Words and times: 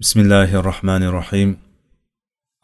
بسم 0.00 0.20
الله 0.20 0.54
الرحمن 0.60 1.02
الرحيم 1.02 1.56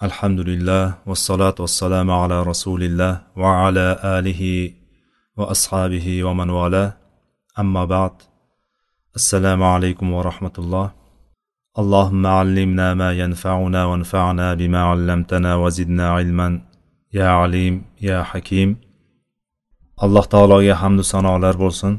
الحمد 0.02 0.40
لله 0.40 0.94
والصلاة 1.06 1.54
والسلام 1.60 2.10
على 2.10 2.42
رسول 2.42 2.82
الله 2.82 3.22
وعلى 3.36 3.86
آله 4.04 4.70
وأصحابه 5.36 6.24
ومن 6.24 6.50
والاه 6.50 6.92
أما 7.58 7.84
بعد 7.84 8.10
السلام 9.16 9.62
عليكم 9.62 10.12
ورحمة 10.12 10.52
الله 10.58 10.90
اللهم 11.78 12.26
علمنا 12.26 12.94
ما 12.94 13.12
ينفعنا 13.12 13.84
وانفعنا 13.84 14.54
بما 14.54 14.82
علمتنا 14.82 15.56
وزدنا 15.56 16.08
علما 16.10 16.60
يا 17.14 17.28
عليم 17.28 17.84
يا 18.00 18.22
حكيم 18.22 18.76
alloh 20.04 20.24
taologa 20.28 20.74
hamdu 20.82 21.02
sanolar 21.04 21.54
bo'lsin. 21.58 21.92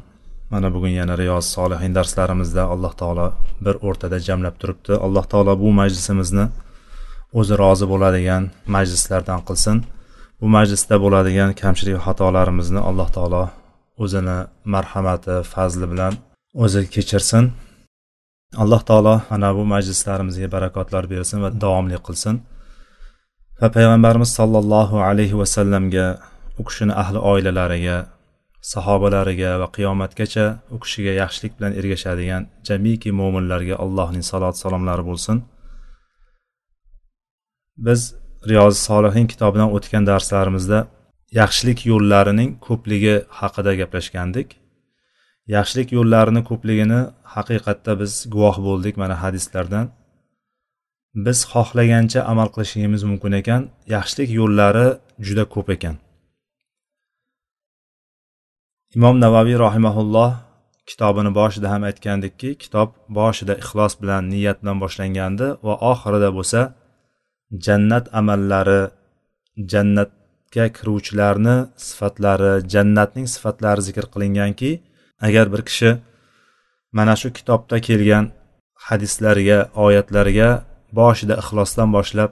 Mana 0.54 0.67
bugun 0.75 0.93
yana 0.99 1.15
riyoz 1.21 1.45
solihin 1.55 1.91
darslarimizda 1.97 2.63
alloh 2.73 2.93
taolo 3.01 3.27
bir 3.65 3.75
o'rtada 3.88 4.17
jamlab 4.27 4.55
turibdi. 4.61 4.93
Alloh 5.05 5.25
taolo 5.31 5.54
bu 5.63 5.69
majlisimizni 5.79 6.45
o'zi 7.39 7.54
rozi 7.64 7.86
bo'ladigan 7.91 8.43
majlislardan 8.75 9.42
qilsin. 9.47 9.78
Bu 10.42 10.47
majlisda 10.55 10.95
bo'ladigan 11.04 11.50
kamchilik 11.61 11.97
xatolarimizni 12.05 12.81
alloh 12.89 13.09
taolo 13.15 13.43
o'zini 14.04 14.37
marhamati 14.73 15.36
fazli 15.54 15.86
bilan 15.92 16.14
o'zi 16.64 16.81
kechirsin. 16.95 17.43
Alloh 18.64 18.81
taolo 18.89 19.15
ana 19.36 19.50
bu 19.57 19.64
majlislarimizga 19.73 20.47
barakotlar 20.56 21.04
bersin 21.14 21.37
va 21.43 21.50
davomli 21.64 21.97
qilsin. 22.07 22.36
Va 23.61 23.67
payg'ambarimiz 23.75 24.29
sollallohu 24.39 24.97
alayhi 25.09 25.36
vasallamga 25.42 26.07
u 26.59 26.61
kishini 26.67 26.93
ahli 27.04 27.20
oilalariga 27.31 27.97
sahobalariga 28.71 29.51
va 29.61 29.67
qiyomatgacha 29.75 30.45
u 30.75 30.77
kishiga 30.83 31.13
yaxshilik 31.21 31.53
bilan 31.57 31.73
ergashadigan 31.79 32.44
jamiki 32.67 33.09
mo'minlarga 33.19 33.75
allohning 33.83 34.25
salot 34.31 34.55
salomlari 34.63 35.03
bo'lsin. 35.09 35.38
Biz 37.86 38.02
riyozi 38.49 38.80
solihin 38.89 39.27
kitobidan 39.31 39.70
o'tgan 39.75 40.03
darslarimizda 40.11 40.80
yaxshilik 41.39 41.80
yo'llarining 41.92 42.50
ko'pligi 42.67 43.16
haqida 43.39 43.72
gaplashgandik. 43.81 44.47
Yaxshilik 45.55 45.89
yo'llarini 45.98 46.42
ko'pligini 46.50 47.02
haqiqatda 47.36 47.92
biz 48.02 48.14
guvoh 48.33 48.58
bo'ldik 48.67 48.95
mana 49.02 49.16
hadislardan. 49.23 49.86
Biz 51.25 51.39
xohlagancha 51.52 52.20
amal 52.31 52.50
qilishimiz 52.55 53.02
mumkin 53.11 53.33
ekan 53.42 53.61
yaxshilik 53.95 54.30
yo'llari 54.39 54.88
juda 55.27 55.45
ko'p 55.55 55.70
ekan. 55.77 55.95
Imom 58.97 59.16
navaviy 59.23 59.58
rahimaulloh 59.66 60.31
kitobini 60.89 61.31
boshida 61.39 61.67
ham 61.73 61.83
aytgandikki 61.89 62.49
kitob 62.63 62.89
boshida 63.17 63.53
ixlos 63.61 63.94
bilan 64.02 64.23
niyat 64.33 64.58
bilan 64.61 64.77
boshlangandi 64.83 65.47
va 65.67 65.73
oxirida 65.91 66.30
bo'lsa 66.38 66.61
jannat 67.66 68.05
amallari 68.19 68.81
jannatga 69.71 70.66
kiruvchilarni 70.77 71.55
sifatlari 71.88 72.52
jannatning 72.73 73.27
sifatlari 73.36 73.81
zikr 73.88 74.05
qilinganki 74.14 74.71
agar 75.27 75.45
bir 75.53 75.61
kishi 75.69 75.89
mana 76.97 77.16
shu 77.21 77.27
kitobda 77.38 77.77
kelgan 77.88 78.25
hadislarga 78.88 79.59
oyatlarga 79.86 80.49
boshida 80.99 81.33
ixlosdan 81.41 81.89
boshlab 81.97 82.31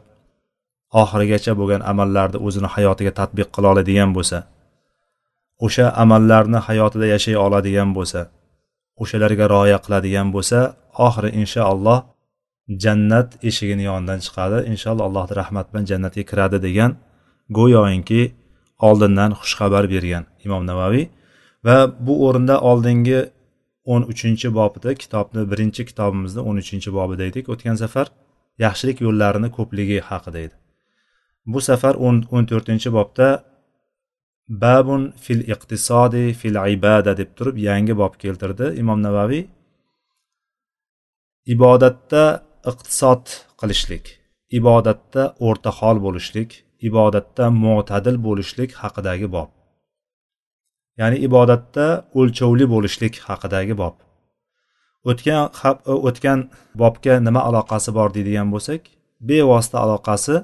oxirigacha 1.01 1.51
bo'lgan 1.59 1.81
amallarni 1.91 2.37
o'zini 2.47 2.69
hayotiga 2.75 3.11
tadbiq 3.19 3.47
qila 3.55 3.67
oladigan 3.73 4.11
bo'lsa 4.17 4.37
o'sha 5.65 5.85
amallarni 6.03 6.59
hayotida 6.67 7.05
yashay 7.13 7.35
oladigan 7.45 7.89
bo'lsa 7.97 8.21
o'shalarga 9.01 9.45
rioya 9.53 9.77
qiladigan 9.85 10.27
bo'lsa 10.35 10.59
oxiri 11.07 11.29
inshaalloh 11.41 11.99
jannat 12.83 13.29
eshigini 13.49 13.83
yonidan 13.89 14.19
chiqadi. 14.25 14.57
Inshaalloh 14.71 15.05
allohni 15.09 15.33
rahmati 15.41 15.67
bilan 15.71 15.85
jannatga 15.91 16.23
kiradi 16.31 16.57
degan 16.67 16.91
go'yoinki 17.57 18.21
oldindan 18.87 19.31
xushxabar 19.39 19.83
bergan 19.93 20.23
imom 20.45 20.63
navaviy. 20.71 21.05
Va 21.66 21.77
bu 22.05 22.13
o'rinda 22.27 22.55
oldingi 22.69 23.19
o'n 23.94 24.03
uchinchi 24.11 24.47
bobida 24.59 24.89
kitobni 25.03 25.41
birinchi 25.51 25.81
kitobimizni 25.89 26.41
o'n 26.50 26.57
uchinchi 26.63 26.89
bobida 26.97 27.23
edik 27.31 27.45
o'tgan 27.53 27.77
safar 27.83 28.07
yaxshilik 28.66 28.97
yo'llarini 29.05 29.50
ko'pligi 29.57 29.97
haqida 30.09 30.39
edi. 30.45 30.55
Bu 31.51 31.59
safar 31.69 31.94
o'n 32.35 32.45
to'rtinchi 32.51 32.89
bobda 32.97 33.27
babun 34.50 35.13
fil 35.24 35.41
iqtisodi 35.53 36.34
fil 36.34 36.57
ibada 36.75 37.18
deb 37.18 37.29
turib 37.38 37.57
yangi 37.57 37.97
bob 38.02 38.13
keltirdi 38.24 38.68
imom 38.81 39.00
navaviy 39.07 39.44
ibodatda 41.56 42.24
iqtisod 42.72 43.24
qilishlik 43.59 44.06
ibodatda 44.59 45.24
o'rtahol 45.47 45.97
bo'lishlik 46.06 46.50
ibodatda 46.90 47.50
mo'tadil 47.63 48.16
bo'lishlik 48.28 48.72
haqidagi 48.81 49.28
bob. 49.35 49.50
Ya'ni 51.00 51.18
ibodatda 51.28 51.85
o'lchovli 52.19 52.66
bo'lishlik 52.74 53.13
haqidagi 53.28 53.75
bob. 53.81 53.96
O'tgan 55.09 55.41
o'tgan 56.07 56.40
bobga 56.81 57.13
nima 57.28 57.41
aloqasi 57.50 57.90
bor 57.97 58.09
deydigan 58.16 58.47
bo'lsak 58.53 58.81
bevosita 59.30 59.78
aloqasi 59.85 60.35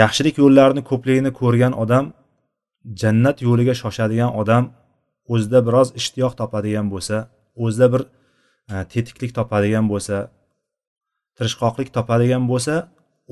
yaxshilik 0.00 0.36
yo'llarini 0.42 0.82
ko'pligini 0.90 1.30
ko'rgan 1.40 1.72
odam 1.82 2.04
jannat 3.00 3.42
yo'liga 3.46 3.74
shoshadigan 3.82 4.30
odam 4.40 4.64
o'zida 5.32 5.60
biroz 5.66 5.88
ishtiyoq 6.00 6.32
topadigan 6.40 6.86
bo'lsa 6.92 7.16
o'zida 7.64 7.86
bir 7.94 8.02
e, 8.72 8.74
tetiklik 8.92 9.32
topadigan 9.38 9.86
bo'lsa 9.92 10.16
tirishqoqlik 11.36 11.88
topadigan 11.96 12.44
bo'lsa 12.50 12.74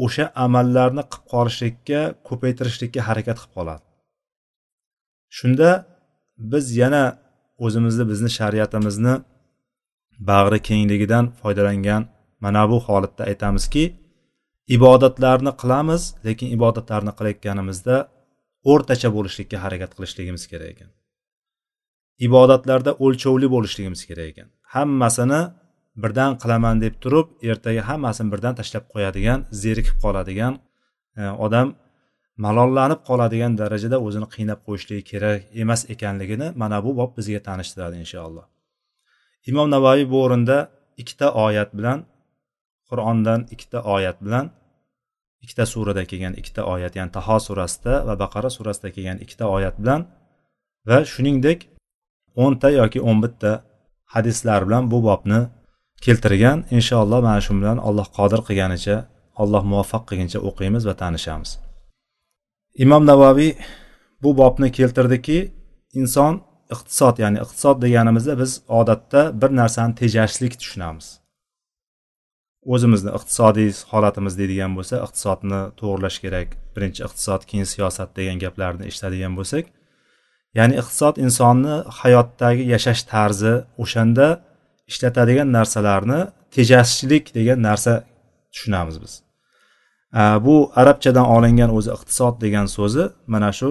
o'sha 0.04 0.24
amallarni 0.44 1.02
qilib 1.10 1.26
qolishlikka 1.32 2.00
ko'paytirishlikka 2.28 3.00
harakat 3.08 3.36
qilib 3.40 3.52
qoladi. 3.58 3.84
Shunda 5.38 5.70
biz 6.52 6.64
yana 6.80 7.04
o'zimizni 7.64 8.04
bizni 8.10 8.30
shariatimizni 8.38 9.14
bag'ri 10.30 10.58
kengligidan 10.68 11.24
foydalangan 11.40 12.02
mana 12.44 12.62
bu 12.70 12.78
holatda 12.86 13.22
aytamizki 13.30 13.84
ibodatlarni 14.76 15.52
qilamiz 15.60 16.02
lekin 16.26 16.48
ibodatlarni 16.56 17.12
qilayotganimizda 17.18 17.96
o'rtacha 18.72 19.08
bo'lishlikka 19.16 19.56
harakat 19.64 19.90
qilishligimiz 19.96 20.44
kerak 20.52 20.68
ekan. 20.74 20.90
Ibodatlarda 22.26 22.92
o'lchovli 23.04 23.48
bo'lishligimiz 23.54 24.02
kerak 24.08 24.28
ekan. 24.32 24.48
Hammasini 24.74 25.40
birdan 26.02 26.32
qilaman 26.42 26.76
deb 26.84 26.94
turib 27.02 27.26
ertaga 27.50 27.82
hammasini 27.90 28.28
birdan 28.34 28.54
tashlab 28.58 28.84
qo'yadigan 28.92 29.38
zerikib 29.62 29.96
qoladigan 30.04 30.52
e, 31.20 31.22
odam 31.46 31.68
malollanib 32.44 33.00
qoladigan 33.08 33.52
darajada 33.60 33.96
o'zini 34.06 34.28
qiynab 34.34 34.60
qo'yishligi 34.66 35.02
kerak 35.10 35.38
emas 35.62 35.80
ekanligini 35.94 36.48
mana 36.62 36.78
bu 36.84 36.90
bob 36.98 37.10
bizga 37.18 37.40
tanishtiradi 37.48 37.96
inshaalloh. 38.04 38.46
Imom 39.50 39.68
navoiy 39.74 40.04
bu 40.12 40.16
o'rinda 40.24 40.58
ikkita 41.02 41.26
oyat 41.46 41.70
bilan 41.78 41.98
qur'ondan 42.88 43.40
ikkita 43.54 43.78
oyat 43.94 44.18
bilan 44.26 44.44
ikkita 45.46 45.64
surada 45.72 46.02
kelgan 46.10 46.34
ikkita 46.40 46.62
oyat 46.74 46.92
ya'ni 46.98 47.12
taho 47.18 47.36
surasida 47.46 47.94
va 48.06 48.14
baqara 48.22 48.50
surasida 48.56 48.88
kelgan 48.96 49.18
ikkita 49.24 49.44
oyat 49.56 49.74
bilan 49.82 50.00
va 50.88 50.98
shuningdek 51.12 51.60
o'nta 52.44 52.68
yoki 52.80 52.98
o'n 53.08 53.18
bitta 53.24 53.50
hadislar 54.14 54.60
bilan 54.66 54.90
bu 54.92 54.98
bobni 55.08 55.40
keltirgan. 56.04 56.58
Inshaalloh 56.76 57.20
mana 57.26 57.40
shu 57.46 57.52
bilan 57.60 57.78
alloh 57.88 58.06
qodir 58.18 58.40
qilganicha 58.48 58.96
alloh 59.42 59.62
muvaffaq 59.70 60.02
qilguncha 60.08 60.38
o'qiymiz 60.48 60.82
va 60.88 60.94
tanishamiz. 61.02 61.50
Imom 62.84 63.02
navoiy 63.10 63.50
bu 64.22 64.30
bobni 64.40 64.68
keltirdiki 64.78 65.38
inson 66.00 66.34
iqtisod 66.74 67.16
ya'ni 67.22 67.38
iqtisod 67.44 67.76
deganimizda 67.84 68.34
biz 68.42 68.52
odatda 68.80 69.20
bir 69.40 69.50
narsani 69.60 69.94
tejashlik 70.00 70.52
tushunamiz. 70.60 71.06
O'zimizni 72.72 73.10
iqtisodiy 73.18 73.70
holatimiz 73.92 74.34
deydigan 74.40 74.72
bo'lsa 74.78 74.94
iqtisodni 75.06 75.60
to'g'irlash 75.80 76.18
kerak. 76.24 76.48
Birinchi 76.74 77.00
iqtisod 77.06 77.42
keyin 77.50 77.66
siyosat 77.72 78.10
degan 78.18 78.38
gaplarni 78.44 78.84
eshitadigan 78.90 79.32
bo'lsak 79.38 79.64
ya'ni 80.58 80.74
iqtisod 80.82 81.16
insonni 81.24 81.74
hayotdagi 82.00 82.64
yashash 82.74 83.02
tarzi 83.12 83.54
o'shanda 83.82 84.26
ishlatadigan 84.90 85.48
narsalarni 85.56 86.20
tejashchilik 86.56 87.24
degan 87.38 87.58
narsa 87.68 87.92
tushunamiz 88.52 88.96
biz. 89.02 89.12
Bu 90.46 90.54
arabchadan 90.80 91.26
olingan 91.36 91.70
o'zi 91.78 91.90
iqtisod 91.96 92.34
degan 92.44 92.66
so'zi 92.76 93.04
mana 93.34 93.50
shu 93.58 93.70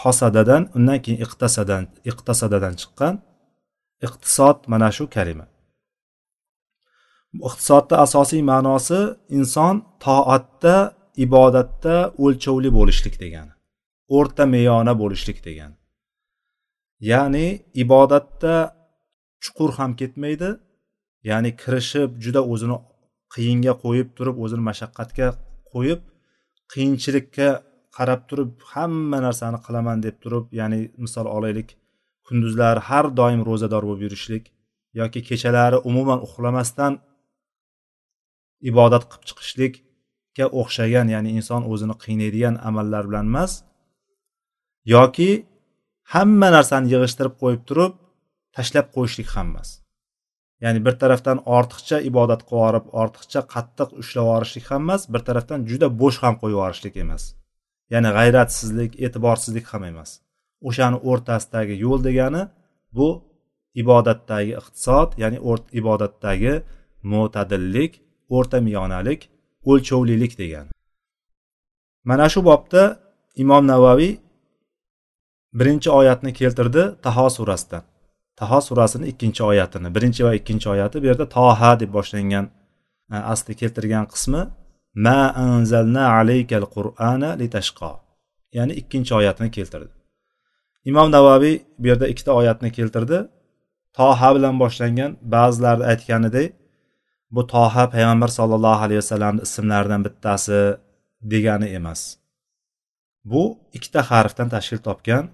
qosadadan 0.00 0.62
undan 0.76 0.98
keyin 1.04 1.20
iqtasadan 1.26 1.84
iqtasadadan 2.10 2.74
chiqqan 2.80 3.14
iqtisod 4.06 4.58
mana 4.72 4.88
shu 4.96 5.04
kalima 5.16 5.46
iqtisodni 7.48 7.96
asosiy 8.06 8.42
ma'nosi 8.52 9.00
inson 9.38 9.74
toatda 10.04 10.76
ibodatda 11.26 11.94
o'lchovli 12.24 12.70
bo'lishlik 12.78 13.16
degani 13.22 13.52
o'rta 14.16 14.44
meyona 14.54 14.92
bo'lishlik 15.02 15.38
degani. 15.46 15.76
Ya'ni 17.10 17.46
ibodatda 17.82 18.54
chuqur 19.44 19.70
ham 19.78 19.90
ketmaydi 20.00 20.50
ya'ni 21.28 21.50
kirishib 21.62 22.10
juda 22.24 22.40
o'zini 22.52 22.76
qiyinga 23.34 23.74
qo'yib 23.84 24.08
turib 24.16 24.36
o'zini 24.44 24.62
mashaqqatga 24.70 25.28
qo'yib 25.72 26.00
qiyinchilikka 26.72 27.48
qarab 27.96 28.20
turib 28.30 28.50
hamma 28.72 29.18
narsani 29.26 29.58
qilaman 29.66 29.98
deb 30.06 30.16
turib 30.24 30.44
ya'ni 30.60 30.80
misol 31.04 31.26
olaylik 31.36 31.68
kunduzlari 32.26 32.80
har 32.88 33.06
doim 33.20 33.40
ro'zador 33.48 33.82
bo'lib 33.88 34.02
yurishlik 34.06 34.44
yoki 35.00 35.20
kechalari 35.28 35.78
umuman 35.90 36.18
uxlamasdan 36.26 36.92
ibodat 38.70 39.04
qilib 39.10 39.24
chiqishlikka 39.28 40.46
o'xshagan 40.60 41.06
ya'ni 41.14 41.30
inson 41.38 41.62
o'zini 41.72 41.94
qiynaydigan 42.04 42.54
amallar 42.68 43.04
bilan 43.08 43.26
emas 43.32 43.52
yoki 44.94 45.30
hamma 46.14 46.48
narsani 46.56 46.86
yig'ishtirib 46.92 47.34
qo'yib 47.42 47.62
turib 47.68 47.92
tashlab 48.56 48.86
qo'yishlik 48.96 49.28
ham 49.36 49.46
emas. 49.52 49.68
Ya'ni 50.64 50.80
bir 50.86 50.94
tarafdan 51.02 51.38
ortiqcha 51.56 51.98
ibodat 52.10 52.42
qilib 52.48 52.60
yuborib 52.60 52.86
ortiqcha 53.02 53.40
qattiq 53.54 53.88
ushlab 54.02 54.24
yuborishlik 54.28 54.66
ham 54.70 54.82
emas 54.86 55.02
bir 55.12 55.22
tarafdan 55.28 55.60
juda 55.70 55.88
bo'sh 56.00 56.18
ham 56.24 56.34
qo'yib 56.40 56.56
yuborishlik 56.56 56.94
emas. 57.04 57.22
Ya'ni 57.92 58.10
g'ayratsizlik 58.16 58.92
e'tiborsizlik 59.04 59.66
ham 59.72 59.82
emas. 59.90 60.10
O'shani 60.68 60.98
o'rtasidagi 61.10 61.74
yo'l 61.84 62.00
degani 62.08 62.42
bu 62.96 63.08
ibodatdagi 63.82 64.52
iqtisod 64.60 65.08
ya'ni 65.22 65.38
ibodatdagi 65.80 66.54
mo'tadillik 67.12 67.92
o'rta 68.36 68.58
miyonalik 68.66 69.20
o'lchovlilik 69.70 70.32
degan. 70.38 70.66
Mana 72.04 72.28
shu 72.32 72.40
bobda 72.44 72.82
imom 73.42 73.64
navaviy 73.72 74.12
birinchi 75.58 75.90
oyatni 75.90 76.32
keltirdi 76.40 76.82
taho 77.02 77.30
surasidan. 77.36 77.82
Taho 78.36 78.60
surasini 78.60 79.06
ikkinchi 79.12 79.42
oyatini 79.50 79.94
birinchi 79.94 80.24
va 80.24 80.32
ikkinchi 80.34 80.68
oyati 80.74 81.02
bu 81.02 81.06
yerda 81.10 81.26
toha 81.36 81.80
deb 81.80 81.90
boshlangan 81.96 82.46
e, 83.14 83.16
asli 83.32 83.52
keltirgan 83.60 84.06
qismi 84.12 84.42
ma 85.04 85.18
anzalna 85.46 86.04
alaykal 86.18 86.66
qur'ana 86.76 87.30
litashqo 87.40 87.90
ya'ni 88.56 88.72
ikkinchi 88.80 89.12
oyatini 89.20 89.50
keltirdi. 89.56 89.92
Imom 90.90 91.08
navaviy 91.16 91.56
bu 91.78 91.86
yerda 91.90 92.06
ikkita 92.12 92.32
oyatni 92.40 92.72
keltirdi. 92.78 93.18
Toha 93.98 94.34
bilan 94.36 94.54
boshlangan 94.62 95.10
ba'zilarni 95.34 95.84
aytganidek 95.92 96.48
bu 97.34 97.42
toha 97.54 97.84
payg'ambar 97.94 98.30
sollallohu 98.38 98.80
alayhi 98.86 99.00
vasallamni 99.04 99.42
ismlaridan 99.48 100.00
bittasi 100.06 100.60
degani 101.32 101.68
emas. 101.78 102.00
Bu 103.30 103.42
ikkita 103.76 104.00
harfdan 104.10 104.48
tashkil 104.54 104.80
topgan 104.88 105.24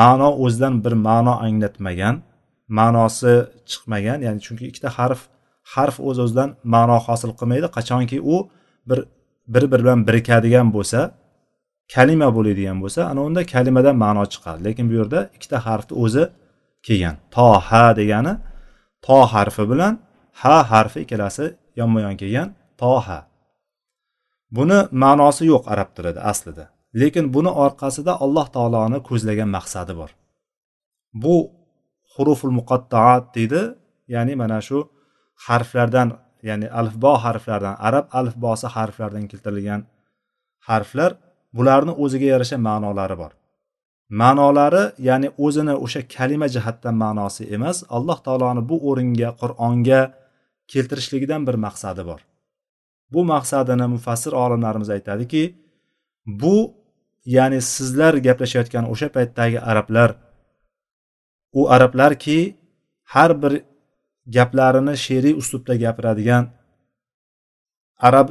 ma'no 0.00 0.30
o'zidan 0.44 0.74
bir 0.84 0.94
ma'no 1.08 1.34
anglatmagan 1.46 2.14
ma'nosi 2.78 3.34
chiqmagan 3.70 4.18
ya'ni 4.26 4.40
chunki 4.46 4.64
ikkita 4.70 4.90
harf 4.98 5.20
harf 5.74 5.96
o'z 6.08 6.18
öz 6.18 6.18
o'zidan 6.24 6.50
ma'no 6.74 6.98
hosil 7.06 7.30
qilmaydi 7.38 7.68
qachonki 7.76 8.18
u 8.34 8.36
bir 8.88 8.98
bir 9.54 9.64
biri 9.72 9.82
bilan 9.82 9.98
birikadigan 10.08 10.68
bo'lsa 10.76 11.00
kalima 11.94 12.28
bo'ladigan 12.36 12.78
bo'lsa 12.82 13.00
ana 13.10 13.20
unda 13.28 13.42
kalimadan 13.54 13.96
ma'no 14.04 14.24
chiqadi. 14.32 14.60
Lekin 14.66 14.84
bu 14.90 14.94
yerda 15.00 15.20
ikkita 15.36 15.58
harfni 15.66 15.94
o'zi 16.04 16.24
kelgan. 16.86 17.16
Toha 17.36 17.84
degani 18.00 18.32
to 19.06 19.18
harfi 19.32 19.64
bilan 19.72 19.94
ha 20.40 20.56
harfi 20.72 20.98
ikkalasi 21.04 21.46
yonma 21.80 21.98
yon 22.06 22.16
kelgan 22.20 22.48
toha. 22.80 23.18
Buni 24.56 24.78
ma'nosi 25.02 25.44
yo'q 25.52 25.64
arab 25.74 25.88
tilida 25.96 26.20
aslida. 26.32 26.64
Lekin 27.00 27.26
buni 27.34 27.50
orqasida 27.64 28.12
alloh 28.24 28.46
taoloni 28.56 28.98
ko'zlagan 29.08 29.50
maqsadi 29.56 29.92
bor. 30.00 30.10
Bu 31.22 31.34
huruful 32.14 32.54
muqattaat 32.58 33.24
deydi 33.36 33.62
ya'ni 34.14 34.34
mana 34.42 34.58
shu 34.68 34.78
harflardan 35.46 36.08
ya'ni 36.48 36.66
alifbo 36.80 37.12
harflaridan 37.24 37.74
arab 37.88 38.06
alifbosi 38.18 38.66
harflaridan 38.76 39.24
keltirilgan 39.30 39.80
harflar 40.68 41.10
bularni 41.56 41.92
o'ziga 42.02 42.26
yarasha 42.32 42.56
ma'nolari 42.68 43.16
bor. 43.22 43.32
Ma'nolari 44.20 44.84
ya'ni 45.08 45.28
o'zini 45.44 45.74
o'sha 45.84 46.00
kalima 46.14 46.46
jihatdan 46.54 46.94
ma'nosi 47.04 47.42
emas 47.56 47.78
alloh 47.96 48.18
taoloni 48.26 48.62
bu 48.70 48.76
o'ringa 48.88 49.28
qur'onga 49.40 50.00
keltirishligidan 50.72 51.42
bir 51.48 51.56
maqsadi 51.66 52.02
bor. 52.10 52.20
Bu 53.12 53.20
maqsadini 53.32 53.86
mufassir 53.94 54.32
olimlarimiz 54.44 54.90
aytadiki 54.96 55.42
bu 56.42 56.56
ya'ni 57.36 57.60
sizlar 57.62 58.14
gaplashayotgan 58.26 58.84
o'sha 58.92 59.08
paytdagi 59.16 59.58
arablar 59.70 60.10
u 61.52 61.70
arablarki 61.74 62.38
har 63.14 63.42
bir 63.42 63.52
gaplarini 64.36 64.94
she'riy 65.04 65.34
uslubda 65.40 65.74
gapiradigan 65.84 66.44
arab 68.08 68.28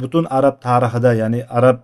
butun 0.00 0.24
arab 0.38 0.56
tarixida 0.66 1.10
ya'ni 1.22 1.40
arab 1.58 1.78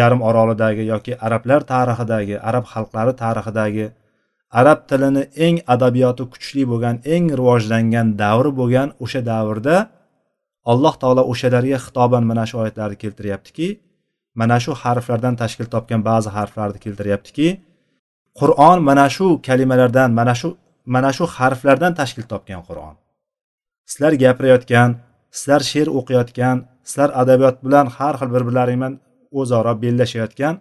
yarim 0.00 0.20
orolidagi 0.28 0.84
yoki 0.92 1.12
arablar 1.26 1.60
tarixidagi 1.74 2.36
arab 2.50 2.64
xalqlari 2.72 3.12
tarixidagi 3.22 3.86
arab 4.60 4.80
tilini 4.90 5.22
eng 5.46 5.56
adabiyoti 5.74 6.24
kuchli 6.32 6.62
bo'lgan 6.72 6.96
eng 7.14 7.24
rivojlangan 7.38 8.08
davri 8.22 8.50
bo'lgan 8.60 8.88
o'sha 9.04 9.20
davrda 9.30 9.76
alloh 10.72 10.94
taolo 11.02 11.22
o'shalarga 11.32 11.78
xitoban 11.84 12.22
mana 12.30 12.44
shu 12.48 12.56
oyatlarni 12.62 12.96
keltiryaptiki 13.02 13.68
mana 14.40 14.56
shu 14.64 14.72
harflardan 14.82 15.34
tashkil 15.42 15.68
topgan 15.74 16.00
ba'zi 16.10 16.28
harflarni 16.36 16.78
keltiryaptiki 16.84 17.48
qur'on 18.40 18.78
mana 18.88 19.06
shu 19.16 19.26
kalimalardan 19.46 20.10
mana 20.18 20.34
shu 20.40 20.48
mana 20.94 21.10
shu 21.16 21.24
harflardan 21.36 21.92
tashkil 22.00 22.24
topgan 22.32 22.62
qur'on. 22.68 22.94
Sizlar 23.90 24.12
gapirayotgan 24.22 24.90
sizlar 25.36 25.62
she'r 25.70 25.88
o'qiyotgan 25.98 26.56
sizlar 26.88 27.10
adabiyot 27.22 27.56
bilan 27.64 27.86
har 27.96 28.14
xil 28.20 28.28
bir 28.34 28.42
birlaring 28.48 28.78
bilan 28.80 28.94
o'zaro 29.40 29.72
bellashayotgan 29.82 30.54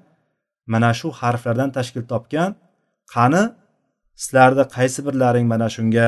mana 0.74 0.92
shu 1.00 1.08
harflardan 1.20 1.70
tashkil 1.78 2.04
topgan 2.12 2.50
qani 3.16 3.44
sizlarni 4.16 4.66
qaysi 4.76 5.00
birlaring 5.08 5.48
mana 5.54 5.68
shunga 5.76 6.08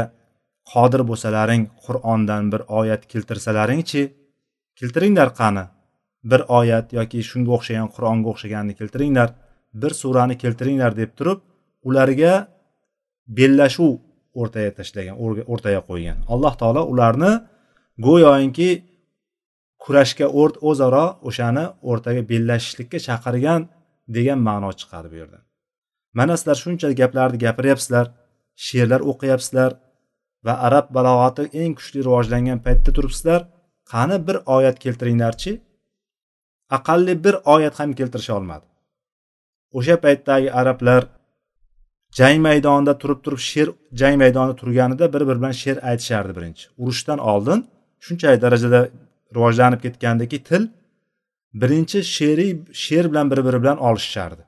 qodir 0.71 1.01
bo'lsalaring 1.09 1.63
qur'ondan 1.85 2.43
bir 2.53 2.61
oyat 2.79 3.01
keltirsalaringchi 3.11 4.01
keltiringlar 4.79 5.29
qani? 5.39 5.65
Bir 6.31 6.41
oyat 6.59 6.87
yoki 6.97 7.19
shunga 7.29 7.51
o'xshagan 7.57 7.87
qur'onga 7.95 8.27
o'xshaganini 8.33 8.75
keltiringlar 8.79 9.29
bir 9.81 9.91
surani 10.01 10.35
keltiringlar 10.43 10.91
deb 11.01 11.11
turib 11.17 11.39
ularga 11.87 12.33
bellashuv 13.37 13.93
o'rtaga 14.41 14.71
tashlagan 14.79 15.15
o'rtaga 15.53 15.81
qo'ygan. 15.89 16.17
Alloh 16.33 16.53
taolo 16.61 16.81
ularni 16.93 17.31
go'yoki 18.07 18.69
kurashga 19.83 20.27
o'zaro 20.69 21.05
o'shani 21.29 21.65
o'rtaga 21.89 22.21
bellashishlikka 22.31 22.99
chaqirgan 23.07 23.61
degan 24.15 24.39
ma'no 24.47 24.69
chiqadi 24.79 25.07
bu 25.11 25.15
yerdan 25.21 25.41
mana 26.19 26.37
sizlar 26.39 26.57
shuncha 26.63 26.87
gaplarni 27.01 27.37
gapiryapsizlar 27.45 28.05
she'rlar 28.65 29.01
o'qiyapsizlar 29.11 29.71
va 30.45 30.53
arab 30.67 30.85
balog'ati 30.97 31.43
eng 31.61 31.73
kuchli 31.79 31.99
rivojlangan 32.07 32.59
paytda 32.65 32.91
turibsizlar. 32.97 33.41
Qani 33.93 34.17
bir 34.27 34.37
oyat 34.55 34.77
keltiringlarchi? 34.83 35.51
Aqalli 36.77 37.13
bir 37.25 37.35
oyat 37.53 37.75
ham 37.79 37.93
keltirisha 37.99 38.33
olmadi. 38.39 38.65
O'sha 39.77 39.95
paytdagi 40.05 40.49
arablar 40.61 41.01
jang 42.19 42.39
maydonida 42.47 42.93
turib 43.01 43.19
turib 43.25 43.41
she'r 43.49 43.69
jang 43.99 44.15
maydonida 44.23 44.55
turganida 44.61 45.05
bir 45.13 45.21
biri 45.27 45.37
bilan 45.39 45.55
she'r 45.61 45.77
aytishardi 45.89 46.33
birinchi. 46.37 46.65
Urushdan 46.81 47.19
oldin 47.31 47.59
shunchalik 48.05 48.41
darajada 48.45 48.81
rivojlanib 49.35 49.79
ketgandiki 49.85 50.39
til 50.49 50.63
birinchi 51.61 51.99
she'riy 52.15 52.51
she'r 52.85 53.05
bilan 53.11 53.31
bir 53.31 53.39
biri 53.47 53.59
bilan 53.63 53.77
olishishardi 53.87 54.43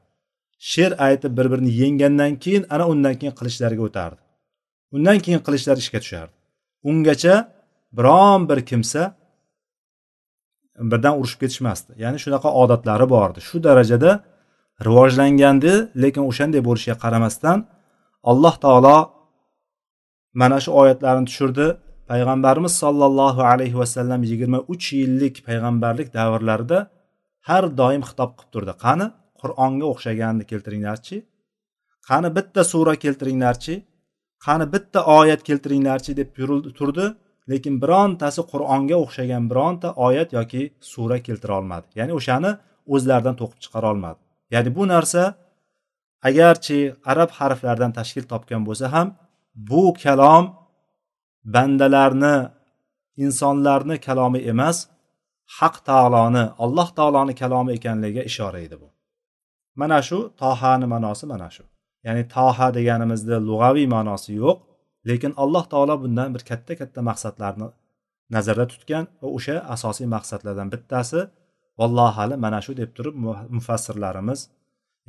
she'r 0.72 0.94
aytib 1.08 1.38
bir 1.38 1.52
birini 1.52 1.72
yenggandan 1.82 2.36
keyin 2.44 2.66
ana 2.70 2.86
undan 2.94 3.16
keyin 3.20 3.34
qilichlarga 3.40 3.82
o'tardi. 3.88 4.22
Undan 4.96 5.18
keyin 5.26 5.42
qilichlar 5.46 5.78
ishga 5.84 6.00
tushardi. 6.04 6.36
Ungacha 6.90 7.36
biron 7.98 8.50
bir 8.50 8.60
kimsa 8.70 9.02
birdan 10.92 11.14
urushib 11.20 11.40
ketishmasdi. 11.44 11.92
Ya'ni 12.04 12.18
shunaqa 12.24 12.50
odatlari 12.62 13.06
bor 13.14 13.30
edi 13.32 13.42
shu 13.50 13.58
darajada 13.68 14.12
rivojlangandi 14.88 15.74
lekin 16.04 16.24
o'shanday 16.30 16.62
bo'lishiga 16.68 16.96
qaramasdan 17.04 17.58
alloh 18.32 18.56
taolo 18.66 18.98
mana 20.42 20.58
shu 20.64 20.72
oyatlarni 20.82 21.26
tushirdi. 21.30 21.68
Payg'ambarimiz 22.12 22.74
sollallohu 22.84 23.42
alayhi 23.52 23.78
vasallam 23.82 24.22
yigirma 24.32 24.60
uch 24.74 24.86
yillik 25.00 25.36
payg'ambarlik 25.48 26.08
davrlarida 26.18 26.78
har 27.50 27.64
doim 27.80 28.02
xitob 28.10 28.32
qilib 28.38 28.52
turdi. 28.54 28.74
Qani? 28.86 29.06
Qur'onga 29.42 29.86
o'xshaganini 29.94 30.46
keltiringlarchi. 30.52 31.18
Qani 32.08 32.30
bitta 32.38 32.62
sura 32.72 32.94
keltiringlarchi. 33.04 33.76
Qani 34.46 34.66
bitta 34.74 35.00
oyat 35.20 35.42
keltiringlarchi 35.50 36.12
deb 36.20 36.30
turdi 36.80 37.06
lekin 37.52 37.74
birontasi 37.84 38.42
qur'onga 38.52 38.98
o'xshagan 39.04 39.44
bironta 39.52 39.88
oyat 40.08 40.30
yoki 40.38 40.62
sura 40.92 41.18
keltira 41.28 41.54
olmadi 41.60 41.88
ya'ni 42.00 42.14
o'shani 42.20 42.52
o'zlaridan 42.94 43.36
to'qib 43.42 43.60
chiqara 43.64 43.88
olmadi 43.94 44.20
ya'ni 44.54 44.70
bu 44.78 44.84
narsa 44.94 45.22
agarchi 46.30 46.80
arab 47.12 47.30
harflaridan 47.40 47.92
tashkil 48.00 48.26
topgan 48.32 48.62
bo'lsa 48.68 48.86
ham 48.96 49.08
bu 49.70 49.84
kalom 50.04 50.46
bandalarni 51.56 52.36
insonlarni 53.26 53.96
kalomi 54.08 54.40
emas 54.52 54.78
haq 55.60 55.76
taoloni 55.90 56.44
alloh 56.64 56.88
taoloni 56.98 57.34
kalomi 57.42 57.72
ekanligiga 57.78 58.24
ishora 58.32 58.60
edi 58.66 58.76
bu. 58.82 58.88
Mana 59.82 60.00
shu 60.08 60.18
tohani 60.42 60.86
ma'nosi 60.94 61.26
mana 61.34 61.48
shu. 61.56 61.64
Ya'ni 62.06 62.24
toha 62.36 62.68
deganimizda 62.78 63.36
lug'aviy 63.50 63.88
ma'nosi 63.96 64.32
yo'q 64.42 64.58
lekin 65.10 65.32
alloh 65.44 65.64
taolo 65.72 65.96
bundan 66.04 66.30
bir 66.36 66.44
katta 66.50 66.74
katta 66.82 67.00
maqsadlarni 67.10 67.68
nazarda 68.36 68.66
tutgan 68.74 69.06
va 69.22 69.28
o'sha 69.38 69.56
asosiy 69.76 70.08
maqsadlardan 70.16 70.68
bittasi 70.74 71.20
vallohu 71.80 72.20
alam 72.24 72.40
mana 72.46 72.60
shu 72.66 72.72
deb 72.82 72.90
turib 72.98 73.16
mufassirlarimiz 73.56 74.40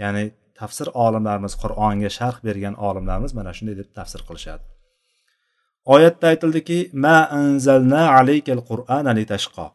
ya'ni 0.03 0.25
tafsir 0.59 0.89
olimlarimiz 1.05 1.55
qur'onga 1.63 2.11
sharh 2.19 2.39
bergan 2.47 2.75
olimlarimiz 2.89 3.33
mana 3.39 3.51
shunday 3.57 3.77
deb 3.81 3.89
tafsir 3.99 4.21
qilishadi. 4.29 4.65
Oyatda 5.95 6.27
aytildiki 6.33 6.79
ma 7.05 7.19
anzalna 7.41 8.03
alaykal 8.19 8.63
qur'ana 8.71 9.11
litashqa. 9.19 9.67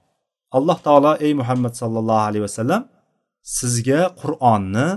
Alloh 0.57 0.77
taolo 0.87 1.11
ey 1.25 1.31
muhammad 1.41 1.73
sallallohu 1.81 2.23
alayhi 2.29 2.45
vasallam 2.47 2.81
sizga 3.43 4.01
qur'onni 4.21 4.87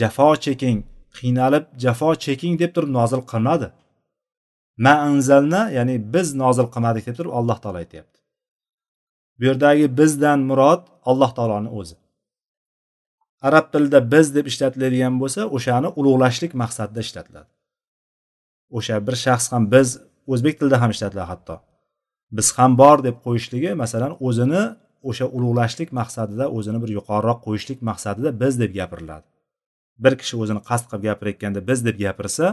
jafo 0.00 0.30
cheking 0.44 0.78
qiynalib 1.18 1.64
jafo 1.84 2.10
cheking 2.24 2.54
deb 2.62 2.70
turib 2.74 2.90
nozil 2.98 3.22
qilmadi. 3.32 3.68
Ma 4.84 4.94
anzalna 5.10 5.62
ya'ni 5.76 5.96
biz 6.14 6.28
nozil 6.42 6.66
qilmadik 6.74 7.04
deb 7.08 7.16
turib 7.18 7.32
alloh 7.38 7.58
taolo 7.62 7.78
aytyapti. 7.84 8.18
Bu 9.38 9.42
yerdagi 9.48 9.86
bizdan 9.98 10.40
murod 10.50 10.82
alloh 11.10 11.30
taoloni 11.38 11.70
o'zi. 11.80 11.96
Arab 13.48 13.66
tilida 13.72 14.00
biz 14.12 14.26
deb 14.36 14.46
ishlatiladigan 14.52 15.14
bo'lsa 15.22 15.40
o'shani 15.56 15.88
ulug'lashlik 16.00 16.52
maqsadida 16.62 17.00
ishlatiladi. 17.06 17.50
O'sha 18.76 18.96
bir 19.06 19.14
shaxs 19.24 19.46
ham 19.52 19.64
biz 19.74 19.88
o'zbek 20.32 20.54
tilida 20.58 20.76
ham 20.82 20.90
ishlatiladi 20.94 21.28
hatto. 21.32 21.56
Biz 22.36 22.46
ham 22.58 22.72
bor 22.82 22.96
deb 23.06 23.16
qo'yishligi 23.26 23.70
masalan 23.82 24.12
o'zini 24.26 24.62
o'sha 25.08 25.26
ulug'lashlik 25.36 25.90
maqsadida 26.00 26.44
o'zini 26.56 26.78
bir 26.82 26.90
yuqoriroq 26.98 27.38
qo'yishlik 27.46 27.80
maqsadida 27.90 28.30
biz 28.42 28.52
deb 28.62 28.72
gapiriladi. 28.78 29.26
Bir 30.04 30.12
kishi 30.20 30.34
o'zini 30.42 30.60
qasd 30.68 30.84
qilib 30.90 31.02
gapirayotganda 31.08 31.60
biz 31.68 31.78
deb 31.88 31.96
gapirsa 32.04 32.46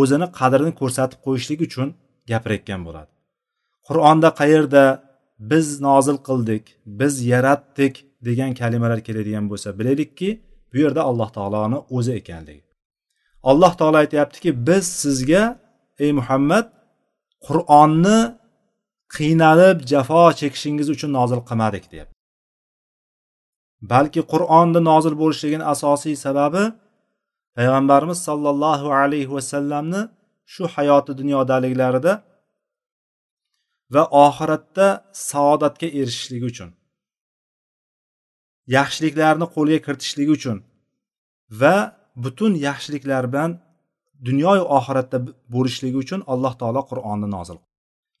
o'zini 0.00 0.26
qadrini 0.38 0.72
ko'rsatib 0.80 1.18
qo'yishlik 1.26 1.60
uchun 1.66 1.88
gapirayotgan 2.30 2.80
bo'ladi. 2.86 3.10
Qur'onda 3.88 4.28
qayerda 4.40 4.84
biz 5.50 5.66
nozil 5.86 6.18
qildik 6.28 6.64
biz 7.00 7.14
yaratdik 7.32 7.94
degan 8.28 8.52
kalimalar 8.60 9.00
keladigan 9.06 9.44
bo'lsa 9.50 9.68
bilaylikki 9.78 10.30
bu 10.72 10.76
yerda 10.84 11.02
alloh 11.10 11.28
taoloni 11.36 11.78
o'zi 11.96 12.12
ekanligi. 12.20 12.64
Alloh 13.50 13.72
taolo 13.78 13.96
aytyaptiki 14.04 14.50
biz 14.68 14.84
sizga 15.02 15.44
ey 16.04 16.12
muhammad 16.18 16.66
qur'onni 17.46 18.18
qiynalib 19.16 19.78
jafo 19.92 20.22
chekishingiz 20.40 20.88
uchun 20.94 21.10
nozil 21.18 21.40
qilmadik 21.48 21.84
deyapti. 21.92 22.14
Balki 23.92 24.22
qur'onni 24.32 24.80
nozil 24.90 25.14
bo'lishligini 25.22 25.64
asosiy 25.74 26.16
sababi 26.26 26.64
payg'ambarimiz 27.56 28.18
sollallohu 28.28 28.88
alayhi 29.00 29.30
vasallamni 29.36 30.02
shu 30.52 30.64
hayoti 30.74 31.12
dunyodaliklarida 31.20 32.12
va 33.94 34.02
oxiratda 34.26 34.86
saodatga 35.30 35.88
erishishligi 36.00 36.46
uchun 36.52 36.70
yaxshiliklarni 38.76 39.46
qo'lga 39.56 39.78
kiritishligi 39.86 40.32
uchun 40.38 40.56
va 41.60 41.76
butun 42.24 42.52
yaxshiliklar 42.66 43.24
bilan 43.32 43.50
dunyoyu 44.28 44.64
oxiratda 44.78 45.18
bo'lishligi 45.54 45.98
uchun 46.04 46.20
alloh 46.32 46.52
taolo 46.60 46.82
qur'onni 46.90 47.28
nozil 47.36 47.58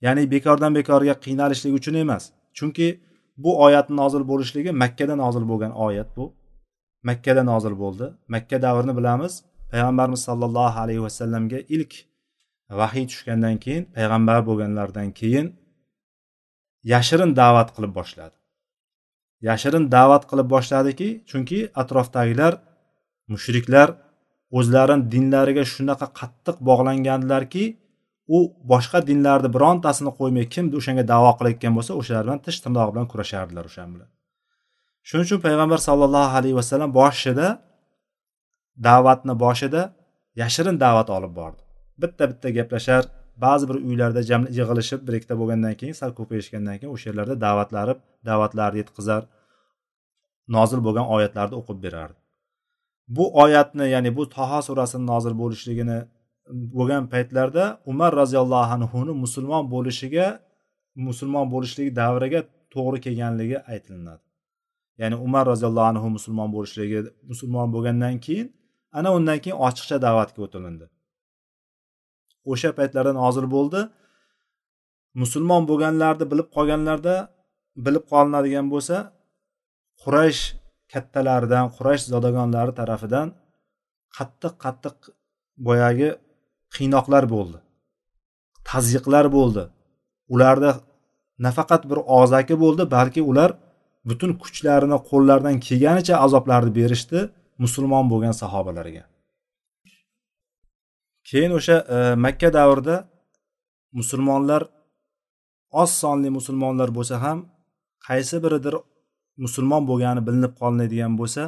ya'ni 0.00 0.30
bekordan 0.30 0.74
bekorga 0.74 1.14
qiynalishlik 1.24 1.74
uchun 1.74 1.94
emas. 1.94 2.24
Chunki 2.58 3.00
bu 3.36 3.50
oyatni 3.64 3.96
nozil 3.96 4.22
bo'lishligi 4.30 4.72
makkada 4.82 5.14
nozil 5.16 5.44
bo'lgan 5.50 5.72
oyat 5.86 6.16
bu. 6.16 6.24
Makkada 7.02 7.42
nozil 7.52 7.74
bo'ldi. 7.82 8.06
Makka 8.28 8.62
davrini 8.62 8.96
bilamiz. 8.98 9.32
Payg'ambarimiz 9.70 10.20
sollallohu 10.28 10.78
alayhi 10.84 11.02
vasallamga 11.02 11.58
ilk 11.76 11.92
vahiy 12.80 13.06
tushgandan 13.10 13.56
keyin 13.64 13.84
payg'ambar 13.96 14.40
bo'lganlaridan 14.48 15.10
keyin 15.20 15.46
yashirin 16.92 17.30
da'vat 17.36 17.68
qilib 17.76 17.92
boshladi. 17.98 18.36
Yashirin 19.48 19.84
da'vat 19.96 20.24
qilib 20.30 20.48
boshladiki 20.54 21.08
chunki 21.30 21.58
atrofdagilar 21.82 22.52
mushriklar 23.32 23.88
o'zlarini 24.58 25.04
dinlariga 25.12 25.64
shunaqa 25.74 26.06
qattiq 26.20 26.56
bog'langandilarki 26.68 27.64
u 28.36 28.38
boshqa 28.72 28.98
dinlarni 29.08 29.48
birontasini 29.56 30.12
qo'ymay 30.18 30.46
kim 30.54 30.66
o'shanga 30.78 31.04
davo 31.12 31.30
qilayotgan 31.38 31.72
bo'lsa 31.78 31.92
o'shalar 32.00 32.24
bilan 32.26 32.40
tish 32.46 32.58
tirnog'i 32.64 32.90
bilan 32.94 33.06
kurashardilar 33.12 33.64
o'shan 33.70 33.88
bilan. 33.94 34.08
Shuning 35.08 35.26
uchun 35.28 35.40
payg'ambar 35.46 35.80
sollallohu 35.88 36.34
alayhi 36.38 36.56
vasallam 36.60 36.90
boshida 37.00 37.46
da'vatni 38.88 39.34
boshida 39.44 39.82
yashirin 40.42 40.76
da'vat 40.84 41.08
olib 41.16 41.32
bordi. 41.40 41.60
Bitta 42.02 42.22
bitta 42.30 42.48
gaplashar 42.58 43.02
ba'zi 43.44 43.64
bir 43.70 43.76
uylarda 43.88 44.20
yig'ilishib 44.58 45.00
bir 45.06 45.14
ikkita 45.18 45.34
bo'lgandan 45.40 45.74
keyin 45.80 45.96
sal 46.00 46.10
ko'payishgandan 46.18 46.76
keyin 46.80 46.92
o'sha 46.94 47.06
yerlarda 47.10 47.36
da'vatlari 47.46 47.94
da'vatlarni 48.28 48.78
yetkazar 48.82 49.22
nozil 50.56 50.80
bo'lgan 50.86 51.06
oyatlarni 51.16 51.54
o'qib 51.60 51.78
berardi. 51.86 52.18
Bu 53.16 53.24
oyatni 53.42 53.86
ya'ni 53.94 54.10
bu 54.16 54.22
toho 54.36 54.58
surasini 54.68 55.04
nozil 55.12 55.34
bo'lishligini 55.42 55.98
bo'lgan 56.48 57.08
paytlarda 57.12 57.64
umar 57.86 58.12
roziyallohu 58.22 58.72
anhuni 58.76 59.12
musulmon 59.24 59.64
bo'lishiga 59.74 60.26
musulmon 61.06 61.46
bo'lishligi 61.54 61.96
davriga 61.96 62.40
to'g'ri 62.74 62.98
kelganligi 63.06 63.58
aytilinadi. 63.72 64.24
Ya'ni 65.00 65.16
umar 65.26 65.44
roziyallohu 65.52 65.88
anhu 65.92 66.08
musulmon 66.16 66.48
bo'lishligi 66.56 66.98
musulmon 67.30 67.68
bo'lgandan 67.74 68.16
keyin 68.26 68.48
ana 68.98 69.08
undan 69.16 69.38
keyin 69.44 69.58
ochiqcha 69.66 69.96
da'vatga 70.06 70.40
o'tilindi. 70.46 70.86
O'sha 72.52 72.70
paytlarda 72.78 73.12
nozil 73.22 73.46
bo'ldi. 73.56 73.80
Musulmon 75.22 75.62
bo'lganlarni 75.70 76.24
bilib 76.32 76.48
qolganlarda 76.56 77.16
bilib 77.86 78.04
qolinadigan 78.12 78.66
bo'lsa 78.74 78.96
quraysh 80.02 80.42
kattalaridan 80.92 81.66
quraysh 81.76 82.04
zodagonlari 82.12 82.72
tarafidan 82.80 83.28
qattiq 84.16 84.54
qattiq 84.64 84.96
boyagi 85.66 86.08
qiynoqlar 86.76 87.24
bo'ldi 87.34 87.58
tazyiqlar 88.70 89.26
bo'ldi. 89.36 89.64
Ularda 90.34 90.70
nafaqat 91.46 91.82
bir 91.90 91.98
og'zaki 92.18 92.54
bo'ldi 92.62 92.82
balki 92.96 93.22
ular 93.30 93.50
butun 94.08 94.30
kuchlarini 94.42 94.98
qo'llaridan 95.10 95.56
kelganicha 95.66 96.14
azoblarni 96.26 96.72
berishdi 96.78 97.18
musulmon 97.64 98.04
bo'lgan 98.12 98.34
sahobalarga. 98.42 99.04
Keyin 101.28 101.52
o'sha 101.58 101.76
e, 101.96 101.98
makka 102.24 102.48
davrida 102.58 102.96
musulmonlar 103.98 104.62
oz 105.82 105.90
sonli 106.02 106.28
musulmonlar 106.38 106.88
bo'lsa 106.96 107.14
ham 107.24 107.38
qaysi 108.06 108.36
biridir 108.44 108.74
musulmon 109.44 109.82
bo'lgani 109.90 110.20
bilinib 110.26 110.52
qolinadigan 110.60 111.12
bo'lsa 111.20 111.42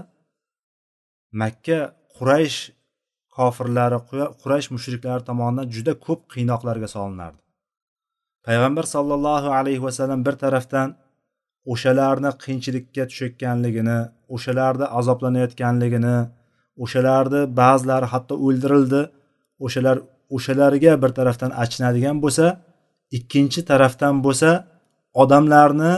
makka 1.42 1.78
quraysh 2.16 2.58
kofirlari 3.36 3.98
quraysh 4.42 4.68
mushriklari 4.74 5.22
tomonidan 5.28 5.66
juda 5.74 5.92
ko'p 6.06 6.20
qiynoqlarga 6.34 6.88
solinardi. 6.96 7.40
Payg'ambar 8.46 8.84
sollallohu 8.94 9.48
alayhi 9.58 9.82
vasallam 9.86 10.20
bir 10.26 10.34
tarafdan 10.44 10.88
o'shalarni 11.72 12.30
qiyinchilikka 12.42 13.04
tushayotganligini 13.10 13.98
o'shalarni 14.34 14.86
azoblanayotganligini 14.98 16.16
o'shalarni 16.84 17.40
ba'zilari 17.60 18.06
hatto 18.12 18.34
o'ldirildi 18.46 19.02
o'shalar 19.64 19.96
o'shalarga 20.36 20.92
bir 21.02 21.10
tarafdan 21.18 21.50
achinadigan 21.62 22.16
bo'lsa 22.24 22.46
ikkinchi 23.18 23.60
tarafdan 23.70 24.14
bo'lsa 24.26 24.50
odamlarni 25.22 25.92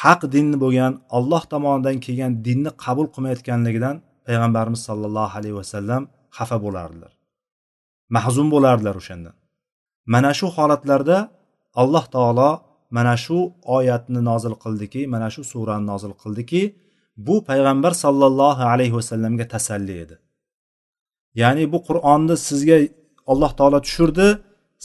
haq 0.00 0.20
dinni 0.34 0.56
bo'lgan 0.64 0.92
olloh 1.16 1.42
tomonidan 1.52 1.96
kelgan 2.04 2.32
dinni 2.46 2.70
qabul 2.84 3.06
qilmayotganligidan 3.14 3.96
payg'ambarimiz 4.26 4.80
sollallohu 4.88 5.34
alayhi 5.40 5.56
vasallam 5.62 6.02
xafa 6.36 6.56
bo'lardilar. 6.64 7.12
Mahzun 8.16 8.48
bo'lardilar 8.54 8.94
o'shandan. 9.00 9.34
Mana 10.14 10.30
shu 10.38 10.46
holatlarda 10.56 11.18
alloh 11.82 12.04
taolo 12.14 12.50
mana 12.96 13.14
shu 13.24 13.38
oyatni 13.76 14.20
nozil 14.30 14.54
qildiki 14.64 15.02
mana 15.14 15.28
shu 15.34 15.42
surani 15.52 15.84
nozil 15.92 16.12
qildiki 16.22 16.62
bu 17.26 17.34
payg'ambar 17.48 17.92
sollallohu 18.04 18.62
alayhi 18.72 18.94
vasallamga 18.98 19.46
tasalli 19.54 19.94
edi. 20.04 20.16
Ya'ni 21.40 21.64
bu 21.72 21.78
qur'onni 21.88 22.36
sizga 22.48 22.78
alloh 23.32 23.50
taolo 23.58 23.78
tushirdi 23.86 24.28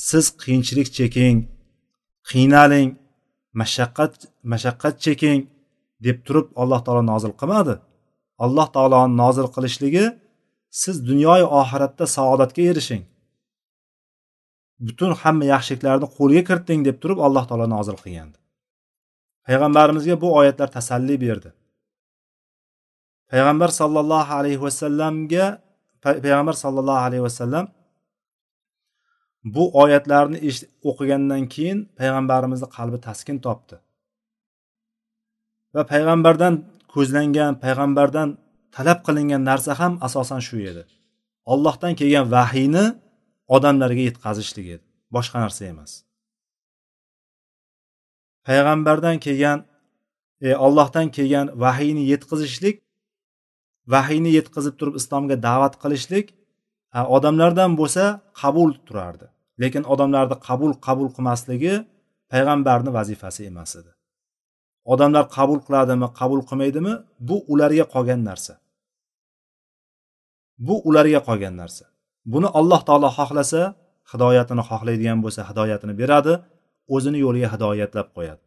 siz 0.09 0.25
qiyinchilik 0.41 0.87
cheking 0.97 1.37
qiynaling 2.29 2.89
mashaqqat 3.61 4.13
mashaqqat 4.51 4.95
cheking 5.05 5.39
deb 6.05 6.17
turib 6.25 6.47
alloh 6.61 6.79
taolo 6.85 7.01
nozil 7.11 7.33
qilmadi. 7.41 7.75
Alloh 8.45 8.67
taoloni 8.75 9.13
nozil 9.23 9.47
qilishligi 9.55 10.05
siz 10.81 10.95
dunyoyu 11.09 11.47
oxiratda 11.59 12.05
saodatga 12.15 12.61
erishing. 12.71 13.03
Butun 14.85 15.11
hamma 15.21 15.45
yaxshiliklarni 15.53 16.07
qo'lga 16.17 16.41
kiriting 16.49 16.81
deb 16.87 16.97
turib 17.01 17.19
alloh 17.27 17.43
taolo 17.49 17.65
nozil 17.75 17.97
qilgandi. 18.03 18.37
Payg'ambarimizga 19.47 20.15
bu 20.23 20.27
oyatlar 20.39 20.69
tasalli 20.77 21.15
berdi. 21.25 21.49
Payg'ambar 23.31 23.69
sollallohu 23.79 24.31
alayhi 24.39 24.61
vasallamga 24.65 25.45
payg'ambar 26.05 26.55
sollallohu 26.63 27.01
alayhi 27.07 27.23
vasallam 27.27 27.65
bu 29.55 29.63
oyatlarni 29.81 30.37
o'qigandan 30.89 31.43
keyin 31.53 31.79
payg'ambarimizni 31.99 32.67
qalbi 32.77 32.97
taskin 33.07 33.37
topdi. 33.45 33.75
Va 35.75 35.81
payg'ambardan 35.93 36.53
ko'zlangan 36.93 37.53
payg'ambardan 37.63 38.29
talab 38.77 38.99
qilingan 39.07 39.43
narsa 39.49 39.71
ham 39.79 39.93
asosan 40.07 40.41
shu 40.47 40.57
edi. 40.71 40.83
Ollohdan 41.53 41.93
kelgan 41.99 42.25
vahiyni 42.35 42.85
odamlarga 43.55 44.03
yetkazishlik 44.09 44.67
edi. 44.75 44.85
Boshqa 45.15 45.37
narsa 45.43 45.63
emas. 45.73 45.91
Payg'ambardan 48.47 49.17
kelgan 49.25 49.59
e, 50.47 50.49
ollohdan 50.65 51.07
kelgan 51.15 51.47
vahiyni 51.63 52.03
yetkazishlik 52.11 52.75
vahiyni 53.93 54.31
yetkazib 54.37 54.75
turib 54.79 54.95
islomga 55.01 55.35
da'vat 55.47 55.73
qilishlik 55.83 56.27
odamlardan 57.17 57.71
bo'lsa 57.79 58.03
qabul 58.41 58.69
turardi. 58.87 59.25
Lekin 59.61 59.83
odamlarni 59.93 60.37
qabul 60.47 60.71
qabul 60.87 61.09
qilmasligi 61.15 61.73
payg'ambarni 62.31 62.91
vazifasi 62.97 63.41
emas 63.51 63.71
edi. 63.79 63.91
Odamlar 64.93 65.25
qabul 65.37 65.59
qiladimi 65.67 66.07
qabul 66.19 66.41
qilmaydimi 66.49 66.93
bu 67.27 67.35
ularga 67.53 67.85
qolgan 67.93 68.21
narsa. 68.29 68.53
Bu 70.65 70.75
ularga 70.89 71.19
qolgan 71.27 71.55
narsa. 71.61 71.85
Buni 72.33 72.47
alloh 72.59 72.81
taolo 72.87 73.09
xohlasa 73.17 73.61
hidoyatini 74.11 74.63
xohlaydigan 74.69 75.19
bo'lsa 75.25 75.41
hidoyatini 75.49 75.93
beradi 76.01 76.33
o'zini 76.95 77.19
yo'liga 77.25 77.47
hidoyatlab 77.55 78.07
qo'yadi 78.15 78.43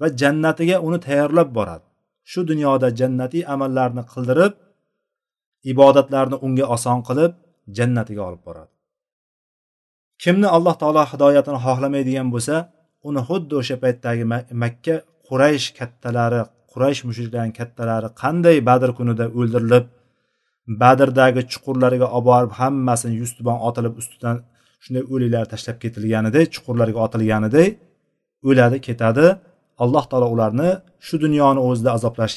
va 0.00 0.06
jannatiga 0.20 0.76
uni 0.86 0.98
tayyorlab 1.06 1.48
boradi. 1.58 1.86
Shu 2.30 2.40
dunyoda 2.50 2.88
jannatiy 3.00 3.42
amallarni 3.54 4.02
qildirib 4.12 4.52
ibodatlarni 5.72 6.36
unga 6.46 6.64
oson 6.76 6.98
qilib 7.08 7.32
jannatiga 7.78 8.22
olib 8.28 8.42
boradi. 8.48 8.72
Kimni 10.22 10.48
alloh 10.56 10.74
taolo 10.82 11.02
hidoyatini 11.12 11.58
xohlamaydigan 11.66 12.28
bo'lsa 12.34 12.56
uni 13.08 13.20
xuddi 13.28 13.54
o'sha 13.60 13.76
paytdagi 13.84 14.24
makka 14.62 14.94
quraysh 15.28 15.66
kattalari 15.78 16.40
quraysh 16.72 17.00
mushriklarning 17.08 17.54
kattalari 17.60 18.08
qanday 18.22 18.56
badr 18.68 18.90
kunida 18.98 19.24
o'ldirilib 19.38 19.84
badrdagi 20.82 21.42
chuqurlariga 21.52 22.06
olib 22.16 22.26
borib 22.30 22.52
hammasini 22.60 23.14
yuztuban 23.22 23.58
otilib 23.68 23.94
ustidan 24.00 24.36
shunday 24.84 25.04
o'liklar 25.14 25.44
tashlab 25.52 25.76
ketilganidek 25.84 26.46
chuqurlarga 26.54 26.98
otilganidek 27.06 27.68
o'ladi 28.48 28.78
ketadi. 28.88 29.26
Alloh 29.84 30.04
taolo 30.10 30.26
ularni 30.34 30.70
shu 31.06 31.16
dunyoni 31.24 31.60
o'zida 31.68 31.90
azoblash 31.96 32.36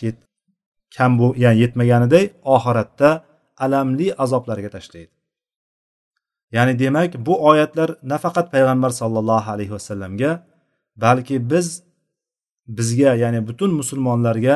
kam 0.95 1.12
bu 1.19 1.27
ya'ni 1.43 1.57
yetmaganiday 1.63 2.25
oxiratda 2.55 3.09
alamli 3.65 4.07
azoblarga 4.24 4.69
tashlaydi. 4.75 5.12
Ya'ni 6.55 6.74
demak 6.83 7.12
bu 7.25 7.33
oyatlar 7.50 7.89
nafaqat 8.13 8.48
payg'ambar 8.53 8.91
sollallohu 9.01 9.50
alayhi 9.55 9.74
vasallamga 9.77 10.31
balki 11.03 11.36
biz 11.51 11.67
bizga 12.77 13.12
ya'ni 13.24 13.39
butun 13.48 13.71
musulmonlarga 13.79 14.55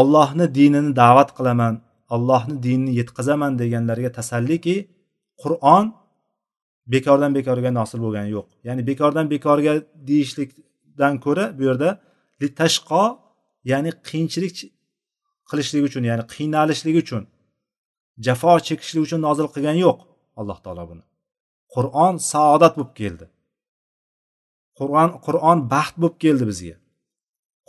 ollohni 0.00 0.46
dinini 0.58 0.90
da'vat 1.02 1.30
qilaman 1.36 1.74
allohni 2.14 2.62
dinini 2.66 2.92
yetkazaman 3.00 3.52
deganlarga 3.62 4.10
tasalliki 4.18 4.76
qur'on 5.42 5.84
bekordan 6.94 7.32
bekorga 7.38 7.70
nosil 7.78 7.98
bo'lgani 8.04 8.30
yo'q. 8.36 8.46
Ya'ni 8.68 8.82
bekordan 8.90 9.26
bekorga 9.34 9.72
deyishlikdan 10.08 11.14
ko'ra 11.24 11.44
bu 11.58 11.62
yerda 11.68 11.88
litashqo 12.42 13.02
ya'ni 13.72 13.90
qiyinchilik 14.08 14.56
qilishlik 15.50 15.82
uchun 15.88 16.02
ya'ni 16.10 16.24
qiynalishlik 16.34 16.96
uchun 17.02 17.22
jafo 18.26 18.52
chekishlik 18.68 19.02
uchun 19.06 19.20
nozil 19.26 19.46
qilgani 19.54 19.80
yo'q 19.86 19.98
alloh 20.40 20.58
taolo 20.64 20.84
buni. 20.90 21.04
Qur'on 21.74 22.14
saodat 22.32 22.72
bo'lib 22.78 22.92
keldi. 23.00 23.26
Qur'on 24.78 25.10
qur'on 25.26 25.58
baxt 25.74 25.94
bo'lib 26.02 26.16
keldi 26.24 26.44
bizga. 26.50 26.76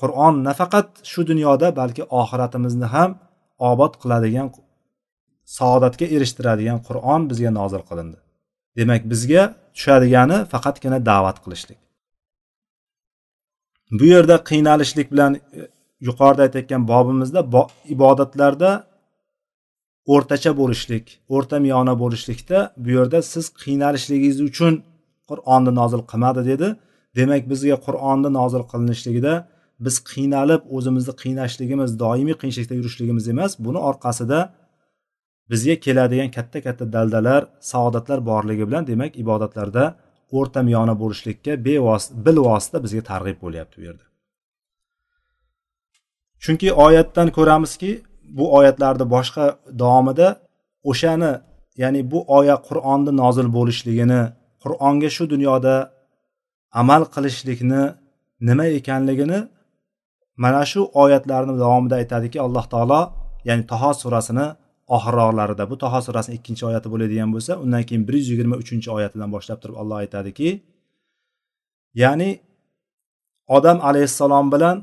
Qur'on 0.02 0.34
nafaqat 0.48 0.90
shu 1.12 1.22
dunyoda 1.32 1.68
balki 1.80 2.04
oxiratimizni 2.22 2.88
ham 2.96 3.12
obod 3.72 3.93
qiladigan 4.02 4.48
saodatga 5.58 6.06
erishtiradigan 6.15 6.80
qur'on 6.88 7.22
bizga 7.30 7.52
nozil 7.60 7.84
qilindi. 7.89 8.17
Demak 8.78 9.02
bizga 9.12 9.43
tushadigani 9.76 10.38
faqatgina 10.52 11.00
da'vat 11.10 11.38
qilishlik. 11.43 11.80
Bu 14.00 14.06
yerda 14.13 14.36
qiynalishlik 14.50 15.08
bilan 15.13 15.32
e, 15.36 15.39
yuqorida 16.08 16.41
aytayotgan 16.48 16.84
bobimizda 16.91 17.41
ibodatlarda 17.96 18.72
o'rtacha 20.13 20.52
bo'lishlik 20.62 21.06
o'rta 21.36 21.58
miyona 21.65 21.93
bo'lishlikda 22.04 22.60
bu 22.84 22.89
yerda 22.98 23.20
siz 23.34 23.46
qiynalishligingiz 23.63 24.39
uchun 24.50 24.74
qur'onni 25.30 25.72
nozil 25.80 26.02
qilmadi 26.12 26.41
dedi. 26.52 26.67
Demak 27.20 27.43
bizga 27.52 27.78
qur'onni 27.86 28.30
nozil 28.39 28.63
qilinishligida 28.72 29.34
biz 29.86 29.96
qiynalib 30.12 30.62
o'zimizni 30.78 31.13
qiynashligimiz 31.24 31.92
doimiy 32.04 32.36
qiyinchilikda 32.42 32.76
yurishligimiz 32.80 33.26
emas 33.34 33.52
buni 33.66 33.80
orqasida 33.90 34.40
bizga 35.52 35.76
keladigan 35.86 36.30
katta 36.38 36.60
katta 36.66 36.86
daldalar 36.96 37.42
saodatlar 37.72 38.20
borligi 38.30 38.63
bilan 38.70 38.84
demak 38.92 39.12
ibodatlarda 39.24 39.86
o'rta 40.38 40.60
miyona 40.68 40.96
bo'lishlikka 41.02 41.52
bevosita 41.66 42.26
bilvosita 42.26 42.78
bizga 42.86 43.02
targ'ib 43.12 43.38
bo'lyapti 43.44 43.76
bu 43.80 43.84
yerda. 43.88 44.06
Chunki 46.44 46.68
oyatdan 46.86 47.28
ko'ramizki 47.38 47.92
bu 48.38 48.46
oyatlarni 48.58 49.06
boshqa 49.16 49.46
davomida 49.82 50.28
o'shani 50.92 51.32
ya'ni 51.82 52.02
bu 52.12 52.20
oya 52.38 52.56
qur'onni 52.68 53.12
nozil 53.22 53.48
bo'lishligini 53.58 54.22
qur'onga 54.63 55.10
shu 55.16 55.24
dunyoda 55.34 55.76
amal 56.82 57.04
qilishlikni 57.13 57.84
nima 58.48 58.66
ekanligini 58.80 59.40
mana 60.43 60.62
shu 60.71 60.82
oyatlarni 61.04 61.54
davomida 61.63 61.95
aytadiki 62.02 62.38
alloh 62.45 62.65
taolo 62.73 63.02
ya'ni 63.47 63.63
taho 63.71 63.91
surasini 64.02 64.45
oxirroqlarida 64.95 65.63
bu 65.71 65.76
taho 65.84 66.00
surasini 66.08 66.34
ikkinchi 66.39 66.63
oyati 66.69 66.88
bo'ladigan 66.93 67.30
bo'lsa 67.36 67.52
undan 67.63 67.84
keyin 67.88 68.04
bir 68.08 68.15
yuz 68.19 68.28
yigirma 68.34 68.56
uchinchi 68.63 68.89
oyatidan 68.97 69.30
boshlab 69.36 69.60
turib 69.62 69.76
olloh 69.82 69.97
aytadiki 70.04 70.50
ya'ni 72.04 72.30
odam 73.58 73.78
alayhissalom 73.89 74.47
bilan 74.54 74.78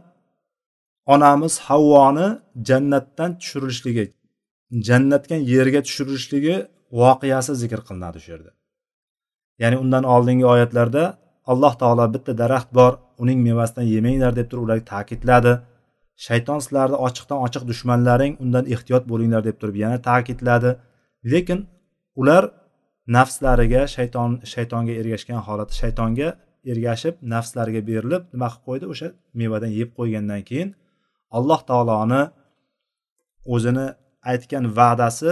onamiz 1.14 1.54
havvoni 1.68 2.26
jannatdan 2.68 3.30
tushirilishligi 3.40 4.04
jannatdan 4.88 5.40
yerga 5.52 5.80
tushirilishligi 5.86 6.56
voqeasi 7.00 7.52
zikr 7.62 7.80
qilinadi 7.88 8.18
shu 8.24 8.28
yerda. 8.34 8.50
Ya'ni 9.62 9.76
undan 9.84 10.04
oldingi 10.14 10.46
oyatlarda 10.54 11.04
alloh 11.52 11.74
taolo 11.82 12.04
bitta 12.14 12.32
daraxt 12.42 12.70
bor 12.78 12.92
uning 13.22 13.38
mevasidan 13.48 13.86
yemanglar 13.94 14.32
deb 14.38 14.46
turib 14.50 14.64
ularga 14.66 14.84
ta'kidladi. 14.92 15.52
Shayton 16.26 16.58
sizlarni 16.64 16.96
ochiqdan 17.06 17.38
ochiq 17.46 17.62
dushmanlaring 17.70 18.32
undan 18.44 18.64
ehtiyot 18.74 19.04
bo'linglar 19.10 19.42
deb 19.48 19.56
turib 19.60 19.76
yana 19.84 19.98
ta'kidladi. 20.08 20.70
Lekin 21.32 21.60
ular 22.20 22.44
nafslariga 23.16 23.82
shayton 23.96 24.30
shaytonga 24.52 24.94
ergashgan 25.00 25.40
holatda 25.46 25.74
shaytonga 25.82 26.28
ergashib 26.72 27.14
nafslariga 27.34 27.82
berilib 27.88 28.22
nima 28.32 28.48
qilib 28.52 28.64
qo'ydi? 28.66 28.84
O'sha 28.92 29.08
mevadan 29.40 29.72
yeb 29.80 29.90
qo'ygandan 29.98 30.42
keyin 30.48 30.68
alloh 31.38 31.60
taoloni 31.70 32.22
o'zini 33.54 33.86
aytgan 34.30 34.64
va'dasi 34.78 35.30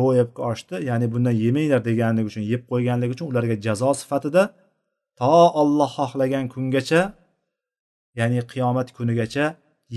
ro'yobga 0.00 0.42
oshdi. 0.50 0.74
Ya'ni 0.88 1.06
bundan 1.12 1.34
yemanglar 1.44 1.80
deganligi 1.88 2.26
uchun 2.32 2.44
yeb 2.52 2.62
qo'yganligi 2.70 3.12
uchun 3.16 3.26
ularga 3.32 3.56
jazo 3.66 3.90
sifatida 4.00 4.42
to 5.18 5.32
olloh 5.60 5.90
xohlagan 5.98 6.44
kungacha 6.54 7.02
ya'ni 8.18 8.40
qiyomat 8.52 8.88
kunigacha 8.96 9.44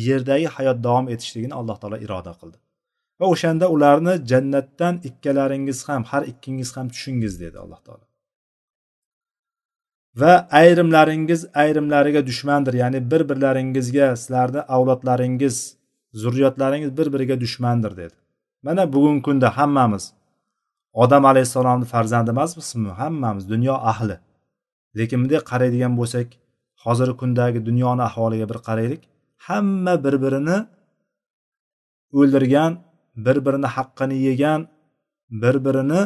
yerdagi 0.08 0.48
hayot 0.56 0.78
davom 0.88 1.06
etishligini 1.14 1.54
alloh 1.60 1.78
taolo 1.82 1.98
iroda 2.06 2.34
qildi. 2.40 2.58
Va 3.20 3.26
o'shanda 3.34 3.66
ularni 3.76 4.14
jannatdan 4.32 4.96
ikkalaringiz 5.10 5.80
ham 5.88 6.02
har 6.12 6.24
ikkingiz 6.32 6.70
ham 6.78 6.88
tushingiz 6.94 7.34
dedi 7.44 7.58
alloh 7.64 7.82
taolo. 7.86 8.06
Va 10.22 10.34
ayrimlaringiz 10.62 11.42
ayrimlariga 11.62 12.22
dushmandir 12.30 12.74
ya'ni 12.84 13.00
bir 13.12 13.22
birlaringizga 13.30 14.08
sizlarni 14.22 14.62
avlodlaringiz 14.76 15.56
zurriyotlaringiz 16.22 16.92
bir 16.98 17.08
biriga 17.14 17.36
dushmandir 17.44 17.98
dedi. 18.02 18.16
Mana 18.66 18.94
bugungi 18.94 19.22
kunda 19.28 19.58
hammamiz 19.58 20.14
odam 20.94 21.26
alayhissalomni 21.32 21.86
farzandi 21.86 22.30
emasmizmi 22.36 22.90
hammamiz 22.90 23.50
dunyo 23.50 23.74
ahli. 23.92 24.18
Lekin 24.98 25.18
bunday 25.24 25.42
qaraydigan 25.52 25.94
bo'lsak 26.00 26.28
hozirgi 26.84 27.16
kundagi 27.22 27.60
dunyoni 27.68 28.04
ahvoliga 28.10 28.46
bir 28.52 28.60
qaraylik. 28.68 29.02
Hamma 29.48 29.94
bir 30.06 30.16
birini 30.24 30.58
o'ldirgan 32.20 32.72
bir 33.26 33.38
birini 33.46 33.70
haqqini 33.76 34.18
yegan 34.28 34.62
bir 35.42 35.56
birini 35.66 36.02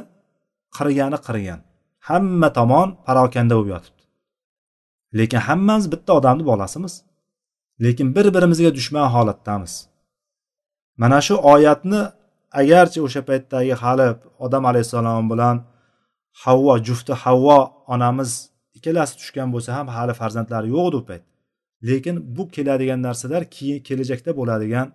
qirgani 0.78 1.18
qirgan. 1.28 1.60
Hamma 2.08 2.50
tomon 2.58 2.88
parokanda 3.06 3.54
bo'lib 3.58 3.70
yotibdi. 3.76 4.04
Lekin 5.18 5.42
hammamiz 5.48 5.86
bitta 5.94 6.12
odamni 6.20 6.44
bolasimiz. 6.52 6.94
Lekin 7.84 8.08
bir 8.16 8.26
birimizga 8.36 8.72
dushman 8.78 9.08
holatdamiz. 9.16 9.74
Mana 11.02 11.20
shu 11.28 11.36
oyatni 11.54 12.02
agarchi 12.62 13.00
o'sha 13.06 13.22
paytdagi 13.30 13.74
hali 13.82 14.08
odam 14.46 14.64
alayhissalom 14.70 15.26
bilan 15.32 15.56
havvo 16.44 16.74
jufti 16.88 17.14
havvo 17.24 17.60
onamiz 17.94 18.32
ikkalasi 18.80 19.14
tushgan 19.20 19.50
bo'lsa 19.56 19.70
ham 19.78 19.88
hali 19.96 20.14
farzandlari 20.22 20.68
yo'q 20.76 20.88
edi 20.90 20.98
u 21.02 21.04
payt 21.10 21.24
lekin 21.90 22.16
bu 22.38 22.44
keladigan 22.56 23.00
narsalar 23.08 23.44
keyin 23.56 23.80
kelajakda 23.88 24.32
bo'ladigan 24.40 24.88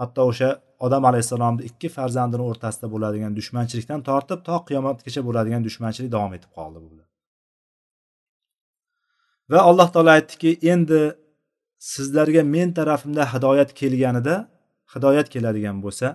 hatto 0.00 0.20
o'sha 0.30 0.50
odam 0.86 1.02
alayhissalomni 1.10 1.62
ikki 1.70 1.88
farzandini 1.96 2.44
o'rtasida 2.50 2.86
bo'ladigan 2.94 3.32
dushmanchilikdan 3.38 4.00
tortib 4.08 4.40
to 4.48 4.56
qiyomatgacha 4.68 5.20
bo'ladigan 5.28 5.62
dushmanchilik 5.68 6.10
davom 6.16 6.32
etib 6.38 6.50
qoldi 6.58 6.78
bu 6.84 6.88
va 9.50 9.58
alloh 9.70 9.88
taolo 9.94 10.10
aytdiki 10.18 10.50
endi 10.72 11.00
sizlarga 11.92 12.42
men 12.54 12.68
tarafimda 12.78 13.22
hidoyat 13.32 13.70
kelganida 13.80 14.36
hidoyat 14.94 15.28
keladigan 15.34 15.76
bo'lsa 15.84 16.06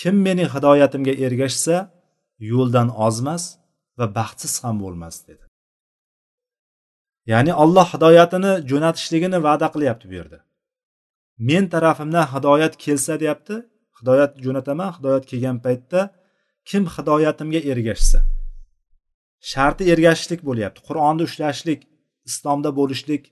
kim 0.00 0.16
mening 0.26 0.48
hidoyatimga 0.54 1.14
ergashsa 1.26 1.76
yo'ldan 2.52 2.88
ozmas 3.06 3.44
va 3.98 4.06
baxtsiz 4.18 4.54
ham 4.64 4.76
bo'lmas 4.84 5.16
dedi. 5.28 5.45
Ya'ni 7.32 7.52
alloh 7.62 7.86
hidoyatini 7.94 8.52
jo'natishligini 8.70 9.38
va'da 9.46 9.66
qilyapti 9.74 10.06
bu 10.10 10.14
yerda. 10.20 10.38
Men 11.48 11.64
tarafimdan 11.74 12.26
hidoyat 12.34 12.74
kelsa 12.84 13.14
deyapti 13.22 13.54
hidoyat 13.98 14.32
jo'nataman 14.44 14.90
hidoyat 14.96 15.24
kelgan 15.30 15.58
paytda 15.64 16.00
kim 16.68 16.82
hidoyatimga 16.94 17.60
ergashsa. 17.72 18.18
Sharti 19.50 19.84
ergashishlik 19.92 20.40
bo'lyapti 20.48 20.80
qur'onni 20.88 21.22
ushlashlik 21.28 21.80
islomda 22.28 22.70
bo'lishlik 22.78 23.22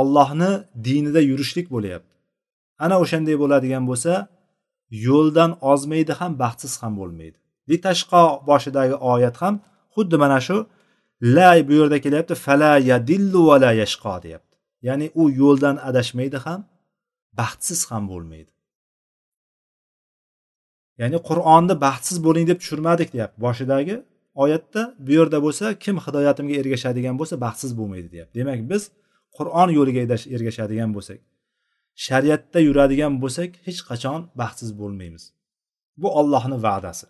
ollohni 0.00 0.50
dinida 0.86 1.20
yurishlik 1.30 1.66
bo'lyapti. 1.74 2.12
Ana 2.84 2.96
o'shanday 3.02 3.36
bo'ladigan 3.42 3.84
bo'lsa 3.90 4.12
yo'ldan 5.06 5.50
ozmaydi 5.72 6.12
ham 6.20 6.32
baxtsiz 6.42 6.74
ham 6.82 6.92
bo'lmaydi. 7.00 7.38
Litashqo 7.70 8.22
boshidagi 8.50 8.96
oyat 9.12 9.36
ham 9.42 9.54
xuddi 9.94 10.16
mana 10.22 10.38
shu 10.46 10.56
la 11.20 11.68
bu 11.68 11.72
yerda 11.72 12.00
kelyapti 12.00 12.34
fala 12.34 12.78
yadillu 12.78 13.46
va 13.48 13.56
la 13.60 13.72
yashqo 13.82 14.22
deyapti. 14.22 14.56
Ya'ni 14.82 15.06
u 15.14 15.30
yo'ldan 15.30 15.76
adashmaydi 15.88 16.38
ham 16.46 16.60
baxtsiz 17.40 17.80
ham 17.90 18.04
bo'lmaydi. 18.12 18.52
Ya'ni 21.00 21.18
qur'onni 21.28 21.74
baxtsiz 21.86 22.18
bo'ling 22.26 22.46
deb 22.50 22.58
tushirmadik 22.62 23.08
deyapti. 23.14 23.36
Boshidagi 23.46 23.96
oyatda 24.42 24.82
bu 25.06 25.10
yerda 25.18 25.38
bo'lsa 25.46 25.66
kim 25.84 25.96
hidoyatimga 26.04 26.54
ergashadigan 26.60 27.14
bo'lsa 27.20 27.34
baxtsiz 27.44 27.72
bo'lmaydi 27.78 28.08
deyapti. 28.14 28.34
Demak 28.40 28.60
biz 28.70 28.82
qur'on 29.36 29.68
yo'liga 29.78 30.00
ergashadigan 30.36 30.90
bo'lsak 30.96 31.18
shariatda 32.06 32.58
yuradigan 32.68 33.12
bo'lsak 33.22 33.50
hech 33.66 33.80
qachon 33.90 34.20
baxtsiz 34.40 34.70
bo'lmaymiz. 34.80 35.24
Bu 36.02 36.08
ollohni 36.20 36.58
va'dasi. 36.66 37.06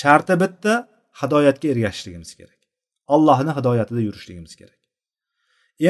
Sharti 0.00 0.34
bitta 0.42 0.72
hidoyatga 1.20 1.66
ergashishligimiz 1.72 2.30
kerak. 2.38 2.59
Allohni 3.14 3.52
hidoyatida 3.58 4.00
yurishligimiz 4.08 4.54
kerak. 4.60 4.80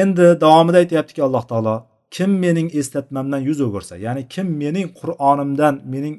Endi 0.01 0.25
davomida 0.43 0.77
aytyaptiki 0.83 1.21
alloh 1.27 1.43
taolo 1.51 1.75
kim 2.15 2.31
mening 2.43 2.69
eslatmamdan 2.79 3.41
yuz 3.49 3.59
o'girsa 3.67 3.95
ya'ni 4.05 4.23
kim 4.33 4.47
mening 4.61 4.87
qur'onimdan 4.99 5.75
mening 5.93 6.15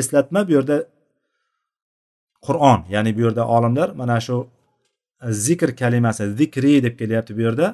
eslatma 0.00 0.40
bu 0.48 0.52
yerda 0.56 0.76
qur'on 2.46 2.80
ya'ni 2.94 3.10
bu 3.16 3.20
yerda 3.26 3.42
olimlar 3.56 3.88
mana 4.00 4.18
shu 4.26 4.36
e, 5.26 5.28
zikr 5.46 5.70
kalimasi 5.80 6.24
zikri 6.40 6.74
deb 6.84 6.94
kelyapti 7.00 7.32
bu 7.38 7.42
yerda. 7.46 7.66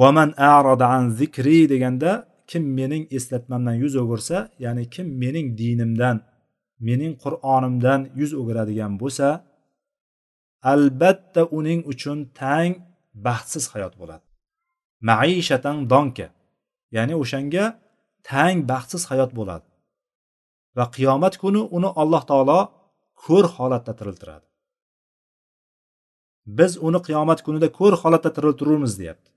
Vaman 0.00 0.30
arada 0.36 0.86
an 0.96 1.04
zikri 1.20 1.58
deganda 1.72 2.10
kim 2.50 2.64
mening 2.78 3.04
eslatmamdan 3.16 3.76
yuz 3.84 3.94
o'girsa 4.02 4.36
ya'ni 4.64 4.84
kim 4.94 5.06
mening 5.22 5.46
dinimdan 5.60 6.16
mening 6.88 7.12
qur'onimdan 7.24 8.00
yuz 8.20 8.32
o'giradigan 8.40 8.92
bo'lsa 9.02 9.28
albatta 10.62 11.42
uning 11.58 11.80
uchun 11.92 12.18
tang 12.40 12.72
baxtsiz 13.26 13.64
hayot 13.72 13.94
bo'ladi. 14.00 14.24
Maishatan 15.08 15.76
donka 15.92 16.28
ya'ni 16.96 17.14
o'shanga 17.22 17.64
tang 18.30 18.56
baxtsiz 18.70 19.02
hayot 19.10 19.30
bo'ladi. 19.38 19.68
Va 20.76 20.84
qiyomat 20.96 21.34
kuni 21.42 21.62
uni 21.76 21.90
alloh 22.02 22.22
taolo 22.30 22.60
ko'r 23.24 23.46
holatda 23.56 23.92
tiriltiradi. 23.98 24.46
Biz 26.58 26.72
uni 26.86 27.00
qiyomat 27.06 27.40
kunida 27.46 27.68
ko'r 27.78 27.94
holatda 28.02 28.30
tiriltirurmiz 28.36 28.92
deyapti. 29.00 29.30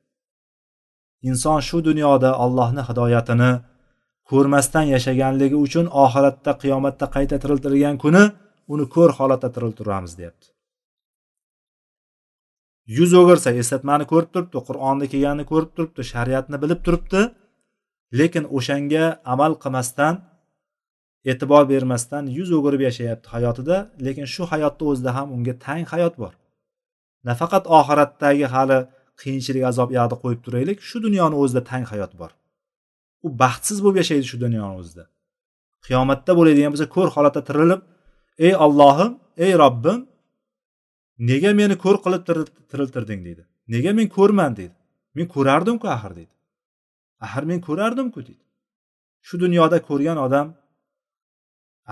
Inson 1.30 1.60
shu 1.68 1.78
dunyoda 1.90 2.30
allohni 2.44 2.82
hidoyatini 2.90 3.52
ko'rmasdan 4.30 4.86
yashaganligi 4.94 5.58
uchun 5.66 5.86
oxiratda 6.04 6.52
qiyomatda 6.62 7.06
qayta 7.16 7.36
tiriltirilgan 7.44 7.98
kuni 8.04 8.24
uni 8.74 8.86
ko'r 8.96 9.12
holatda 9.20 9.50
tiriltiramiz 9.56 10.14
deyapti. 10.20 10.48
Yuz 12.98 13.12
o'girsa 13.22 13.50
eslatmani 13.62 14.06
ko'rib 14.12 14.30
turibdi 14.34 14.60
qur'onni 14.68 15.06
kelganini 15.12 15.46
ko'rib 15.52 15.72
turibdi 15.76 16.02
shariatni 16.14 16.58
bilib 16.64 16.80
turibdi. 16.86 17.22
Lekin 18.20 18.44
o'shanga 18.58 19.06
amal 19.34 19.54
qilmasdan 19.64 20.16
e'tibor 21.32 21.64
bermasdan 21.74 22.24
yuz 22.38 22.50
o'girib 22.58 22.82
yashayapti 22.88 23.28
hayotida. 23.36 23.78
Lekin 24.06 24.26
shu 24.34 24.44
hayotni 24.52 24.84
o'zida 24.92 25.12
ham 25.18 25.28
unga 25.36 25.54
tang 25.66 25.86
hayot 25.94 26.16
bor. 26.22 26.34
Nafaqat 27.30 27.64
oxiratdagi 27.80 28.46
hali 28.54 28.80
qiyinchilik 29.22 29.64
azob 29.72 29.90
yoqda 29.98 30.16
qo'yib 30.24 30.42
turaylik 30.46 30.78
shu 30.90 30.98
dunyoni 31.06 31.36
o'zida 31.44 31.62
tang 31.72 31.86
hayot 31.92 32.14
bor. 32.22 32.32
U 33.26 33.28
baxtsiz 33.42 33.78
bo'lib 33.84 33.98
yashaydi 34.02 34.26
shu 34.32 34.38
dunyoni 34.46 34.76
o'zida. 34.82 35.04
Qiyomatda 35.86 36.32
bo'ladigan 36.40 36.72
bo'lsa 36.74 36.88
ko'r 36.96 37.10
holatda 37.16 37.42
tirilib 37.48 37.82
ey 38.48 38.54
ollohim 38.66 39.12
ey 39.46 39.52
robbim 39.64 40.00
nega 41.30 41.52
meni 41.60 41.76
ko'r 41.84 41.98
qilib 42.06 42.24
tiriltirding 42.72 43.22
deydi. 43.28 43.44
Nega 43.74 43.92
men 43.98 44.08
ko'rman 44.18 44.52
deydi. 44.60 44.76
Men 45.16 45.28
ko'rardimku 45.36 45.88
axir 45.96 46.14
deydi. 46.20 46.34
Axir 47.26 47.44
men 47.52 47.60
ko'rardimku 47.68 48.20
deydi. 48.28 48.44
Shu 49.28 49.36
dunyoda 49.44 49.78
ko'rgan 49.90 50.18
odam 50.26 50.48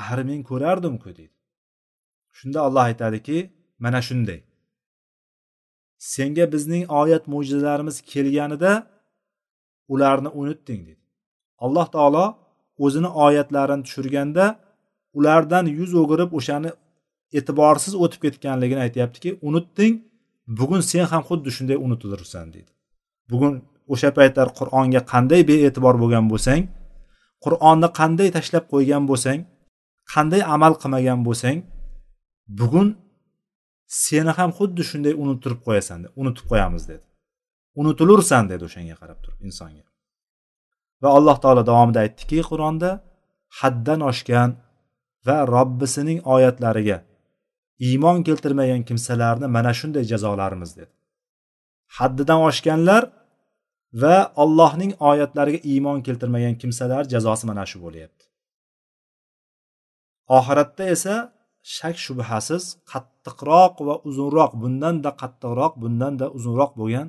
axir 0.02 0.20
men 0.30 0.42
ko'rardimku 0.50 1.10
deydi. 1.18 1.36
Shunda 2.38 2.60
olloh 2.68 2.84
aytadiki 2.90 3.38
mana 3.84 4.02
shunday. 4.08 4.40
Senga 6.14 6.46
bizning 6.54 6.84
oyat 7.02 7.24
mo'jizalarimiz 7.34 7.98
kelganida 8.12 8.72
ularni 9.94 10.30
unutding 10.42 10.82
deydi. 10.88 11.04
Alloh 11.66 11.88
taolo 11.96 12.26
o'zini 12.86 13.10
oyatlarini 13.26 13.84
tushirganda 13.88 14.46
ulardan 15.18 15.66
yuz 15.78 15.92
o'girib 16.02 16.32
o'shani 16.40 16.72
e'tiborsiz 17.38 17.94
o'tib 18.04 18.22
ketganligini 18.26 18.82
aytyaptiki 18.88 19.30
unutding 19.48 19.94
bugun 20.60 20.82
sen 20.92 21.06
ham 21.12 21.24
xuddi 21.30 21.50
shunday 21.58 21.78
unutilursan 21.86 22.46
deydi. 22.54 22.72
Bugun 23.32 23.54
o'sha 23.94 24.10
paytlar 24.18 24.48
qur'onga 24.60 25.02
qanday 25.14 25.42
bee'tibor 25.50 25.96
bo'lgan 26.04 26.26
bo'lsang 26.32 26.62
qur'onni 27.46 27.90
qanday 28.00 28.30
tashlab 28.38 28.66
qo'ygan 28.74 29.04
bo'lsang 29.10 29.40
qanday 30.14 30.42
amal 30.56 30.74
qilmagan 30.82 31.20
bo'lsang 31.28 31.58
bugun 32.60 32.88
seni 34.06 34.32
ham 34.38 34.50
xuddi 34.58 34.84
shunday 34.90 35.14
unuttirib 35.24 35.60
qo'yasan 35.68 36.00
unutib 36.22 36.46
qo'yamiz 36.52 36.84
dedi. 36.92 37.06
Unutilursan 37.82 38.44
dedi 38.52 38.64
o'shanga 38.70 38.96
qarab 39.02 39.20
turib 39.24 39.40
insonga. 39.48 39.86
Va 41.02 41.10
alloh 41.18 41.38
taolo 41.44 41.62
davomida 41.70 42.00
aytdiki 42.06 42.40
qur'onda 42.52 42.90
haddan 43.60 44.00
oshgan 44.12 44.50
va 45.28 45.38
robbisining 45.56 46.20
oyatlariga 46.36 46.98
iymon 47.88 48.24
keltirmagan 48.28 48.82
kimsalarni 48.88 49.48
mana 49.56 49.72
shunday 49.80 50.04
jazolarimiz 50.12 50.72
dedi. 50.80 50.94
Haddidan 51.98 52.40
oshganlar 52.50 53.04
va 54.02 54.18
allohning 54.44 54.92
oyatlariga 55.10 55.60
iymon 55.72 56.00
keltirmagan 56.08 56.56
kimsalar 56.62 57.04
jazosi 57.14 57.46
mana 57.52 57.66
shu 57.72 57.78
bo'lyapti. 57.86 58.26
Oxiratda 60.38 60.84
esa 60.96 61.16
shak 61.76 61.96
shubhasiz 62.06 62.64
qattiqroq 62.92 63.76
va 63.88 63.96
uzunroq 64.10 64.52
bundanda 64.64 65.12
qattiqroq 65.22 65.74
bundanda 65.84 66.26
uzunroq 66.38 66.72
bo'lgan 66.80 67.08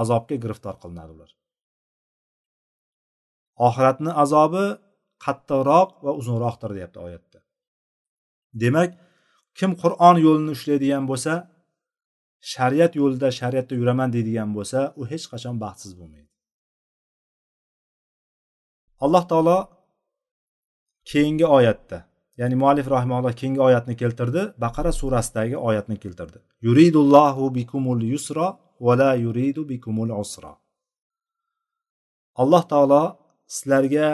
azobga 0.00 0.36
giriftor 0.42 0.74
qilinadi 0.82 1.10
ular. 1.16 1.30
Oxiratni 3.66 4.10
azobi 4.24 4.64
qattiqroq 5.24 5.90
va 6.04 6.12
uzunroqdir 6.20 6.70
deyapti 6.76 6.98
oyatda. 7.06 7.38
Demak 8.62 8.90
kim 9.58 9.70
qur'on 9.82 10.16
yo'lini 10.26 10.50
ushlaydigan 10.56 11.04
bo'lsa 11.10 11.32
shariat 12.52 12.92
yo'lida 13.00 13.28
shariatda 13.40 13.74
yuraman 13.80 14.08
deydigan 14.14 14.50
bo'lsa 14.56 14.78
u 15.00 15.02
hech 15.12 15.24
qachon 15.32 15.56
baxtsiz 15.64 15.92
bo'lmaydi. 16.00 16.30
Alloh 19.04 19.24
taolo 19.30 19.58
keyingi 21.10 21.46
oyatda 21.58 21.98
ya'ni 22.40 22.56
muallif 22.62 22.86
rahimalloh 22.94 23.32
keyingi 23.40 23.62
oyatni 23.68 23.94
keltirdi 24.02 24.42
baqara 24.64 24.92
surasidagi 25.00 25.56
oyatni 25.68 25.96
keltirdi. 26.04 26.38
Yuridullohu 26.66 27.44
bikumul 27.58 28.02
yusro 28.12 28.48
va 28.86 28.92
la 29.00 29.10
yuridu 29.24 29.62
bikumul 29.72 30.10
usro 30.24 30.52
alloh 32.42 32.62
taolo 32.72 33.02
sizlarga 33.54 34.08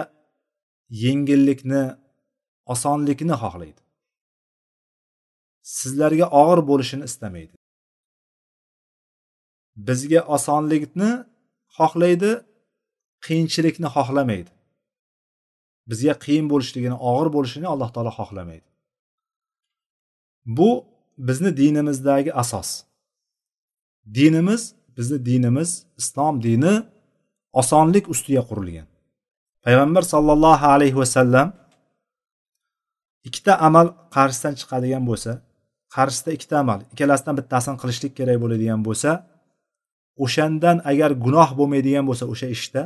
yengillikni 1.05 1.83
osonlikni 2.75 3.35
xohlaydi. 3.43 3.81
Sizlarga 5.77 6.27
og'ir 6.41 6.61
bo'lishini 6.71 7.05
istamaydi. 7.11 7.55
Bizga 9.89 10.21
osonlikni 10.37 11.11
xohlaydi 11.77 12.31
qiyinchilikni 13.27 13.89
xohlamaydi. 13.97 14.51
Bizga 15.91 16.15
qiyin 16.25 16.47
bo'lishligini 16.53 16.97
og'ir 17.11 17.29
bo'lishini 17.37 17.67
alloh 17.75 17.91
taolo 17.95 18.13
xohlamaydi. 18.19 18.69
Bu 20.59 20.71
bizni 21.29 21.51
dinimizdagi 21.61 22.31
asos. 22.43 22.71
Dinimiz 24.19 24.63
bizni 24.97 25.19
dinimiz 25.29 25.71
islom 26.01 26.35
dini 26.47 26.75
osonlik 27.61 28.05
ustiga 28.13 28.43
qurilgan. 28.51 28.89
Payg'ambar 29.65 30.03
sollallohu 30.13 30.67
alayhi 30.75 30.97
vasallam 31.03 31.49
ikkita 33.29 33.53
amal 33.69 33.87
qarshisidan 34.15 34.55
chiqadigan 34.61 35.05
bo'lsa 35.11 35.33
qarshisida 35.95 36.31
ikkita 36.37 36.55
amal. 36.63 36.81
Ikkalasidan 36.93 37.35
bittasini 37.41 37.77
qilishlik 37.83 38.13
kerak 38.19 38.39
bo'ladigan 38.43 38.81
bo'lsa 38.89 39.11
o'shandan 40.25 40.77
agar 40.91 41.11
gunoh 41.25 41.51
bo'lmaydigan 41.59 42.05
bo'lsa 42.09 42.25
o'sha 42.33 42.49
ishda 42.57 42.83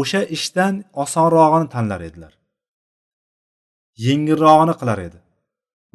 o'sha 0.00 0.20
ishdan 0.36 0.74
osonrog'ini 1.02 1.66
tanlar 1.74 2.00
edilar. 2.08 2.32
Yengilrog'ini 4.06 4.74
qilar 4.80 4.98
edi. 5.08 5.18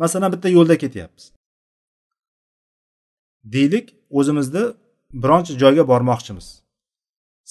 Masalan 0.02 0.30
bitta 0.34 0.48
yo'lda 0.58 0.76
ketyapmiz. 0.84 1.26
Deylik 3.54 3.86
o'zimizni 4.20 4.64
bironchi 5.24 5.54
joyga 5.62 5.84
bormoqchimiz. 5.92 6.48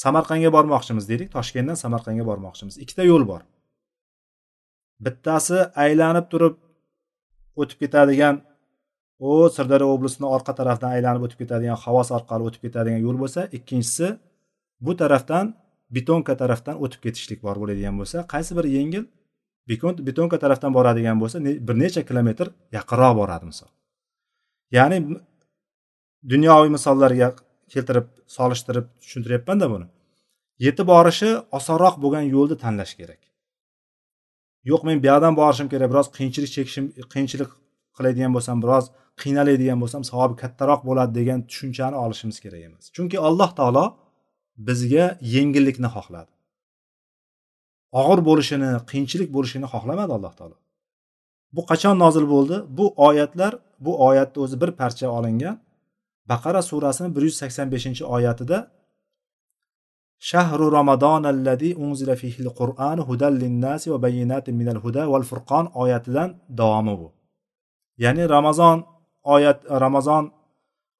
Samarqandga 0.02 0.50
bormoqchimiz 0.56 1.04
deylik 1.10 1.30
toshkentdan 1.36 1.76
samarqandga 1.84 2.24
bormoqchimiz. 2.30 2.74
Ikkita 2.84 3.02
yo'l 3.10 3.24
bor. 3.30 3.42
Bittasi 5.04 5.58
aylanib 5.84 6.26
turib 6.32 6.54
o'tib 7.60 7.78
ketadigan 7.82 8.34
u 9.28 9.30
sirdaryo 9.56 9.88
oblastini 9.96 10.28
orqa 10.36 10.52
tarafdan 10.60 10.90
aylanib 10.96 11.22
o'tib 11.26 11.38
ketadigan 11.42 11.78
havos 11.84 12.08
orqali 12.18 12.42
o'tib 12.48 12.62
ketadigan 12.66 13.00
yo'l 13.06 13.16
bo'lsa 13.22 13.40
ikkinchisi 13.58 14.08
bu 14.86 14.92
tarafdan 15.00 15.46
betonka 15.96 16.34
tarafdan 16.42 16.76
o'tib 16.84 17.00
ketishlik 17.06 17.40
bor 17.46 17.56
bo'ladigan 17.62 17.94
bo'lsa 18.00 18.18
qaysi 18.32 18.52
biri 18.58 18.70
yengil 18.78 19.04
betonka 20.08 20.36
tarafdan 20.44 20.72
boradigan 20.78 21.16
bo'lsa 21.22 21.36
bir 21.68 21.76
necha 21.84 22.02
kilometr 22.08 22.46
yaqinroq 22.76 23.14
boradi 23.20 23.44
misol. 23.50 23.70
Ya'ni 24.76 24.98
dunyoviy 26.32 26.70
misollarga 26.76 27.28
keltirib 27.72 28.06
solishtirib 28.36 28.86
tushuntiryapmanda 29.02 29.66
buni. 29.74 29.86
Yetib 30.66 30.86
borishi 30.92 31.30
osonroq 31.58 31.94
bo'lgan 32.04 32.24
yo'lni 32.34 32.56
tanlash 32.64 32.94
kerak. 33.00 33.20
Yo'q 34.70 34.82
men 34.88 34.96
bu 35.02 35.06
yoqdan 35.12 35.34
borishim 35.40 35.68
kerak 35.72 35.88
biroz 35.92 36.06
qiyinchilik 36.16 36.50
chekishim 36.56 36.84
qiyinchilik 37.12 37.50
qiladigan 37.96 38.32
bo'lsam 38.36 38.56
biroz 38.64 38.84
qiynaladigan 39.22 39.78
bo'lsam 39.82 40.02
savobi 40.10 40.34
kattaroq 40.42 40.80
bo'ladi 40.88 41.12
degan 41.18 41.38
tushunchani 41.50 41.96
olishimiz 42.04 42.38
kerak 42.44 42.62
emas. 42.68 42.84
Chunki 42.96 43.16
alloh 43.28 43.50
taolo 43.58 43.84
bizga 44.68 45.06
yengillikni 45.34 45.88
xohladi. 45.96 46.32
Og'ir 48.00 48.20
bo'lishini 48.28 48.70
qiyinchilik 48.90 49.30
bo'lishini 49.36 49.66
xohlamadi 49.72 50.12
alloh 50.18 50.34
taolo. 50.38 50.56
Bu 51.56 51.62
qachon 51.70 51.96
nozil 52.04 52.26
bo'ldi? 52.34 52.56
Bu 52.78 52.86
oyatlar 53.08 53.52
bu 53.84 53.92
oyatni 54.08 54.38
o'zi 54.44 54.56
bir 54.62 54.70
parcha 54.80 55.06
olingan 55.18 55.56
baqara 56.32 56.62
surasini 56.70 57.08
bir 57.16 57.22
yuz 57.28 57.36
sakson 57.42 57.66
beshinchi 57.74 58.04
oyatida 58.16 58.58
shahru 60.28 60.66
ramazon 60.78 61.22
allazi 61.32 61.70
unzila 61.84 62.14
fihil 62.22 62.50
qur'an 62.60 62.98
hudal 63.08 63.34
linnasi 63.42 63.86
va 63.92 63.98
bayinatin 64.06 64.54
minal 64.60 64.80
huda 64.84 65.02
val 65.12 65.24
furqon 65.30 65.64
oyatidan 65.82 66.28
davomi 66.58 66.94
bu 67.00 67.08
ya'ni 68.04 68.24
ramazon 68.36 68.78
oyat 69.34 69.58
ramazon 69.84 70.24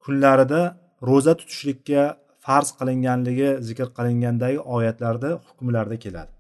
kunlarida 0.05 0.63
ro'za 1.09 1.33
tutishlikka 1.41 2.03
farz 2.45 2.69
qilinganligi 2.79 3.49
zikr 3.69 3.89
qilingandagi 3.97 4.59
oyatlarda 4.77 5.31
hukmlarda 5.47 5.97
keladi. 6.05 6.33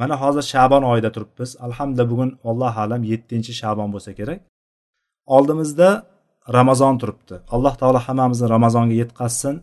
Mana 0.00 0.14
hozir 0.22 0.44
shabon 0.52 0.82
oyida 0.92 1.10
turibmiz. 1.16 1.50
Alhamdulillah 1.66 2.08
bugun 2.12 2.30
allohu 2.50 2.78
alam 2.84 3.02
yettinchi 3.12 3.52
shabon 3.60 3.88
bo'lsa 3.94 4.10
kerak. 4.18 4.40
Oldimizda 5.36 5.88
ramazon 6.56 6.94
turibdi. 7.00 7.34
Alloh 7.54 7.74
taolo 7.80 8.00
hammamizni 8.06 8.46
ramazonga 8.54 8.94
yetkazsin 9.02 9.54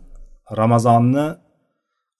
ramazonni 0.60 1.26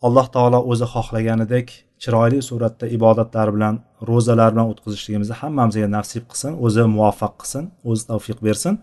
alloh 0.07 0.27
taolo 0.35 0.59
o'zi 0.71 0.87
xohlaganidek 0.95 1.69
chiroyli 2.03 2.39
suratda 2.49 2.87
ibodatlar 2.97 3.49
bilan 3.55 3.75
ro'zalar 4.09 4.51
bilan 4.55 4.67
o'tkazishligimizni 4.73 5.37
hammamizga 5.43 5.89
nasib 5.97 6.25
qilsin 6.31 6.53
o'zi 6.67 6.83
muvaffaq 6.95 7.35
qilsin 7.41 7.65
o'zi 7.91 8.03
tavfiq 8.11 8.39
bersin. 8.47 8.75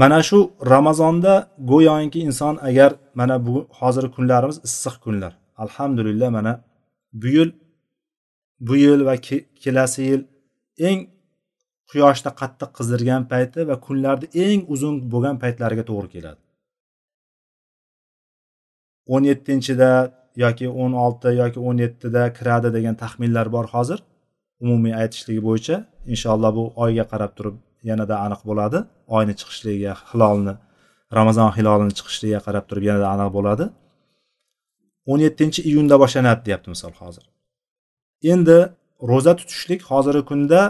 Mana 0.00 0.18
shu 0.28 0.38
ramazonda 0.72 1.34
go'yoki 1.70 2.20
inson 2.28 2.54
agar 2.68 2.90
mana 3.18 3.36
bu 3.46 3.54
hozirgi 3.78 4.10
kunlarimiz 4.16 4.58
issiq 4.68 4.94
kunlar. 5.04 5.32
Alhamdulillah 5.64 6.28
mana 6.36 6.52
bu 7.20 7.28
yil 7.36 7.50
bu 8.66 8.74
yil 8.84 9.00
va 9.08 9.14
kelasi 9.62 10.02
yil 10.10 10.22
eng 10.88 11.00
quyoshda 11.90 12.30
qattiq 12.40 12.70
qizdirgan 12.78 13.22
payti 13.32 13.60
va 13.70 13.76
kunlarni 13.86 14.26
eng 14.46 14.60
uzun 14.74 14.94
bo'lgan 15.12 15.36
paytlariga 15.42 15.84
to'g'ri 15.90 16.08
keladi. 16.14 16.41
O'n 19.14 19.22
yettinchida 19.30 19.90
yoki 20.44 20.66
o'n 20.82 20.92
olti 21.04 21.30
yoki 21.42 21.58
o'n 21.68 21.76
yettida 21.84 22.22
kiradi 22.38 22.68
degan 22.76 22.94
taxminlar 23.02 23.46
bor 23.54 23.66
hozir. 23.74 23.98
Umumiy 24.64 24.94
aytishligi 25.02 25.42
bo'yicha 25.48 25.76
inshaalloh 26.12 26.52
bu 26.58 26.64
oyga 26.84 27.04
qarab 27.12 27.32
turib 27.38 27.56
yanada 27.90 28.14
aniq 28.26 28.42
bo'ladi. 28.48 28.78
Oyni 29.16 29.34
chiqishligiga 29.40 29.94
hilolni 30.10 30.54
ramazon 31.18 31.50
hilolini 31.56 31.94
chiqishligiga 31.98 32.40
qarab 32.46 32.64
turib 32.70 32.84
yanada 32.90 33.08
aniq 33.14 33.30
bo'ladi. 33.38 33.64
o'n 35.10 35.20
yettinchi 35.26 35.60
iyunda 35.70 35.96
boshlanadi 36.02 36.40
deyapti 36.46 36.68
misol 36.74 36.92
hozir. 37.00 37.24
Endi 38.32 38.58
ro'za 39.10 39.32
tutishlik 39.40 39.80
hozirgi 39.90 40.24
kunda 40.30 40.60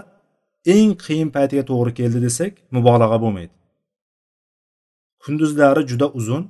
eng 0.75 0.91
qiyin 1.05 1.29
paytiga 1.37 1.65
to'g'ri 1.71 1.93
keldi 2.01 2.21
desak 2.27 2.53
mubolag'a 2.77 3.19
bo'lmaydi. 3.25 3.55
Kunduzlari 5.25 5.83
juda 5.91 6.07
uzun 6.19 6.43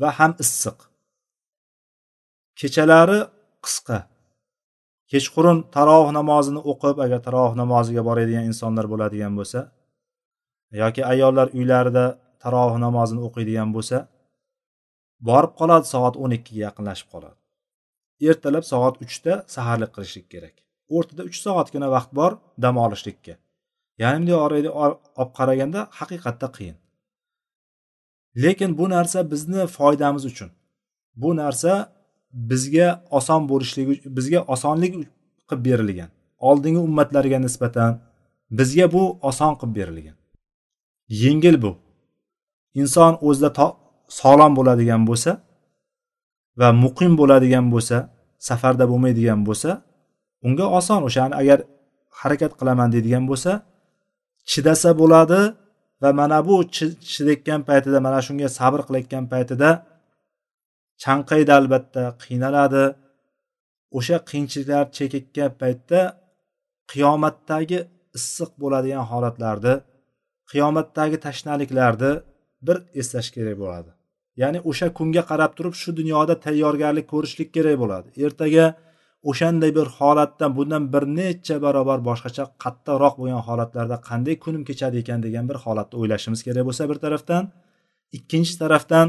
va 0.00 0.08
ham 0.18 0.32
issiq. 0.44 0.78
Kechalari 2.60 3.20
qisqa. 3.64 3.98
Kechqurun 5.10 5.58
tarovih 5.76 6.12
namozini 6.18 6.60
o'qib 6.72 6.96
agar 7.04 7.20
tarovih 7.26 7.56
namoziga 7.62 8.02
boradigan 8.08 8.44
insonlar 8.50 8.86
bo'ladigan 8.92 9.32
bo'lsa 9.38 9.60
yoki 10.82 11.02
ayollar 11.12 11.48
uylarida 11.58 12.04
tarovih 12.44 12.78
namozini 12.86 13.20
o'qiydigan 13.28 13.70
bo'lsa 13.76 13.96
borib 15.28 15.52
qoladi 15.60 15.86
soat 15.94 16.14
o'n 16.22 16.32
ikkiga 16.38 16.60
yaqinlashib 16.66 17.08
qoladi. 17.14 17.38
Ertalab 18.28 18.64
soat 18.72 18.94
uchda 19.04 19.32
saharlik 19.54 19.90
qilishlik 19.94 20.26
kerak. 20.32 20.54
O'rtada 20.96 21.22
uch 21.28 21.38
soatgina 21.46 21.88
vaqt 21.96 22.10
bor 22.18 22.32
dam 22.64 22.76
olishlikka. 22.84 23.34
Ya'ni 24.02 24.18
bunday 24.20 24.36
orada 24.44 24.70
olib 24.82 25.32
qaraganda 25.38 25.80
haqiqatda 25.98 26.48
qiyin. 26.56 26.76
Lekin 28.42 28.70
bu 28.78 28.84
narsa 28.94 29.18
bizni 29.32 29.62
foydamiz 29.76 30.24
uchun. 30.30 30.50
Bu 31.22 31.30
narsa 31.42 31.72
bizga 32.32 32.88
oson 33.18 33.42
bo'lishligi 33.50 33.94
bizga 34.16 34.40
osonlik 34.54 34.92
qilib 35.48 35.64
berilgan 35.68 36.10
oldingi 36.48 36.80
ummatlarga 36.88 37.38
nisbatan 37.46 37.92
bizga 38.58 38.92
bu 38.92 39.02
oson 39.22 39.52
qilib 39.60 39.74
berilgan. 39.76 40.16
Yengil 41.22 41.56
bu. 41.62 41.72
Inson 42.80 43.12
o'zida 43.28 43.50
sog'lom 44.20 44.52
bo'ladigan 44.58 45.02
bo'lsa 45.08 45.30
va 46.60 46.68
muqim 46.84 47.12
bo'ladigan 47.20 47.66
bo'lsa 47.74 47.96
safarda 48.48 48.84
bo'lmaydigan 48.90 49.40
bo'lsa 49.48 49.70
unga 50.46 50.66
oson 50.78 51.00
o'shani 51.08 51.34
agar 51.40 51.58
harakat 52.20 52.52
qilaman 52.58 52.88
deydigan 52.94 53.24
bo'lsa 53.30 53.52
chidasa 54.50 54.90
bo'ladi 55.00 55.40
va 56.02 56.10
mana 56.20 56.38
bu 56.48 56.54
chidayotgan 57.12 57.60
paytida 57.68 57.98
mana 58.06 58.20
shunga 58.26 58.48
sabr 58.58 58.80
qilayotgan 58.86 59.24
paytida 59.32 59.68
chanqaydi 61.02 61.52
albatta 61.60 62.02
qiynaladi. 62.24 62.84
O'sha 63.98 64.16
qiyinchiliklar 64.28 64.84
chekayotgan 64.96 65.50
paytda 65.62 66.00
qiyomatdagi 66.92 67.80
issiq 68.18 68.50
bo'ladigan 68.62 69.04
holatlarni 69.10 69.74
qiyomatdagi 70.52 71.16
tashnaliklarni 71.26 72.12
bir 72.66 72.76
eslash 73.00 73.30
kerak 73.36 73.56
bo'ladi. 73.62 73.90
Ya'ni 74.42 74.58
o'sha 74.70 74.88
kunga 74.98 75.22
qarab 75.30 75.52
turib 75.58 75.74
shu 75.82 75.90
dunyoda 76.00 76.34
tayyorgarlik 76.46 77.06
ko'rishlik 77.12 77.50
kerak 77.56 77.76
bo'ladi. 77.82 78.08
Ertaga 78.26 78.66
o'shanday 79.30 79.70
bir 79.78 79.86
holatdan 79.98 80.50
bundan 80.58 80.84
bir 80.94 81.04
necha 81.18 81.56
barobar 81.64 81.98
boshqacha 82.08 82.44
qattiqroq 82.64 83.14
bo'lgan 83.20 83.42
holatlarda 83.48 83.96
qanday 84.08 84.36
kunim 84.44 84.62
kechadi 84.68 84.96
ekan 85.02 85.20
degan 85.26 85.44
bir 85.50 85.58
holatni 85.64 85.94
o'ylashimiz 86.00 86.40
kerak 86.46 86.64
bo'lsa 86.68 86.82
bir 86.90 86.98
tarafdan. 87.04 87.42
Ikkinchi 88.18 88.54
tarafdan 88.62 89.06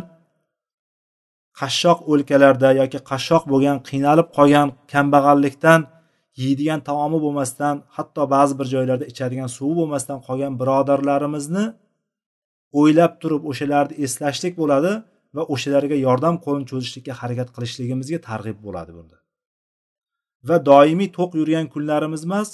qashshoq 1.60 2.00
o'lkalarda 2.12 2.70
yoki 2.82 3.00
qashshoq 3.10 3.44
bo'lgan 3.52 3.78
qiynalib 3.90 4.28
qolgan 4.38 4.68
kambag'allikdan 4.94 5.82
yeydigan 6.42 6.82
taomi 6.90 7.20
bo'lmasdan 7.26 7.76
hatto 7.96 8.24
ba'zi 8.36 8.54
bir 8.60 8.68
joylarda 8.74 9.06
ichadigan 9.12 9.50
suvi 9.58 9.74
bo'lmasdan 9.80 10.20
qolgan 10.28 10.54
birodarlarimizni 10.62 11.66
o'ylab 12.80 13.14
turib 13.22 13.44
o'shalarni 13.52 13.96
eslashlik 14.06 14.54
bo'ladi 14.62 14.92
va 15.36 15.44
o'shalarga 15.54 15.98
yordam 16.08 16.36
qo'lini 16.46 16.66
cho'zishlikka 16.72 17.14
harakat 17.22 17.50
qilishligimizga 17.56 18.20
targ'ib 18.30 18.58
bo'ladi 18.66 18.92
bunda. 18.98 19.18
Va 20.48 20.58
doimiy 20.70 21.10
to'q 21.18 21.32
yurgan 21.40 21.66
kunlarimiz 21.74 22.24
emas 22.30 22.50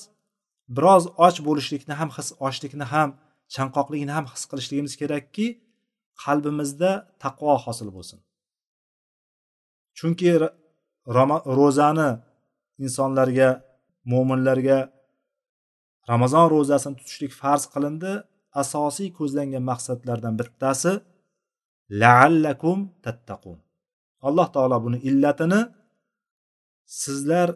biroz 0.77 1.03
och 1.25 1.37
bo'lishlikni 1.47 1.93
ham 1.99 2.09
his 2.17 2.27
ochlikni 2.47 2.85
ham 2.93 3.09
chanqoqligini 3.55 4.13
ham 4.17 4.25
his 4.31 4.43
qilishligimiz 4.51 4.93
kerakki 5.01 5.47
qalbimizda 6.23 6.91
taqvo 7.23 7.53
hosil 7.65 7.89
bo'lsin. 7.97 8.19
Chunki 9.99 10.29
ro'zani 11.59 12.09
insonlarga 12.85 13.49
mo'minlarga 14.11 14.79
ramazon 16.11 16.45
ro'zasini 16.55 16.95
tutishlik 16.99 17.31
farz 17.41 17.63
qilindi. 17.73 18.13
Asosiy 18.61 19.09
ko'zlangan 19.19 19.63
maqsadlardan 19.71 20.33
bittasi 20.39 20.91
laallakum 22.01 22.77
tattaqun 23.05 23.57
alloh 24.27 24.47
taolo 24.55 24.77
buni 24.85 24.97
illatini 25.09 25.61
sizlar 27.01 27.49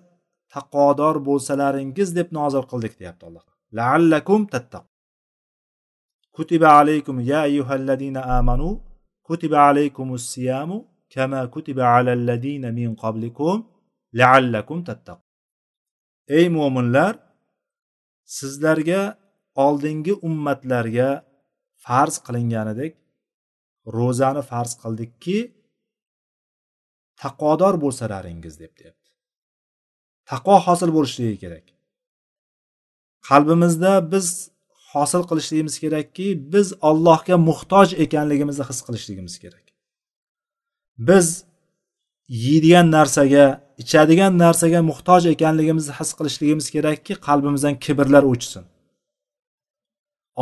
taqvodor 0.53 1.15
bo'lsalaringiz 1.27 2.09
deb 2.17 2.27
nozil 2.37 2.63
qildik 2.71 2.93
deyapti 2.99 3.23
alloh. 3.29 3.45
Laallakum 3.77 4.41
tattaqun 4.53 4.91
kutiba 6.35 6.69
alaykum 6.81 7.15
ya 7.31 7.39
ayyuhallazina 7.47 8.21
amanu. 8.37 8.69
Kutiba 9.27 9.59
alaykumus 9.69 10.25
siyamu 10.33 10.77
kama 11.13 11.41
kutiba 11.53 11.83
alallazina 11.97 12.69
min 12.79 12.89
qablikum 13.03 13.57
laallakum 14.19 14.77
tattaqun 14.87 15.29
ey 16.37 16.45
mo'minlar 16.57 17.13
sizlarga 18.37 19.01
oldingi 19.65 20.13
ummatlarga 20.27 21.09
farz 21.85 22.15
qilinganidek 22.25 22.93
ro'zani 23.97 24.41
farz 24.51 24.71
qildikki 24.81 25.37
taqvodor 27.21 27.75
bo'lsalaringiz 27.83 28.55
deb 28.63 28.71
deyapti. 28.79 29.09
Taqvo 30.31 30.55
hosil 30.67 30.89
bo'lishligi 30.97 31.37
kerak. 31.43 31.65
Qalbimizda 33.29 33.93
biz 34.13 34.27
hosil 34.91 35.23
qilishligimiz 35.29 35.75
kerakki 35.83 36.27
biz 36.53 36.67
allohga 36.89 37.35
muhtoj 37.49 37.87
ekanligimizni 38.05 38.63
his 38.69 38.79
qilishligimiz 38.87 39.35
kerak. 39.43 39.62
Biz 40.97 41.45
yeydigan 42.27 42.91
narsaga 42.91 43.45
ichadigan 43.77 44.37
narsaga 44.37 44.81
muhtoj 44.89 45.25
ekanligimizni 45.33 45.93
his 45.99 46.09
qilishligimiz 46.17 46.67
kerakki 46.75 47.13
qalbimizdan 47.27 47.75
kibrlar 47.85 48.23
o'chsin. 48.31 48.63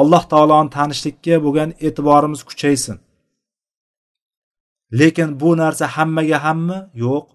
Alloh 0.02 0.24
taoloni 0.34 0.70
tanishlikka 0.78 1.36
bo'lgan 1.46 1.70
e'tiborimiz 1.88 2.42
kuchaysin. 2.50 2.98
Lekin 5.00 5.30
bu 5.42 5.50
narsa 5.62 5.86
hammaga 5.96 6.38
hammi? 6.46 6.80
Yo'q. 7.04 7.26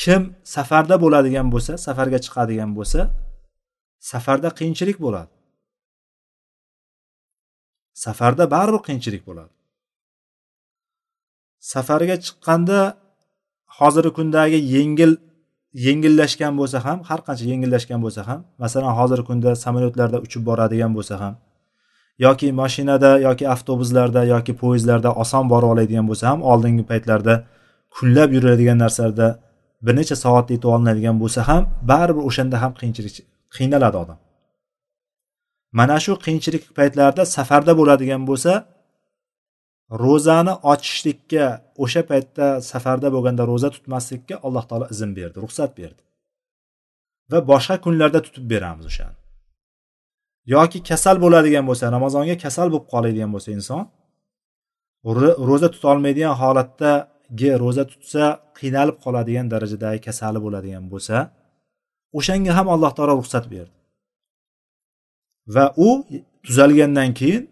Kim 0.00 0.22
safarda 0.54 0.96
bo'ladigan 1.04 1.48
bo'lsa 1.54 1.72
safarga 1.86 2.18
chiqadigan 2.24 2.70
bo'lsa 2.78 3.00
safarda 4.10 4.48
qiyinchilik 4.58 4.98
bo'ladi. 5.04 5.32
Safarda 8.04 8.44
baribir 8.54 8.82
qiyinchilik 8.86 9.22
bo'ladi. 9.28 9.52
Safarga 11.70 12.16
chiqqanda 12.24 12.78
hozirgi 13.78 14.12
kundagi 14.18 14.58
yengil 14.74 15.12
yengillashgan 15.86 16.52
bo'lsa 16.60 16.78
ham 16.86 16.98
har 17.08 17.20
qancha 17.26 17.44
yengillashgan 17.52 18.00
bo'lsa 18.04 18.20
ham 18.28 18.40
masalan 18.62 18.92
hozirgi 18.98 19.26
kunda 19.30 19.50
samolyotlarda 19.64 20.18
uchib 20.26 20.42
boradigan 20.48 20.90
bo'lsa 20.96 21.14
ham 21.22 21.34
yoki 22.24 22.48
mashinada 22.60 23.10
yoki 23.26 23.44
avtobuslarda 23.54 24.22
yoki 24.34 24.52
poyezdlarda 24.62 25.10
oson 25.22 25.44
borib 25.52 25.68
oladigan 25.74 26.06
bo'lsa 26.10 26.24
ham 26.30 26.40
oldingi 26.52 26.84
paytlarda 26.90 27.34
kunlab 27.96 28.30
yuradigan 28.36 28.78
narsalarda 28.84 29.28
bir 29.84 29.94
necha 29.96 30.16
soat 30.24 30.46
yetib 30.54 30.68
olinadigan 30.74 31.16
bo'lsa 31.22 31.40
ham 31.48 31.62
baribir 31.90 32.24
o'shanda 32.28 32.56
ham 32.62 32.72
qiyinchilik 32.78 33.14
qiynaladi 33.56 33.96
odam. 34.02 34.18
Mana 35.78 35.96
shu 36.04 36.12
qiyinchilik 36.24 36.64
paytlarida 36.78 37.22
safarda 37.36 37.72
bo'ladigan 37.80 38.22
bo'lsa 38.30 38.52
ro'zani 39.92 40.54
ochishlikka 40.72 41.46
o'sha 41.84 42.02
paytda 42.10 42.46
safarda 42.70 43.08
bo'lganda 43.14 43.42
ro'za 43.52 43.68
tutmaslikka 43.76 44.34
alloh 44.46 44.64
taolo 44.70 44.86
izn 44.94 45.10
berdi 45.18 45.36
ruxsat 45.44 45.70
berdi. 45.80 46.00
Va 47.30 47.38
boshqa 47.50 47.76
kunlarda 47.84 48.20
tutib 48.26 48.44
beramiz 48.52 48.86
o'shani. 48.90 49.18
Yoki 50.54 50.78
kasal 50.90 51.16
bo'ladigan 51.24 51.64
bo'lsa 51.70 51.84
ramazonga 51.96 52.36
kasal 52.44 52.66
bo'lib 52.72 52.86
qoladigan 52.92 53.30
bo'lsa 53.34 53.50
inson 53.58 53.82
ro'za 55.50 55.68
tutolmaydigan 55.74 56.34
holatdagi 56.42 57.50
ro'za 57.62 57.84
tutsa 57.92 58.24
qiynalib 58.58 58.96
qoladigan 59.04 59.46
darajadagi 59.52 60.00
kasali 60.08 60.38
bo'ladigan 60.44 60.84
bo'lsa 60.92 61.16
o'shanga 62.18 62.52
ham 62.58 62.66
alloh 62.74 62.90
taolo 62.96 63.14
ruxsat 63.20 63.44
berdi. 63.54 63.76
Va 65.54 65.64
u 65.86 65.88
tuzalgandan 66.46 67.10
keyin 67.20 67.42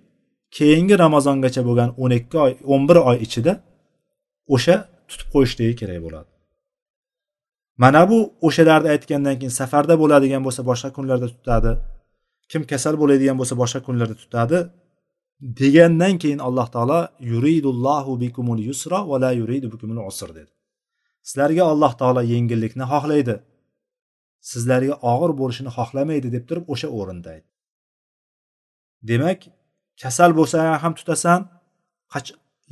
keyingi 0.57 0.95
ramazongacha 1.05 1.63
bo'lgan 1.69 1.91
o'n 2.03 2.13
ikki 2.19 2.37
oy 2.47 2.53
o'n 2.73 2.83
bir 2.89 2.99
oy 3.11 3.17
ichida 3.27 3.53
o'sha 4.55 4.77
tutib 5.09 5.29
qo'yishligi 5.35 5.75
kerak 5.81 6.01
bo'ladi. 6.07 6.31
Mana 7.83 8.03
bu 8.11 8.19
o'shalarni 8.47 8.89
aytgandan 8.95 9.37
keyin 9.41 9.55
safarda 9.61 9.95
bo'ladigan 10.03 10.43
bo'lsa 10.47 10.63
boshqa 10.71 10.89
kunlarda 10.97 11.29
tutadi 11.35 11.73
kim 12.51 12.63
kasal 12.71 12.95
bo'ladigan 13.03 13.37
bo'lsa 13.41 13.55
boshqa 13.63 13.81
kunlarda 13.87 14.17
tutadi 14.23 14.59
degandan 15.61 16.15
keyin 16.23 16.41
alloh 16.49 16.67
taolo 16.75 17.01
yuridullohu 17.33 18.13
bikumul 18.23 18.61
yusra 18.69 18.99
va 19.11 19.17
la 19.25 19.31
yuridu 19.41 19.67
bikumul 19.73 19.99
usr 20.11 20.31
dedi. 20.39 20.53
Sizlarga 21.29 21.65
alloh 21.73 21.93
taolo 22.01 22.23
yengillikni 22.33 22.85
xohlaydi. 22.93 23.37
Sizlarga 24.51 24.95
og'ir 25.13 25.33
bo'lishini 25.41 25.71
xohlamaydi 25.77 26.29
deb 26.37 26.45
turib 26.49 26.65
o'sha 26.73 26.89
o'rinda 26.99 27.29
aytdi. 27.35 27.51
Demak 29.11 29.41
kasal 30.03 30.31
bo'lsa 30.39 30.59
ham 30.83 30.93
tutasan 30.99 31.41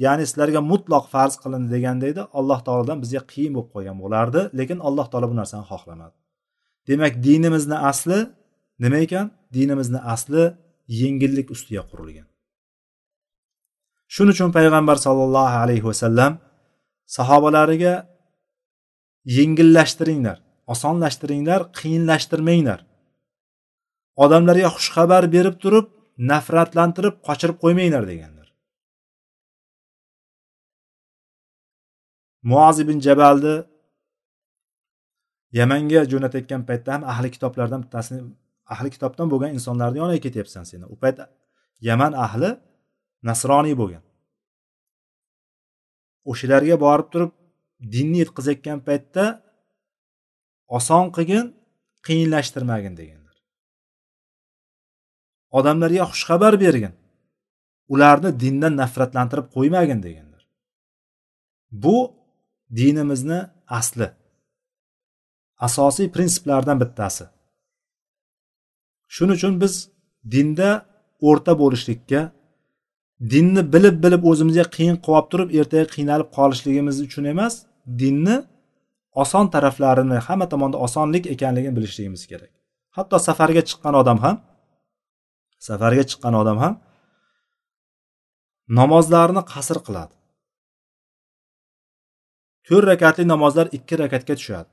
ya'ni 0.04 0.24
sizlarga 0.30 0.60
mutloq 0.72 1.04
farz 1.14 1.34
qilindi 1.42 1.68
deganda 1.74 2.04
edi 2.12 2.22
alloh 2.38 2.60
taolodan 2.66 2.98
bizga 3.04 3.22
qiyin 3.32 3.52
bo'lib 3.56 3.70
qolgan 3.74 3.96
bo'lardi 4.02 4.40
lekin 4.58 4.78
alloh 4.88 5.06
taolo 5.10 5.26
bu 5.32 5.36
narsani 5.40 5.64
xohlamadi. 5.72 6.14
Demak 6.88 7.12
dinimizni 7.26 7.76
asli 7.90 8.18
nima 8.82 8.98
ekan? 9.06 9.26
Dinimizni 9.56 10.00
asli 10.14 10.44
yengillik 11.00 11.48
ustiga 11.54 11.82
qurilgan. 11.90 12.26
Shuning 14.14 14.34
uchun 14.36 14.50
payg'ambar 14.56 14.96
sollallohu 15.06 15.56
alayhi 15.64 15.84
vasallam 15.90 16.32
sahobalariga 17.16 17.94
yengillashtiringlar 19.36 20.38
osonlashtiringlar 20.72 21.60
qiyinlashtirmanglar. 21.78 22.80
Odamlarga 24.24 24.68
xushxabar 24.76 25.22
berib 25.34 25.56
turib 25.62 25.86
nafratlantirib 26.18 27.14
qochirib 27.26 27.56
qo'ymanglar 27.62 28.04
deganlar. 28.10 28.48
Muoz 32.50 32.76
ibn 32.84 33.00
jabalni 33.06 33.54
yamanga 35.58 36.00
jo'natayotgan 36.12 36.62
paytda 36.68 36.90
ham 36.94 37.02
ahli 37.12 37.28
kitoblardan 37.34 37.80
bittasini 37.84 38.20
ahli 38.74 38.88
kitobdan 38.94 39.26
bo'lgan 39.32 39.50
insonlarni 39.56 39.98
yoniga 40.02 40.20
ketyapsan 40.26 40.64
sen. 40.70 40.82
U 40.94 40.96
payt 41.02 41.18
yaman 41.88 42.12
ahli 42.26 42.50
nasroniy 43.28 43.74
bo'lgan. 43.80 44.04
O'shalarga 46.30 46.76
borib 46.86 47.08
turib 47.12 47.32
dinni 47.94 48.18
yetkazayotgan 48.22 48.78
paytda 48.88 49.24
oson 50.78 51.04
qilgin 51.16 51.46
qiyinlashtirmagin 52.06 52.94
degan. 53.00 53.17
Odamlarga 55.58 56.04
xushxabar 56.12 56.54
bergin. 56.64 56.94
Ularni 57.94 58.30
dindan 58.42 58.74
nafratlantirib 58.82 59.46
qo'ymagin 59.56 60.00
deganlar. 60.06 60.42
Bu 61.82 61.96
dinimizni 62.78 63.40
asli. 63.78 64.08
Asosiy 65.66 66.08
prinsiplardan 66.14 66.80
bittasi. 66.82 67.24
Shuning 69.14 69.36
uchun 69.38 69.54
biz 69.62 69.74
dinda 70.34 70.70
o'rta 71.28 71.52
bo'lishlikka 71.62 72.20
dinni 73.32 73.62
bilib 73.72 73.96
bilib 74.04 74.22
o'zimizga 74.30 74.64
qiyin 74.76 74.96
qilib 75.06 75.26
turib 75.32 75.48
ertaga 75.60 75.86
qiynalib 75.94 76.28
qolishligimiz 76.36 76.96
uchun 77.06 77.24
emas 77.32 77.54
dinni 78.00 78.36
oson 79.22 79.46
taraflarini 79.54 80.18
hamma 80.26 80.46
tomonda 80.52 80.78
osonlik 80.86 81.24
ekanligini 81.34 81.76
bilishligimiz 81.78 82.22
kerak. 82.30 82.52
Hatto 82.96 83.16
safarga 83.28 83.62
chiqqan 83.68 83.94
odam 84.02 84.18
ham 84.24 84.36
safarga 85.66 86.04
chiqqan 86.10 86.34
odam 86.42 86.58
ham 86.64 86.74
namozlarni 88.78 89.42
qasr 89.52 89.78
qiladi. 89.86 90.14
To'rt 92.66 92.86
rakatli 92.92 93.24
namozlar 93.32 93.66
ikki 93.76 93.94
rakatga 94.02 94.34
tushadi. 94.40 94.70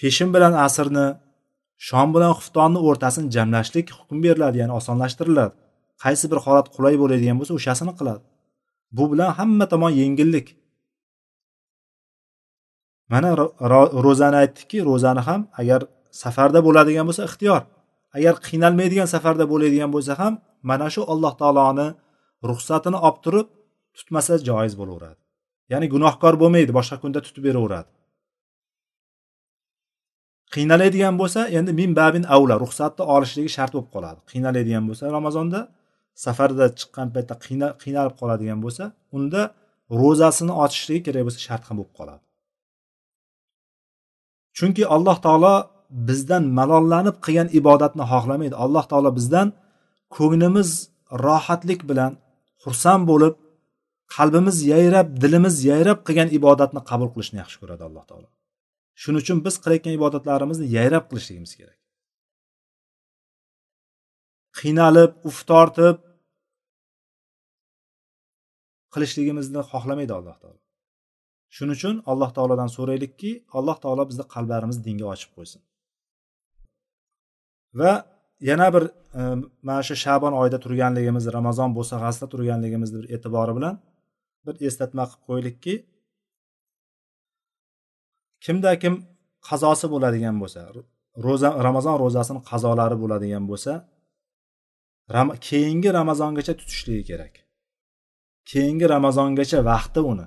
Peshin 0.00 0.28
bilan 0.34 0.54
asrni 0.66 1.06
shom 1.88 2.08
bilan 2.14 2.32
xuftonni 2.38 2.80
o'rtasini 2.88 3.28
jamlashlik 3.36 3.86
hukm 3.98 4.18
beriladi 4.24 4.56
ya'ni 4.62 4.74
osonlashtiriladi. 4.80 5.54
Qaysi 6.04 6.24
bir 6.30 6.38
holat 6.44 6.66
qulay 6.74 6.94
bo'ladigan 7.02 7.36
bo'lsa 7.40 7.52
o'shasini 7.58 7.92
qiladi. 7.98 8.22
Bu 8.96 9.04
bilan 9.12 9.30
hamma 9.38 9.66
tomon 9.72 9.92
yengillik. 10.02 10.46
Mana 13.12 13.30
ro'zani 14.06 14.36
aytdikki 14.42 14.78
ro'zani 14.90 15.22
ham 15.28 15.40
agar 15.60 15.80
safarda 16.22 16.60
bo'ladigan 16.66 17.04
bo'lsa 17.08 17.22
ixtiyor. 17.28 17.62
Agar 18.16 18.34
qiynalmaydigan 18.46 19.08
safarda 19.14 19.44
bo'ladigan 19.52 19.90
bo'lsa 19.96 20.12
ham 20.20 20.32
mana 20.70 20.88
shu 20.94 21.02
alloh 21.12 21.32
taoloni 21.40 21.88
ruxsatini 22.50 22.98
olib 23.06 23.18
turib 23.24 23.46
tutmasa 23.96 24.32
joiz 24.48 24.74
bo'laveradi. 24.80 25.20
Ya'ni 25.72 25.86
gunohkor 25.94 26.34
bo'lmaydi 26.42 26.72
boshqa 26.78 26.96
kunda 27.02 27.20
tutib 27.26 27.42
beraveradi. 27.48 27.90
Qiynaladigan 30.54 31.14
bo'lsa 31.20 31.40
endi 31.58 31.72
min 31.80 31.90
babin 32.00 32.24
avla 32.36 32.54
ruxsatni 32.64 33.04
olishligi 33.14 33.50
shart 33.56 33.72
bo'lib 33.76 33.90
qoladi. 33.94 34.18
Qiynaladigan 34.30 34.84
bo'lsa 34.88 35.04
ramazonda 35.16 35.60
safarda 36.24 36.66
chiqqan 36.78 37.08
paytda 37.14 37.34
qiynalib 37.82 38.14
qoladigan 38.20 38.58
bo'lsa 38.64 38.84
unda 39.16 39.42
ro'zasini 40.00 40.52
ochishligi 40.64 41.02
kerak 41.06 41.22
bo'lsa 41.26 41.40
shart 41.46 41.62
ham 41.68 41.76
bo'lib 41.80 41.92
qoladi. 41.98 42.22
Chunki 44.58 44.82
alloh 44.96 45.16
taolo 45.26 45.54
bizdan 46.08 46.44
malollanib 46.58 47.16
qilgan 47.24 47.48
ibodatni 47.60 48.04
xohlamaydi. 48.12 48.54
Alloh 48.64 48.84
taolo 48.90 49.10
bizdan 49.18 49.48
ko'nglimiz 50.16 50.70
rohatlik 51.24 51.80
bilan 51.90 52.12
xursand 52.62 53.02
bo'lib 53.10 53.34
qalbimiz 54.16 54.56
yayrab 54.72 55.08
dilimiz 55.22 55.56
yayrab 55.70 55.98
qilgan 56.06 56.28
ibodatni 56.38 56.80
qabul 56.90 57.08
qilishni 57.14 57.38
yaxshi 57.42 57.56
ko'radi 57.62 57.82
alloh 57.88 58.04
taolo. 58.10 58.28
Shuning 59.02 59.20
uchun 59.24 59.38
biz 59.46 59.54
qilayotgan 59.62 59.94
ibodatlarimizni 59.98 60.66
yayrab 60.76 61.04
qilishligimiz 61.10 61.52
kerak. 61.58 61.78
Qiynalib 64.58 65.12
uf 65.28 65.38
tortib 65.50 65.96
qilishligimizni 68.92 69.60
xohlamaydi 69.70 70.12
alloh 70.18 70.36
taolo. 70.42 70.60
Shuning 71.56 71.76
uchun 71.78 71.94
alloh 72.10 72.30
taolodan 72.36 72.70
so'raylikki 72.76 73.30
alloh 73.58 73.76
taolo 73.84 74.02
bizni 74.10 74.24
qalblarimizni 74.34 74.82
dinga 74.88 75.06
ochib 75.14 75.30
qo'ysin. 75.36 75.60
Va 77.80 77.92
yana 78.50 78.68
bir 78.74 78.84
e, 79.18 79.22
mana 79.66 79.82
shu 79.88 79.94
shabon 80.04 80.32
oyida 80.40 80.58
turganligimiz 80.64 81.24
ramazon 81.38 81.70
bo'sag'asida 81.78 82.26
turganligimizni 82.32 82.96
bir 83.02 83.08
e'tibori 83.14 83.52
bilan 83.58 83.74
bir 84.46 84.54
eslatma 84.68 85.04
qilib 85.10 85.22
qo'ylikki 85.28 85.74
kimda 88.44 88.70
kim 88.82 88.94
qazosi 89.48 89.86
bo'ladigan 89.94 90.36
bo'lsa 90.42 90.60
ro'za 91.26 91.48
ramazon 91.66 91.96
ro'zasini 92.04 92.40
qazolari 92.50 92.96
bo'ladigan 93.02 93.44
bo'lsa 93.50 93.72
ram, 95.14 95.28
keyingi 95.48 95.90
ramazongacha 95.98 96.54
tutishligi 96.60 97.04
kerak. 97.10 97.34
Keyingi 98.50 98.86
ramazongacha 98.94 99.58
vaqti 99.70 100.00
uni. 100.12 100.26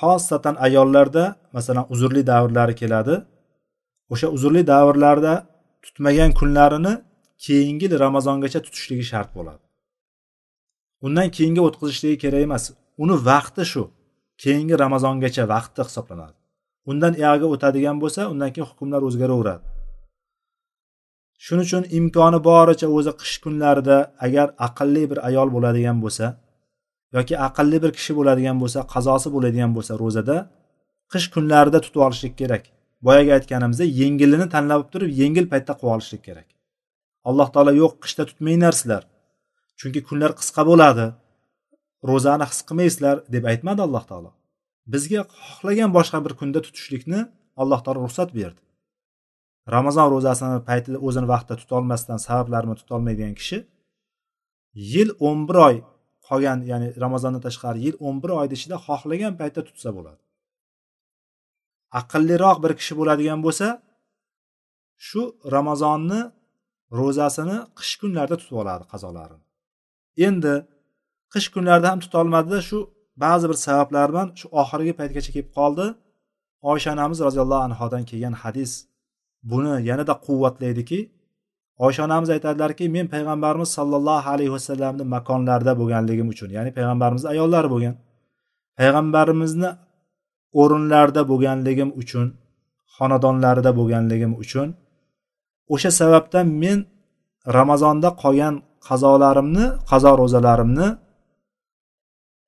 Xosatan 0.00 0.54
ayollarda 0.66 1.24
masalan 1.56 1.86
uzrli 1.92 2.22
davrlari 2.32 2.74
keladi. 2.82 3.14
O'sha 4.12 4.28
uzrli 4.36 4.62
davrlarda 4.72 5.34
tutmagan 5.84 6.30
kunlarini 6.38 6.92
keyingi 7.44 7.86
ramazongacha 8.04 8.60
tutishligi 8.66 9.04
shart 9.12 9.30
bo'ladi. 9.36 9.62
Undan 11.06 11.28
keyinga 11.36 11.62
o'tkazishligi 11.68 12.18
kerak 12.24 12.42
emas 12.48 12.64
uni 13.02 13.16
vaqti 13.30 13.62
shu. 13.72 13.82
Keyingi 14.42 14.74
ramazongacha 14.84 15.44
vaqti 15.54 15.80
hisoblanadi. 15.88 16.36
Undan 16.90 17.12
uyog'iga 17.20 17.46
o'tadigan 17.54 17.96
bo'lsa 18.02 18.20
undan 18.32 18.50
keyin 18.54 18.68
hukmlar 18.70 19.00
o'zgaraveradi. 19.08 19.64
Shuning 21.44 21.66
uchun 21.68 21.84
imkoni 21.98 22.38
boricha 22.48 22.88
o'zi 22.96 23.12
qish 23.20 23.36
kunlarida 23.44 23.96
agar 24.26 24.46
aqlli 24.66 25.02
bir 25.10 25.18
ayol 25.28 25.48
bo'ladigan 25.54 25.98
bo'lsa 26.04 26.26
yoki 27.16 27.34
aqlli 27.48 27.78
bir 27.84 27.92
kishi 27.98 28.12
bo'ladigan 28.18 28.56
bo'lsa 28.62 28.80
qazosi 28.94 29.28
bo'ladigan 29.34 29.70
bo'lsa 29.76 29.92
ro'zada 30.02 30.36
qish 31.12 31.26
kunlarida 31.34 31.78
tutib 31.84 32.00
olishlik 32.06 32.34
kerak. 32.40 32.64
Boyagi 33.06 33.32
aytganimizdek 33.38 33.90
yengilini 34.02 34.46
tanlab 34.54 34.82
turib 34.92 35.10
yengil 35.22 35.46
paytda 35.52 35.72
qilib 35.78 35.92
olishlik 35.94 36.22
kerak. 36.28 36.48
Alloh 37.28 37.48
taolo 37.54 37.72
yo'q 37.82 37.94
qishda 38.04 38.24
tutmanglar 38.30 38.74
sizlar. 38.80 39.02
Chunki 39.78 40.00
kunlar 40.08 40.32
qisqa 40.40 40.62
bo'ladi. 40.70 41.06
Ro'zani 42.10 42.46
his 42.50 42.60
qilmaysizlar 42.68 43.16
deb 43.34 43.44
aytmadi 43.52 43.80
alloh 43.86 44.04
taolo. 44.10 44.30
Bizga 44.92 45.22
xohlagan 45.46 45.90
boshqa 45.96 46.18
bir 46.24 46.32
kunda 46.40 46.60
tutishlikni 46.66 47.20
alloh 47.62 47.80
taolo 47.84 48.00
ruxsat 48.06 48.30
berdi. 48.38 48.60
Ramazon 49.74 50.08
ro'zasini 50.14 50.58
paytida 50.68 50.98
o'zini 51.06 51.28
vaqtida 51.32 51.56
tutolmasdan 51.62 52.18
sabablarini 52.26 52.74
tutolmaydigan 52.80 53.34
kishi 53.40 53.58
yil 54.92 55.10
o'n 55.28 55.40
bir 55.48 55.56
oy 55.68 55.76
qolgan 56.28 56.58
ya'ni 56.70 56.88
ramazondan 57.04 57.42
tashqari 57.46 57.78
yil 57.86 57.96
o'n 58.06 58.16
bir 58.22 58.30
oyni 58.40 58.54
ichida 58.58 58.76
xohlagan 58.86 59.32
paytda 59.40 59.60
tutsa 59.68 59.90
bo'ladi. 59.96 60.20
Aqlliroq 62.00 62.56
bir 62.64 62.72
kishi 62.80 62.94
bo'ladigan 63.00 63.40
bo'lsa 63.46 63.66
shu 65.08 65.22
ramazonni 65.54 66.20
ro'zasini 66.98 67.56
qish 67.78 67.94
kunlarida 68.00 68.36
tutib 68.40 68.56
oladi 68.62 68.84
qazolarini. 68.92 69.44
Endi 70.26 70.54
qish 71.32 71.48
kunlarida 71.54 71.88
ham 71.92 72.00
tutolmadida 72.04 72.58
shu 72.68 72.78
ba'zi 73.24 73.44
bir 73.50 73.58
sabablar 73.66 74.06
bilan 74.12 74.28
shu 74.40 74.46
oxirgi 74.62 74.92
paytgacha 75.00 75.30
kelib 75.34 75.50
qoldi. 75.58 75.86
Oysha 76.70 76.90
onamiz 76.96 77.18
roziyallohu 77.26 77.62
anhodan 77.68 78.02
kelgan 78.10 78.34
hadis 78.42 78.72
buni 79.50 79.74
yanada 79.88 80.14
quvvatlaydiki 80.26 81.00
oysha 81.84 82.02
onamiz 82.08 82.30
aytadilarki 82.36 82.84
men 82.96 83.06
payg'ambarimiz 83.14 83.70
sollallohu 83.78 84.28
alayhi 84.34 84.52
vasallamni 84.56 85.04
makonlarida 85.16 85.72
bo'lganligim 85.80 86.28
uchun 86.34 86.50
ya'ni 86.56 86.70
payg'ambarimizni 86.78 87.28
ayollari 87.34 87.68
bo'lgan 87.74 87.94
payg'ambarimizni 88.80 89.70
o'rinlarida 90.60 91.22
bo'lganligim 91.30 91.90
uchun 92.02 92.26
xonadonlarida 92.96 93.70
bo'lganligim 93.78 94.32
uchun 94.42 94.68
o'sha 95.74 95.90
sababdan 96.00 96.46
men 96.62 96.78
ramazonda 97.58 98.08
qolgan 98.22 98.54
qazolarimni 98.88 99.66
qazo 99.90 100.12
ro'zalarimni 100.20 100.88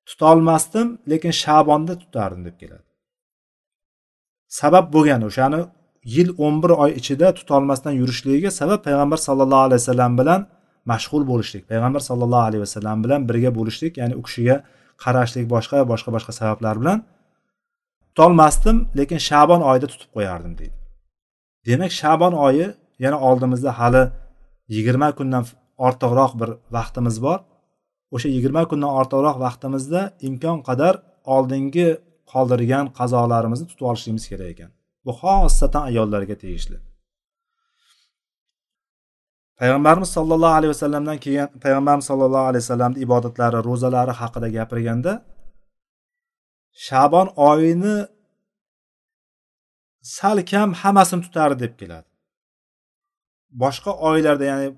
tutolmasdim 0.09 0.87
lekin 1.11 1.33
shabonda 1.43 1.95
tutardim 2.03 2.43
deb 2.49 2.57
keladi. 2.61 2.85
Sabab 4.61 4.87
bo'lgan 4.95 5.23
o'shani 5.29 5.61
yil 6.15 6.29
o'n 6.45 6.57
bir 6.63 6.73
oy 6.83 6.91
ichida 7.01 7.29
tutolmasdan 7.39 7.95
yurishligiga 8.01 8.51
sabab 8.61 8.81
payg'ambar 8.87 9.19
sallallohu 9.27 9.65
alayhi 9.67 9.81
vasallam 9.83 10.13
bilan 10.21 10.41
mashg'ul 10.91 11.23
bo'lishlik 11.31 11.63
payg'ambar 11.71 12.03
sallallohu 12.09 12.45
alayhi 12.49 12.63
vasallam 12.67 12.99
bilan 13.05 13.21
birga 13.29 13.51
bo'lishlik 13.59 13.93
ya'ni 14.01 14.15
u 14.21 14.23
kishiga 14.27 14.57
qarashlik 15.05 15.45
boshqa 15.55 15.77
boshqa 15.93 16.11
boshqa 16.17 16.33
sabablar 16.41 16.75
bilan 16.83 16.99
tutolmasdim 18.13 18.77
lekin 18.99 19.19
shabon 19.29 19.61
oyida 19.71 19.87
tutib 19.93 20.11
qo'yardim 20.17 20.53
deydi. 20.61 20.77
Demak 21.67 21.93
shabon 22.01 22.33
oyi 22.47 22.67
yana 23.05 23.19
oldimizda 23.29 23.71
hali 23.79 24.03
yigirma 24.75 25.09
kundan 25.19 25.45
ortiqroq 25.87 26.33
bir 26.41 26.51
vaqtimiz 26.77 27.17
bor. 27.27 27.39
O'sha 28.15 28.29
yigirma 28.37 28.63
kundan 28.71 28.93
ortiqroq 29.01 29.37
vaqtimizda 29.47 30.01
imkon 30.29 30.59
qadar 30.69 30.95
oldingi 31.35 31.89
qoldirgan 32.33 32.85
qazolarimizni 32.99 33.67
tutib 33.71 33.85
olishligimiz 33.91 34.25
kerak 34.31 34.49
ekan. 34.55 34.71
Bu 35.07 35.13
xosatan 35.21 35.83
ayollarga 35.91 36.37
tegishli. 36.43 36.77
Payg'ambarimiz 39.61 40.11
sollallohu 40.17 40.55
alayhi 40.59 40.73
vasallamdan 40.75 41.19
kelgan 41.25 41.49
payg'ambarimiz 41.65 42.07
sollallohu 42.11 42.47
alayhi 42.51 42.65
vasallamni 42.65 42.99
ibodatlari 43.07 43.59
ro'zalari 43.69 44.13
haqida 44.21 44.49
gapirganda 44.57 45.13
shabon 46.73 47.29
oyini 47.37 47.97
salkam 50.03 50.73
hammasini 50.73 51.23
tutardi 51.27 51.59
deb 51.65 51.75
keladi. 51.81 52.09
Boshqa 53.63 53.93
oylarda 54.09 54.45
ya'ni 54.53 54.69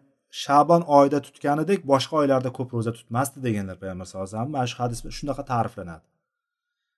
shabon 0.43 0.83
oyida 0.97 1.19
tutganidek 1.27 1.81
boshqa 1.93 2.15
oylarda 2.23 2.51
ko'p 2.59 2.71
ro'za 2.77 2.93
tutmasdi 2.99 3.39
deganlar 3.47 3.77
payg'ambar 3.83 4.07
sallallohu 4.07 4.29
alayhi 4.29 4.37
vasallam. 4.37 4.55
Mana 4.57 4.67
shu 4.71 4.79
hadis 4.83 4.99
shunaqa 5.19 5.43
ta'riflanadi. 5.53 6.05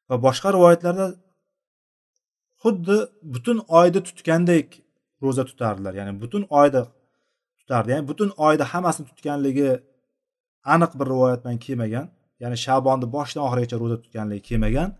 Va 0.08 0.16
boshqa 0.26 0.48
rivoyatlarda 0.56 1.06
xuddi 2.62 2.96
butun 3.34 3.58
oyni 3.78 4.00
tutgandek 4.08 4.68
ro'za 5.24 5.44
tutardilar. 5.50 5.92
Ya'ni 6.00 6.12
butun 6.22 6.42
oyda 6.60 6.80
tutardi. 7.60 7.88
Ya'ni 7.92 8.04
butun 8.10 8.30
oyda 8.46 8.64
hammasini 8.72 9.06
tutganligi 9.10 9.70
aniq 10.74 10.92
bir 10.98 11.06
rivoyat 11.12 11.40
bilan 11.44 11.58
kelmagan. 11.66 12.06
Ya'ni 12.42 12.56
shabonni 12.64 13.06
boshidan 13.16 13.42
oxirigacha 13.46 13.76
ro'za 13.82 13.96
tutganligi 14.02 14.42
kelmagan. 14.48 14.90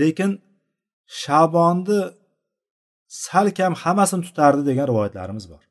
Lekin 0.00 0.30
shabonni 1.22 2.00
salkam 3.26 3.72
hammasini 3.82 4.22
tutardi 4.28 4.62
degan 4.70 4.86
rivoyatlarimiz 4.90 5.44
bor. 5.52 5.62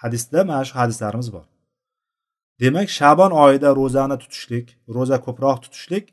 Hadisda 0.00 0.40
mana 0.50 0.64
shu 0.68 0.74
hadislarimiz 0.80 1.28
bor. 1.36 1.46
Demak 2.62 2.88
shabon 2.98 3.32
oyida 3.44 3.68
ro'zani 3.80 4.16
tutishlik 4.22 4.66
ro'za 4.96 5.16
ko'proq 5.26 5.56
tutishlik 5.64 6.04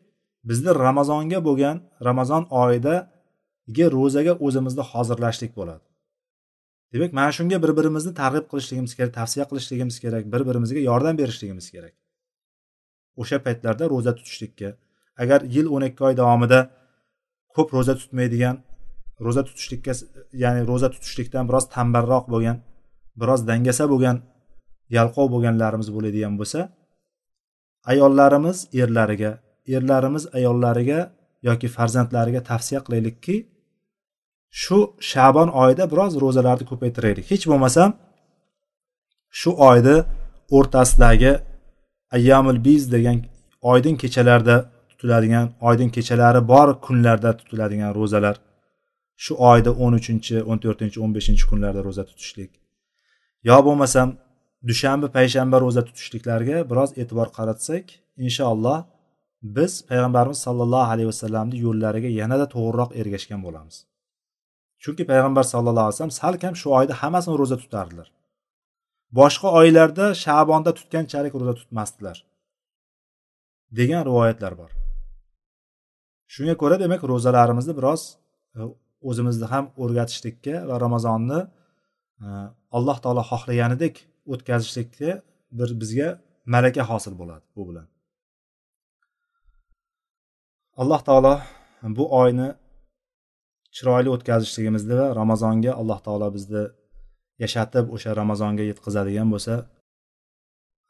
bizni 0.49 0.71
ramazonga 0.85 1.39
bo'lgan 1.47 1.77
ramazon 2.07 2.43
oyidagi 2.63 3.85
ro'zaga 3.97 4.33
o'zimizni 4.45 4.83
hozirlashlik 4.91 5.51
bo'ladi. 5.59 5.85
Demak 6.93 7.11
mana 7.19 7.31
shunga 7.37 7.57
bir 7.63 7.71
birimizni 7.77 8.13
targ'ib 8.21 8.45
qilishligimiz 8.51 8.91
kerak 8.97 9.11
tavsiya 9.19 9.45
qilishligimiz 9.49 9.97
kerak 10.03 10.23
bir 10.33 10.41
birimizga 10.47 10.81
yordam 10.89 11.15
berishligimiz 11.21 11.67
kerak. 11.75 11.93
O'sha 13.22 13.38
paytlarda 13.45 13.86
ro'za 13.93 14.11
tutishlikka. 14.18 14.70
Agar 15.22 15.39
yil 15.55 15.68
o'n 15.76 15.84
ikki 15.89 16.01
oy 16.07 16.13
davomida 16.22 16.59
ko'p 17.55 17.70
ro'za 17.78 17.93
tutmaydigan 18.01 18.55
ro'za 19.26 19.41
tutishlikka 19.47 19.93
ya'ni 20.43 20.61
ro'za 20.72 20.88
tutishlikdan 20.95 21.43
biroz 21.49 21.65
tambarroq 21.76 22.26
bo'lgan 22.34 22.57
biroz 23.22 23.41
dangasa 23.49 23.84
bo'lgan 23.93 24.18
yalqov 24.97 25.28
bo'lganlarimiz 25.34 25.89
bo'ladigan 25.95 26.34
bo'lsa 26.39 26.59
ayollarimiz 27.91 28.57
erlariga 28.82 29.32
erlarimiz 29.76 30.24
ayollariga 30.38 30.99
yoki 31.47 31.68
farzandlariga 31.76 32.41
tavsiya 32.49 32.80
qilaylikki 32.86 33.36
shu 34.61 34.80
shabon 35.11 35.49
oyida 35.61 35.86
biroz 35.91 36.13
ro'zalarni 36.24 36.65
ko'paytiraylik. 36.72 37.26
Hech 37.32 37.45
bo'lmasam 37.51 37.89
shu 39.39 39.51
oyni 39.70 39.95
o'rtasidagi 40.57 41.32
ayyamul 42.15 42.63
biz 42.67 42.91
degan 42.91 43.17
oydin 43.61 43.95
kechalarda 43.95 44.55
tutiladigan 44.89 45.51
oydin 45.61 45.89
kechalari 45.89 46.47
bor 46.47 46.81
kunlarda 46.85 47.37
tutiladigan 47.37 47.91
ro'zalar. 47.99 48.35
Shu 49.23 49.33
oyda 49.51 49.71
o'n 49.83 49.93
uchinchi 49.99 50.35
o'n 50.49 50.57
to'rtinchi 50.63 50.97
o'n 51.03 51.11
beshinchi 51.17 51.45
kunlarda 51.51 51.81
ro'za 51.87 52.03
tutishlik. 52.09 52.51
Yo 53.49 53.57
bo'lmasam 53.67 54.07
dushanba 54.69 55.07
payshanba 55.17 55.57
ro'za 55.65 55.81
tutishliklarga 55.87 56.57
biroz 56.71 56.89
e'tibor 57.01 57.27
qaratsak 57.37 57.85
inshaalloh 58.25 58.79
biz 59.57 59.73
payg'ambarimiz 59.89 60.39
sollallohu 60.45 60.87
alayhi 60.93 61.09
vasallamni 61.13 61.57
yo'llariga 61.65 62.09
yanada 62.19 62.45
to'g'riroq 62.55 62.91
ergashgan 63.01 63.41
bo'lamiz. 63.45 63.75
Chunki 64.83 65.03
payg'ambar 65.11 65.45
sallallohu 65.53 65.85
alayhi 65.85 65.95
vasallam 65.95 66.17
salkam 66.23 66.53
shu 66.61 66.67
oyda 66.79 66.93
hammasini 67.01 67.35
ro'za 67.41 67.57
tutardilar. 67.63 68.07
Boshqa 69.19 69.47
oylarda 69.59 70.05
shabonda 70.23 70.71
tutganchalik 70.79 71.33
ro'za 71.39 71.53
tutmasdilar 71.61 72.17
degan 73.79 74.01
rivoyatlar 74.09 74.53
bor. 74.61 74.71
Shunga 76.33 76.55
ko'ra 76.61 76.77
demak 76.83 77.01
ro'zalarimizni 77.11 77.73
biroz 77.79 78.01
e, 78.57 78.59
o'zimizni 79.09 79.47
ham 79.53 79.65
o'rgatishlikka 79.83 80.55
va 80.69 80.75
ramazonni 80.85 81.39
e, 82.25 82.27
alloh 82.77 82.97
taolo 83.03 83.23
xohlaganidek 83.31 83.95
o'tkazishlikka 84.33 85.11
bir 85.59 85.69
bizga 85.81 86.09
malaka 86.53 86.83
hosil 86.91 87.13
bo'ladi 87.21 87.45
bu 87.55 87.63
bilan. 87.69 87.87
Alloh 90.81 91.01
taolo 91.07 91.33
bu 91.97 92.05
oyni 92.21 92.49
chiroyli 93.75 94.09
o'tkazishligimizni 94.15 94.95
va 95.01 95.07
ramazonga 95.21 95.71
alloh 95.81 95.99
taolo 96.07 96.27
bizni 96.37 96.63
yashatib 97.43 97.85
o'sha 97.95 98.11
ramazonga 98.21 98.63
yetkazadigan 98.71 99.27
bo'lsa 99.33 99.55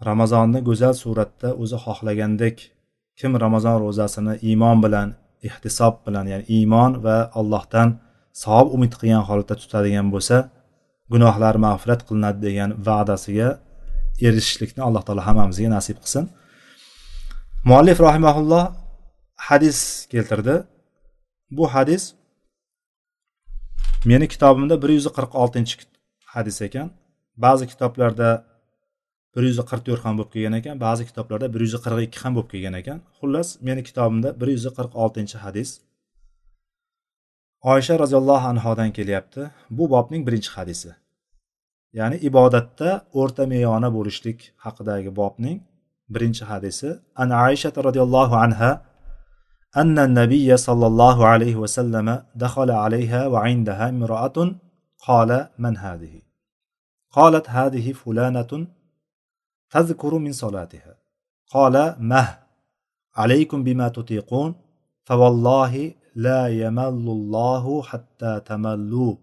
ramazonni 0.09 0.59
go'zal 0.67 0.95
suratda 1.03 1.49
o'zi 1.61 1.77
xohlagandek 1.85 2.57
kim 3.19 3.31
ramazon 3.45 3.77
ro'zasini 3.85 4.33
iymon 4.49 4.77
bilan 4.85 5.07
ehtisob 5.47 5.93
bilan 6.05 6.25
ya'ni 6.31 6.45
iymon 6.57 6.91
va 7.05 7.17
allohdan 7.39 7.89
savob 8.43 8.67
umid 8.75 8.93
qilgan 8.99 9.23
holatda 9.29 9.55
tutadigan 9.61 10.07
bo'lsa 10.13 10.37
gunohlar 11.13 11.55
mag'firat 11.65 12.01
qilinadi 12.07 12.39
degan 12.47 12.69
va'dasiga 12.87 13.49
erishishlikni 14.27 14.81
alloh 14.87 15.03
taolo 15.07 15.23
hammamizga 15.27 15.69
nasib 15.77 15.97
qilsin. 16.03 16.23
Muallif 17.69 17.97
rahimaulloh 18.07 18.63
hadis 19.47 19.79
keltirdi. 20.11 20.55
Bu 21.57 21.65
hadis 21.73 22.03
meni 24.09 24.25
kitobimda 24.33 24.75
bir 24.83 24.89
yuz 24.97 25.07
qirq 25.17 25.31
oltinchi 25.43 25.75
hadis 26.36 26.58
ekan 26.66 26.88
ba'zi 27.44 27.64
kitoblarda 27.72 28.30
bir 29.34 29.42
yuz 29.48 29.58
qirq 29.70 29.82
to'rt 29.86 30.02
ham 30.06 30.14
bo'lib 30.18 30.30
kelgan 30.34 30.54
ekan 30.60 30.76
ba'zi 30.86 31.02
kitoblarda 31.08 31.46
bir 31.54 31.60
yuz 31.66 31.74
qirq 31.84 31.98
ikki 32.06 32.18
ham 32.24 32.32
bo'lib 32.36 32.50
kelgan 32.52 32.74
ekan 32.80 32.98
xullas 33.18 33.48
meni 33.68 33.82
kitobimda 33.88 34.28
bir 34.40 34.48
yuz 34.54 34.66
qirq 34.78 34.92
oltinchi 35.02 35.36
hadis 35.44 35.70
oysha 37.72 37.94
roziyallohu 38.02 38.46
anhodan 38.52 38.90
kelyapti 38.98 39.42
bu 39.76 39.84
bobning 39.94 40.22
birinchi 40.28 40.50
hadisi 40.56 40.90
ya'ni 41.98 42.16
ibodatda 42.28 42.88
o'rta 43.20 43.42
meyona 43.52 43.88
bo'lishlik 43.96 44.38
haqidagi 44.64 45.10
bobning 45.20 45.58
birinchi 46.14 46.44
hadisi 46.52 46.88
an 47.22 47.28
aysha 47.46 47.68
roziyallohu 47.88 48.36
anha 48.46 48.72
أن 49.82 49.98
النبي 49.98 50.56
صلى 50.56 50.86
الله 50.86 51.26
عليه 51.26 51.56
وسلم 51.56 52.22
دخل 52.44 52.70
عليها 52.70 53.26
وعندها 53.26 53.88
امرأة 53.88 54.36
قال 55.06 55.48
من 55.58 55.76
هذه 55.76 56.14
قالت 57.11 57.49
هذه 57.49 57.93
فلانة 57.93 58.67
تذكر 59.69 60.17
من 60.17 60.31
صلاتها. 60.31 60.97
قال 61.51 61.95
مه 61.99 62.39
عليكم 63.15 63.63
بما 63.63 63.87
تطيقون 63.87 64.55
فوالله 65.05 65.93
لا 66.15 66.47
يمل 66.47 67.05
الله 67.17 67.81
حتى 67.83 68.39
تملوا 68.39 69.15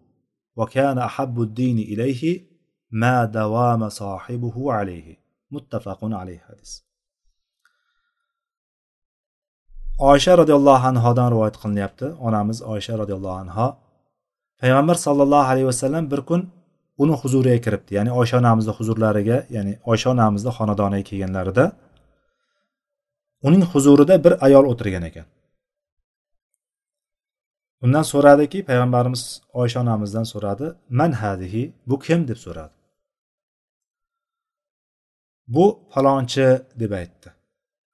وكان 0.57 0.99
أحب 0.99 1.43
الدين 1.43 1.79
إليه 1.79 2.47
ما 2.91 3.25
دوام 3.25 3.89
صاحبه 3.89 4.73
عليه. 4.73 5.17
متفق 5.51 5.99
عليه 6.03 6.39
حديث. 6.39 6.85
oysha 9.99 10.39
roziyallohu 10.39 10.87
anhodan 10.91 11.29
rivoyat 11.33 11.57
qilinyapti 11.63 12.07
onamiz 12.27 12.59
oysha 12.73 12.95
roziyallohu 12.99 13.37
anho 13.45 13.67
payg'ambar 14.61 14.97
sollallohu 15.07 15.47
alayhi 15.51 15.67
vasallam 15.67 16.05
bir 16.13 16.21
kun 16.29 16.41
uni 17.03 17.15
huzuriga 17.23 17.59
kiribdi 17.65 17.91
ya'ni 17.99 18.11
oysha 18.21 18.37
onamizni 18.43 18.73
huzurlariga 18.79 19.39
ya'ni 19.57 19.73
oysha 19.91 20.09
onamizni 20.15 20.51
xonadoniga 20.59 21.05
kelganlarida 21.11 21.65
uning 23.47 23.65
huzurida 23.73 24.15
bir 24.25 24.33
ayol 24.47 24.65
o'tirgan 24.73 25.05
ekan. 25.11 25.27
Undan 27.85 28.05
so'radiki 28.13 28.59
payg'ambarimiz 28.69 29.23
oysha 29.63 29.79
onamizdan 29.85 30.27
so'radi 30.33 30.67
man 31.01 31.13
hadihi 31.23 31.63
bu 31.89 31.97
kim? 32.07 32.21
deb 32.31 32.39
so'radi. 32.47 32.75
Bu 35.55 35.65
falonchi 35.93 36.47
deb 36.83 36.93
aytdi 37.01 37.29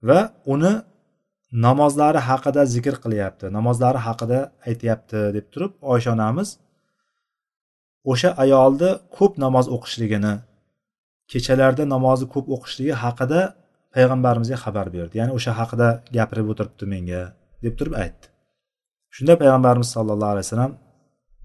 va 0.09 0.20
uni 0.55 0.72
namozlari 1.66 2.20
haqida 2.28 2.62
zikr 2.74 2.94
qilyapti 3.05 3.46
namozlari 3.59 4.01
haqida 4.07 4.38
aytyapti 4.68 5.20
deb 5.36 5.46
turib 5.53 5.72
oysha 5.92 6.11
onamiz 6.16 6.48
o'sha 8.12 8.30
ayolni 8.44 8.90
ko'p 9.16 9.32
namoz 9.44 9.66
o'qishligini 9.76 10.34
kechalarda 11.32 11.84
namozni 11.94 12.26
ko'p 12.34 12.46
o'qishligi 12.55 12.94
haqida 13.05 13.40
payg'ambarimizga 13.94 14.59
xabar 14.64 14.86
berdi. 14.96 15.14
Ya'ni 15.20 15.32
o'sha 15.38 15.53
haqida 15.61 15.88
gapirib 16.16 16.46
o'tiribdi 16.53 16.84
menga 16.94 17.22
deb 17.64 17.74
turib 17.78 17.94
aytdi. 18.03 18.26
Shunda 19.16 19.34
payg'ambarimiz 19.42 19.88
sollallohu 19.96 20.32
alayhi 20.34 20.46
vasallam 20.46 20.72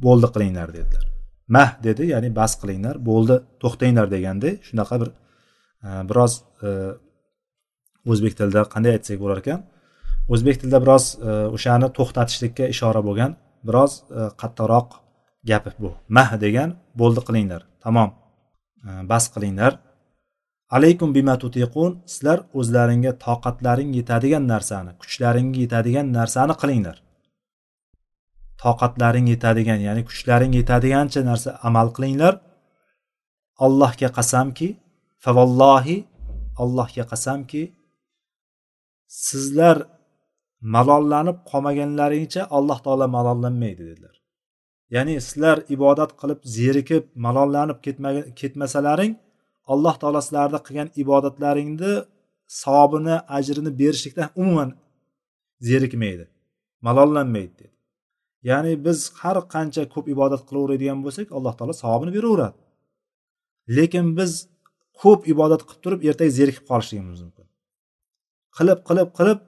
bo'ldi 0.05 0.27
qilinglar 0.33 0.69
dedilar. 0.77 1.05
Mah 1.55 1.69
dedi 1.87 2.03
ya'ni 2.13 2.29
bas 2.39 2.51
qilinglar 2.61 2.95
bo'ldi 3.09 3.35
to'xtanglar 3.61 4.07
deganda 4.15 4.49
shunaqa 4.67 4.95
bir 5.01 5.09
e, 5.87 5.89
biroz 6.09 6.33
e, 6.67 6.69
o'zbek 8.11 8.33
tilida 8.39 8.61
qanday 8.73 8.91
aytsak 8.97 9.17
bo'lar 9.23 9.37
ekan? 9.43 9.59
O'zbek 10.33 10.55
tilida 10.61 10.79
biroz 10.85 11.05
e, 11.27 11.31
o'shani 11.55 11.87
to'xtatishlikka 11.97 12.65
ishora 12.73 13.01
bo'lgan 13.07 13.31
biroz 13.67 13.91
qattiqroq 14.41 14.87
gapi 15.49 15.69
bu. 15.83 15.89
Mah 16.15 16.29
degan 16.43 16.69
bo'ldi 16.99 17.21
qilinglar. 17.27 17.61
Tamom. 17.83 18.09
Bas 19.11 19.25
qilinglar. 19.33 19.73
Alaykum 20.75 21.09
bima 21.17 21.35
tutiqun. 21.43 21.91
Sizlar 22.13 22.39
o'zlaringga 22.59 23.11
toqatlaring 23.25 23.91
yetadigan 23.99 24.43
narsani 24.53 24.91
kuchlaringga 25.01 25.59
yetadigan 25.63 26.07
narsani 26.17 26.55
qilinglar. 26.61 26.97
Toqatlaring 28.63 29.27
yetadigan 29.33 29.79
ya'ni 29.87 30.03
kuchlaring 30.09 30.53
yetadigancha 30.59 31.21
narsa 31.29 31.49
amal 31.67 31.87
qilinglar. 31.95 32.33
Allohga 33.65 34.09
qasamki 34.17 34.67
favallohi 35.23 35.97
allohga 36.63 37.03
qasamki 37.11 37.63
sizlar 39.27 39.77
malollanib 40.75 41.37
qolmaganlaringcha 41.51 42.41
alloh 42.57 42.77
taolo 42.85 43.07
malollanmaydi 43.17 43.83
dedilar. 43.89 44.14
Ya'ni 44.95 45.13
sizlar 45.27 45.57
ibodat 45.75 46.11
qilib 46.21 46.39
zerikib 46.57 47.03
malollanib 47.25 47.77
ketmasalaring 48.39 49.13
alloh 49.73 49.95
taolo 50.01 50.21
sizlarni 50.27 50.59
qilgan 50.67 50.89
ibodatlaringni 51.03 51.93
savobini 52.61 53.15
ajrini 53.37 53.71
berishlikdan 53.81 54.29
umuman 54.41 54.69
zerikmaydi 55.69 56.25
malollanmaydi 56.87 57.53
dedi. 57.59 57.71
Ya'ni 58.49 58.85
biz 58.85 58.99
har 59.21 59.37
qancha 59.53 59.83
ko'p 59.93 60.05
ibodat 60.13 60.41
qilaveradigan 60.49 60.99
bo'lsak 61.05 61.27
alloh 61.37 61.53
taolo 61.57 61.73
savobini 61.83 62.11
beraveradi. 62.17 62.59
Lekin 63.77 64.05
biz 64.17 64.31
ko'p 65.01 65.21
ibodat 65.33 65.61
qilib 65.67 65.81
turib 65.85 66.01
ertaga 66.09 66.31
zerikib 66.39 66.65
qolishligimiz 66.71 67.19
mumkin. 67.25 67.45
Qilib 68.57 68.79
qilib 68.87 69.09
qilib 69.17 69.39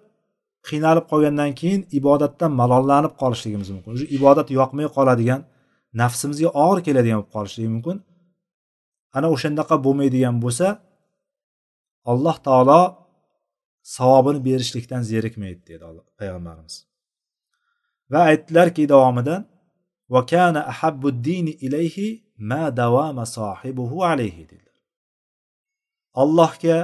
qiynalib 0.70 1.06
qolgandan 1.12 1.52
keyin 1.60 1.82
ibodatdan 2.00 2.52
malollanib 2.62 3.14
qolishligimiz 3.22 3.70
mumkin. 3.76 3.92
Уже 3.98 4.06
ibodat 4.18 4.48
yoqmay 4.60 4.88
qoladigan 4.98 5.42
nafsimizga 6.02 6.50
og'ir 6.66 6.80
keladigan 6.88 7.20
bo'lib 7.20 7.32
qolishligi 7.36 7.70
mumkin. 7.76 7.98
Ana 9.18 9.28
o'shandaqa 9.36 9.76
bo'lmaydigan 9.86 10.36
bo'lsa 10.44 10.68
alloh 12.12 12.38
taolo 12.48 12.82
savobini 13.96 14.40
berishlikdan 14.48 15.02
zerikmaydi 15.12 15.62
dedi 15.70 15.84
payg'ambarimiz. 16.20 16.76
Va 18.12 18.22
aytdilarki 18.32 18.84
davomida 18.94 19.36
va 20.14 20.22
kana 20.32 20.62
ahabbuddini 20.74 21.54
ilayhi 21.66 22.08
ma 22.52 22.64
davama 22.82 23.26
sohibuhu 23.38 23.98
alayhi 24.12 24.44
dedilar. 24.52 24.78
Allohga 26.22 26.78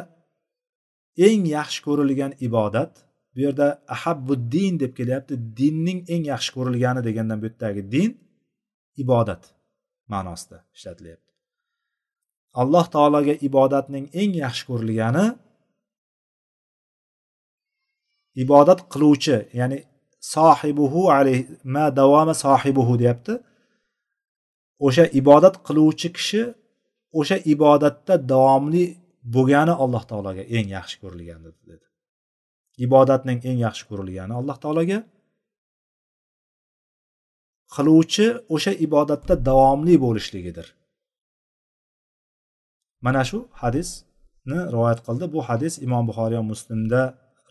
eng 1.28 1.42
yaxshi 1.58 1.80
ko'rilgan 1.88 2.32
ibodat 2.48 2.94
bu 3.36 3.40
yerda 3.46 3.68
ahabbuddin 3.96 4.80
deb 4.80 4.92
kelyapti. 4.98 5.34
Dinning 5.58 6.00
eng 6.14 6.24
yaxshi 6.34 6.52
ko'rilgani 6.56 7.02
degandan 7.08 7.38
bu 7.42 7.46
yerdagi 7.50 7.82
din 7.96 8.10
ibodat 9.04 9.44
ma'nosida 10.12 10.58
ishlatilyapti. 10.76 11.32
Alloh 12.62 12.86
taologa 12.96 13.34
ibodatning 13.48 14.06
eng 14.22 14.32
yaxshi 14.44 14.64
ko'rilgani 14.70 15.26
ibodat 18.44 18.80
qiluvchi 18.94 19.38
ya'ni 19.60 19.78
sohibuhu 20.34 21.02
alayhi 21.18 21.44
ma 21.76 21.86
davoma 22.00 22.34
sohibuhu 22.46 22.94
deyapti. 23.02 23.34
O'sha 24.88 25.06
ibodat 25.20 25.56
qiluvchi 25.68 26.10
kishi 26.18 26.44
o'sha 27.20 27.38
ibodatda 27.54 28.14
davomli 28.34 28.86
bo'lgani 29.36 29.74
alloh 29.84 30.04
taologa 30.10 30.44
eng 30.58 30.68
yaxshi 30.78 30.96
ko'rilgani 31.04 31.50
dedi. 31.72 31.86
Ibodatning 32.86 33.40
eng 33.50 33.58
yaxshi 33.66 33.84
ko'rilgani 33.90 34.34
alloh 34.40 34.58
taologa. 34.64 35.00
Qiluvchi 37.76 38.28
o'sha 38.56 38.72
ibodatda 38.86 39.34
davomli 39.50 39.96
bo'lishligidir. 40.06 40.68
Mana 43.06 43.22
shu 43.30 43.38
hadisni 43.62 44.60
rivoyat 44.74 45.00
qildi. 45.08 45.26
Bu 45.36 45.40
hadis 45.50 45.74
imom 45.86 46.04
buxoriy 46.10 46.38
va 46.42 46.46
muslimda 46.54 47.02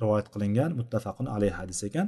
rivoyat 0.03 0.27
qilingan 0.35 0.71
muttafaqun 0.79 1.27
alayhi 1.35 1.55
hadis 1.61 1.81
ekan. 1.89 2.07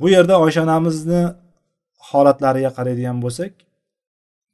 Bu 0.00 0.06
yerda 0.14 0.34
oysha 0.44 0.60
onamizni 0.66 1.22
holatlariga 2.10 2.70
qaraydigan 2.78 3.18
bo'lsak 3.24 3.52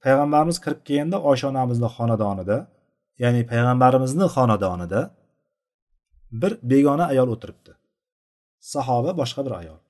payg'ambarimiz 0.05 0.59
kirib 0.65 0.81
kelganda 0.89 1.17
oysha 1.31 1.47
onamizni 1.53 1.89
xonadonida 1.97 2.57
ya'ni 3.23 3.43
payg'ambarimizni 3.51 4.27
xonadonida 4.35 5.01
bir 6.41 6.53
begona 6.71 7.07
ayol 7.13 7.29
o'tiribdi. 7.35 7.73
Sahoba 8.73 9.11
boshqa 9.21 9.47
bir 9.47 9.55
ayol. 9.61 9.81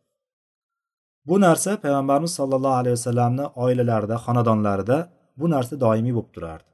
Bu 1.28 1.40
narsa 1.40 1.70
payg'ambarimiz 1.84 2.32
sollallohu 2.38 2.78
alayhi 2.82 2.96
vasallamni 2.98 3.44
oilalarida 3.64 4.16
xonadonlarida 4.24 4.98
bu 5.40 5.46
narsa 5.54 5.74
doimiy 5.84 6.14
bo'lib 6.16 6.30
turardi. 6.34 6.70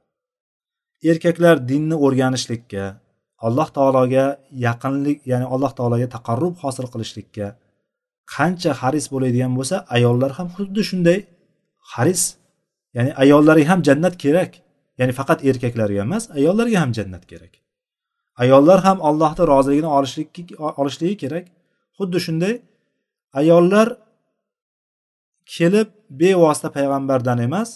Erkaklar 1.09 1.55
dinni 1.71 1.95
o'rganishlikka 2.05 2.83
alloh 3.45 3.67
taologa 3.77 4.25
yaqinlik 4.67 5.19
ya'ni 5.31 5.45
alloh 5.53 5.71
taologa 5.77 6.07
taqarrub 6.15 6.55
hosil 6.63 6.87
qilishlikka 6.93 7.47
qancha 8.35 8.71
haris 8.81 9.05
bo'ladigan 9.13 9.51
bo'lsa 9.57 9.75
ayollar 9.95 10.31
ham 10.37 10.47
xuddi 10.55 10.81
shunday 10.89 11.19
haris. 11.93 12.23
Ya'ni 12.95 13.11
ayollarga 13.23 13.65
ham 13.71 13.79
jannat 13.87 14.15
kerak 14.23 14.51
ya'ni 14.99 15.13
faqat 15.19 15.39
erkaklarga 15.49 15.99
emas 16.07 16.23
ayollarga 16.37 16.77
ham 16.83 16.91
jannat 16.97 17.23
kerak. 17.31 17.53
Ayollar 18.43 18.79
ham 18.87 18.97
allohni 19.09 19.43
roziligini 19.51 19.89
olishlik 19.97 20.27
olishligi 20.81 21.15
kerak. 21.23 21.45
Xuddi 21.97 22.19
shunday 22.25 22.53
ayollar 23.39 23.87
kelib 25.55 25.89
bevosita 26.21 26.69
payg'ambardan 26.77 27.39
emas 27.47 27.69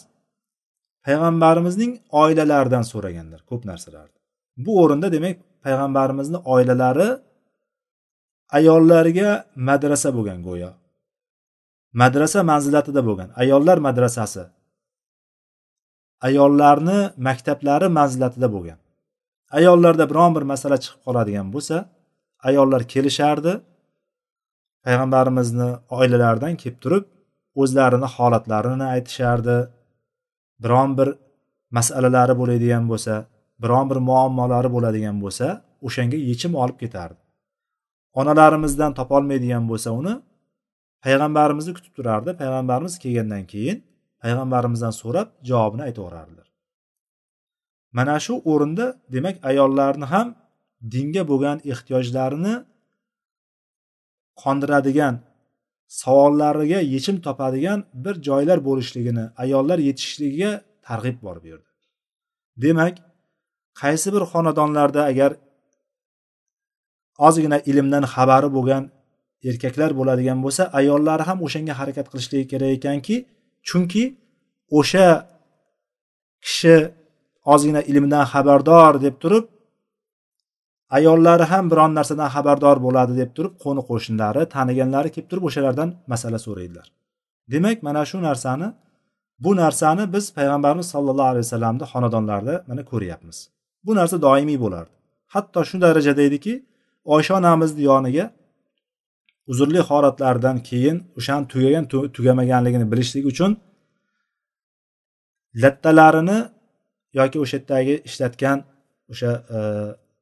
payg'ambarimizning 1.06 1.92
oilalaridan 2.22 2.84
so'raganlar 2.92 3.42
ko'p 3.50 3.62
narsalarni. 3.72 4.18
Bu 4.66 4.72
o'rinda 4.84 5.08
demak 5.16 5.38
payg'ambarimizni 5.66 6.40
oilalari 6.54 7.10
ayollarga 8.58 9.30
madrasa 9.70 10.10
bo'lgan 10.18 10.40
go'yo. 10.48 10.72
Madrasa 12.02 12.40
manzilatida 12.52 13.02
bo'lgan. 13.08 13.30
Ayollar 13.42 13.78
madrasasi. 13.88 14.44
Ayollarni 16.28 17.00
maktablari 17.28 17.88
manzilatida 18.00 18.48
bo'lgan. 18.56 18.80
Ayollarda 19.58 20.06
biron 20.12 20.32
bir 20.36 20.44
masala 20.52 20.78
chiqib 20.84 21.02
qoladigan 21.08 21.48
bo'lsa 21.56 21.76
ayollar 22.50 22.82
kelishardi. 22.94 23.54
Payg'ambarimizni 24.86 25.70
oilalaridan 25.98 26.54
kelib 26.62 26.78
turib 26.84 27.06
o'zlarini 27.62 28.08
holatlarini 28.16 28.86
aytishardi. 28.96 29.58
Biron 30.64 30.90
bir 31.00 31.10
masalalari 31.78 32.34
bo'ladigan 32.42 32.84
bo'lsa 32.92 33.14
biron 33.64 33.86
bir 33.92 34.00
muammolari 34.10 34.70
bo'ladigan 34.76 35.18
bo'lsa 35.24 35.48
o'shanga 35.88 36.18
yechim 36.30 36.54
olib 36.64 36.78
ketardi. 36.84 37.22
Onalarimizdan 38.20 38.92
topolmaydigan 39.00 39.64
bo'lsa 39.72 39.90
uni 40.00 40.14
payg'ambarimizni 41.06 41.74
kutib 41.78 41.94
turardi. 41.98 42.30
Payg'ambarimiz 42.42 42.94
kelgandan 43.04 43.44
keyin 43.54 43.78
payg'ambarimizdan 44.24 44.94
so'rab 45.02 45.28
javobini 45.50 45.84
aytaverardilar 45.90 46.53
mana 47.98 48.16
shu 48.26 48.34
o'rinda 48.52 48.86
demak 49.14 49.36
ayollarni 49.50 50.06
ham 50.14 50.28
dinga 50.94 51.24
bo'lgan 51.32 51.58
ehtiyojlarini 51.72 52.56
qondiradigan 54.44 55.16
savollariga 56.02 56.80
yechim 56.94 57.18
topadigan 57.26 57.80
bir 58.04 58.16
joylar 58.28 58.60
bo'lishligini 58.68 59.26
ayollar 59.44 59.80
yetishishligiga 59.88 60.52
targ'ib 60.88 61.18
bor 61.26 61.38
bu 61.44 61.48
yerda 61.52 61.70
demak 62.64 62.96
qaysi 63.82 64.08
bir 64.16 64.24
xonadonlarda 64.32 65.02
agar 65.12 65.32
ozgina 67.28 67.58
ilmdan 67.72 68.04
xabari 68.14 68.50
bo'lgan 68.58 68.84
erkaklar 69.50 69.92
bo'ladigan 70.00 70.40
bo'lsa 70.46 70.64
ayollari 70.80 71.24
ham 71.30 71.38
o'shanga 71.46 71.74
harakat 71.80 72.08
qilishligi 72.12 72.46
kerak 72.52 72.72
ekanki 72.78 73.16
chunki 73.68 74.04
o'sha 74.80 75.08
kishi 76.46 76.76
ozgina 77.46 77.82
ilmdan 77.92 78.26
xabardor 78.34 78.94
deb 79.06 79.16
turib 79.24 79.46
ayollari 80.98 81.46
ham 81.52 81.66
biron 81.72 81.92
narsadan 81.98 82.30
xabardor 82.36 82.78
bo'ladi 82.86 83.14
deb 83.22 83.32
turib 83.36 83.54
qo'ni 83.64 83.82
qo'shnilari 83.90 84.42
taniganlari 84.56 85.10
kelib 85.16 85.28
turib 85.32 85.44
o'shalardan 85.50 85.90
masala 86.12 86.40
so'raydilar. 86.46 86.88
Demak 87.52 87.78
mana 87.88 88.04
shu 88.10 88.18
narsani 88.28 88.68
bu 89.44 89.52
narsani 89.62 90.04
biz 90.14 90.26
payg'ambarimiz 90.38 90.88
sollallohu 90.94 91.30
alayhi 91.32 91.46
vasallamni 91.46 91.86
xonadonlarida 91.94 92.56
mana 92.70 92.84
ko'ryapmiz. 92.92 93.38
Bu 93.86 93.92
narsa 94.00 94.16
doimiy 94.28 94.60
bo'lardi. 94.66 94.94
Hatto 95.34 95.60
shu 95.70 95.76
darajada 95.86 96.22
ediki 96.30 96.54
oysha 97.16 97.34
onamizni 97.40 97.82
yoniga 97.92 98.26
uzrli 99.52 99.82
holatlardan 99.90 100.58
keyin 100.70 100.98
o'shani 101.20 101.46
tugagan 101.52 101.86
tugamaganligini 102.16 102.86
bilishlik 102.92 103.26
uchun 103.32 103.52
lattalarini 105.64 106.38
yoki 107.20 107.38
o'sha 107.44 107.58
yerdagi 107.58 107.96
ishlatgan 108.10 108.58
o'sha 109.12 109.32
e, 109.58 109.60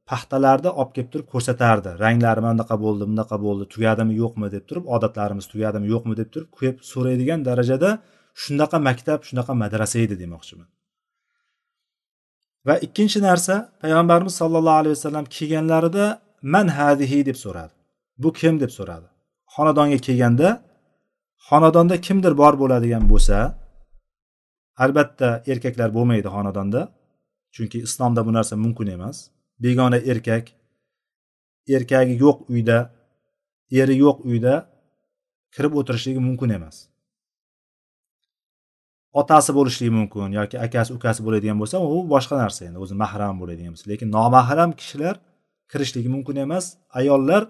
paxtalarni 0.09 0.71
olib 0.79 0.91
kelib 0.95 1.09
turib 1.13 1.27
ko'rsatardi. 1.33 1.91
Ranglari 2.03 2.41
mana 2.45 2.55
bunaqa 2.57 2.75
bo'ldi 2.85 3.03
bunaqa 3.11 3.37
bo'ldi 3.45 3.65
tugadimi 3.73 4.13
yo'qmi 4.21 4.47
deb 4.55 4.63
turib 4.69 4.85
odatlarimiz 4.95 5.45
tugadimi 5.53 5.87
yo'qmi 5.93 6.13
deb 6.21 6.29
turib 6.33 6.49
kelib 6.59 6.77
so'raydigan 6.91 7.39
darajada 7.49 7.89
shunaqa 8.43 8.77
maktab 8.87 9.19
shunaqa 9.27 9.53
madrasa 9.63 9.97
edi 10.05 10.15
demoqchiman. 10.23 10.69
Va 12.67 12.75
ikkinchi 12.85 13.19
narsa 13.29 13.55
payg'ambarimiz 13.83 14.33
sollallohu 14.41 14.79
alayhi 14.81 14.95
vasallam 14.97 15.25
kelganlarida 15.35 16.05
man 16.53 16.67
hadihi? 16.77 17.19
deb 17.29 17.37
so'radi. 17.43 17.73
Bu 18.23 18.29
kim? 18.39 18.55
deb 18.63 18.71
so'radi. 18.77 19.07
Xonadonga 19.53 19.99
kelganda 20.07 20.49
xonadonda 21.47 21.95
kimdir 22.05 22.33
bor 22.41 22.53
bo'ladigan 22.61 23.03
bo'lsa 23.11 23.37
albatta 24.83 25.29
erkaklar 25.51 25.89
bo'lmaydi 25.97 26.29
xonadonda 26.35 26.81
chunki 27.55 27.77
islomda 27.87 28.21
bu 28.27 28.31
narsa 28.37 28.55
mumkin 28.63 28.87
emas. 28.95 29.17
Begona 29.63 29.99
erkak 30.11 30.45
erkagi 31.75 32.13
yo'q 32.23 32.37
uyda 32.53 32.77
eri 33.81 33.95
yo'q 34.03 34.17
uyda 34.29 34.53
kirib 35.55 35.73
o'tirishligi 35.79 36.21
mumkin 36.27 36.49
emas. 36.57 36.75
Otasi 39.19 39.51
bo'lishligi 39.57 39.91
mumkin 39.99 40.31
yoki 40.39 40.55
akasi 40.65 40.91
ukasi 40.97 41.19
bo'ladigan 41.25 41.57
bo'lsa 41.61 41.75
u 41.95 41.97
boshqa 42.13 42.35
narsa 42.43 42.61
endi 42.67 42.77
o'zi 42.83 42.95
mahram 43.03 43.35
bo'ladigan 43.41 43.71
bo'lsa. 43.73 43.87
Lekin 43.91 44.07
nomahram 44.17 44.71
kishilar 44.79 45.15
kirishligi 45.71 46.09
mumkin 46.15 46.35
emas. 46.45 46.65
Ayollar 46.99 47.43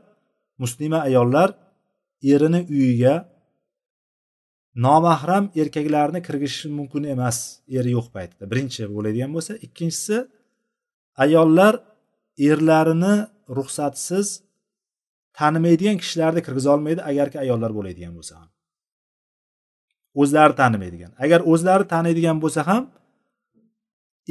muslima 0.61 0.99
ayollar 1.07 1.49
erini 2.33 2.61
uyiga 2.75 3.13
nomahram 4.75 5.51
erkaklarni 5.55 6.21
kirgizishi 6.27 6.69
mumkin 6.69 7.03
emas. 7.03 7.37
Eri 7.77 7.91
yo'q 7.97 8.07
paytda. 8.15 8.43
Birinchi 8.51 8.81
bo'ladigan 8.95 9.31
bo'lsa 9.35 9.53
ikkinchisi 9.65 10.17
ayollar 11.23 11.73
erlarini 12.49 13.15
ruxsatsiz 13.57 14.27
tanimaydigan 15.39 15.97
kishilarni 16.01 16.41
kirgizolmaydi 16.47 17.01
agarki 17.11 17.37
ayollar 17.43 17.71
bo'ladigan 17.77 18.13
bo'lsa 18.17 18.33
ham. 18.39 18.49
O'zlari 20.21 20.53
tanimaydigan. 20.61 21.11
Agar 21.25 21.39
o'zlari 21.51 21.85
taniydigan 21.93 22.37
bo'lsa 22.43 22.61
ham 22.69 22.83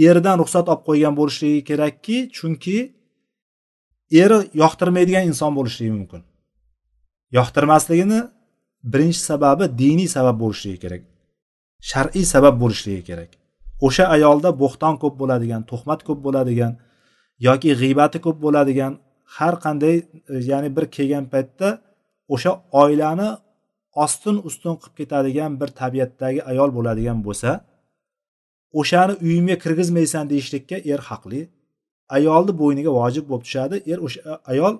eridan 0.08 0.36
ruxsat 0.42 0.66
olib 0.72 0.82
qo'ygan 0.88 1.14
bo'lishligi 1.20 1.60
kerakki 1.70 2.16
chunki 2.36 2.78
eri 4.22 4.38
yoqtirmaydigan 4.62 5.24
inson 5.30 5.52
bo'lishligi 5.58 5.92
mumkin. 5.98 6.22
Yoqtirmasligini 7.38 8.20
birinchi 8.92 9.20
sababi 9.30 9.64
diniy 9.82 10.08
sabab 10.16 10.36
bo'lishligi 10.42 10.78
kerak. 10.84 11.02
Shar'iy 11.90 12.24
sabab 12.34 12.54
bo'lishligi 12.62 13.02
kerak. 13.10 13.30
O'sha 13.86 14.04
ayolda 14.16 14.50
bo'xton 14.62 14.94
ko'p 15.02 15.14
bo'ladigan 15.20 15.62
tuhmat 15.70 16.00
ko'p 16.08 16.20
bo'ladigan 16.26 16.72
yoki 17.46 17.70
g'iybati 17.80 18.18
ko'p 18.26 18.38
bo'ladigan 18.44 18.92
har 19.36 19.54
qanday 19.64 19.96
ya'ni 20.50 20.68
bir 20.76 20.84
kelgan 20.96 21.24
paytda 21.32 21.68
o'sha 22.34 22.52
oilani 22.82 23.28
ostin 24.04 24.36
ustun 24.48 24.74
qilib 24.80 24.94
ketadigan 25.00 25.50
bir 25.60 25.68
tabiatdagi 25.80 26.40
ayol 26.50 26.70
bo'ladigan 26.76 27.18
bo'lsa 27.26 27.50
o'shani 28.80 29.14
uyimga 29.26 29.56
kirgizmaysan 29.64 30.24
deyishlikka 30.32 30.76
er 30.92 31.00
haqli. 31.08 31.40
Ayolni 32.16 32.52
bo'yniga 32.62 32.90
vojib 33.00 33.24
bo'lib 33.30 33.44
tushadi. 33.46 33.76
Er 33.92 33.98
o'sha 34.06 34.20
ayol 34.52 34.74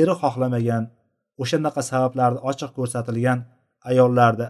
eri 0.00 0.14
xohlamagan 0.22 0.84
o'shanaqa 1.42 1.82
sabablarni 1.90 2.40
ochiq 2.50 2.70
ko'rsatilgan 2.78 3.38
ayollarni 3.90 4.48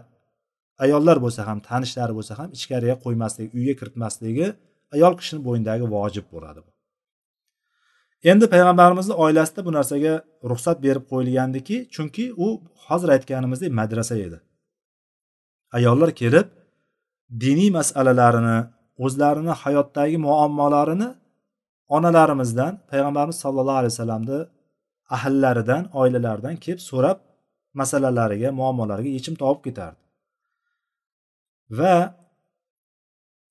ayollar 0.83 1.17
bo'lsa 1.25 1.41
ham 1.49 1.59
tanishlari 1.69 2.13
bo'lsa 2.17 2.33
ham 2.39 2.49
ichkariga 2.57 2.95
qo'ymasligi 3.05 3.49
uyga 3.57 3.73
kiritmasligi 3.79 4.47
ayol 4.95 5.13
kishini 5.19 5.41
bo'yindagi 5.47 5.85
vojib 5.95 6.25
bo'ladi 6.33 6.61
endi 8.31 8.45
payg'ambarimizni 8.53 9.13
oilasida 9.23 9.61
bu 9.67 9.71
narsaga 9.77 10.13
ruxsat 10.51 10.77
berib 10.85 11.05
qo'yilgandiki 11.11 11.77
chunki 11.95 12.25
u 12.45 12.47
hozir 12.85 13.09
aytganimizdek 13.15 13.71
madrasa 13.79 14.15
edi. 14.27 14.37
Ayollar 15.77 16.11
kelib 16.21 16.47
diniy 17.43 17.69
masalalarini 17.79 18.57
o'zlarini 19.05 19.53
hayotdagi 19.61 20.17
muammolarini 20.27 21.09
onalarimizdan 21.95 22.73
payg'ambarimiz 22.91 23.37
sollallohu 23.43 23.79
alayhi 23.81 23.93
vasallamni 23.95 24.39
ahillaridan 25.15 25.83
oilalaridan 25.99 26.55
kelib 26.63 26.81
so'rab 26.89 27.17
masalalariga 27.79 28.49
muammolariga 28.59 29.09
yechim 29.17 29.35
topib 29.41 29.61
ketardi. 29.67 29.99
Va 31.79 31.95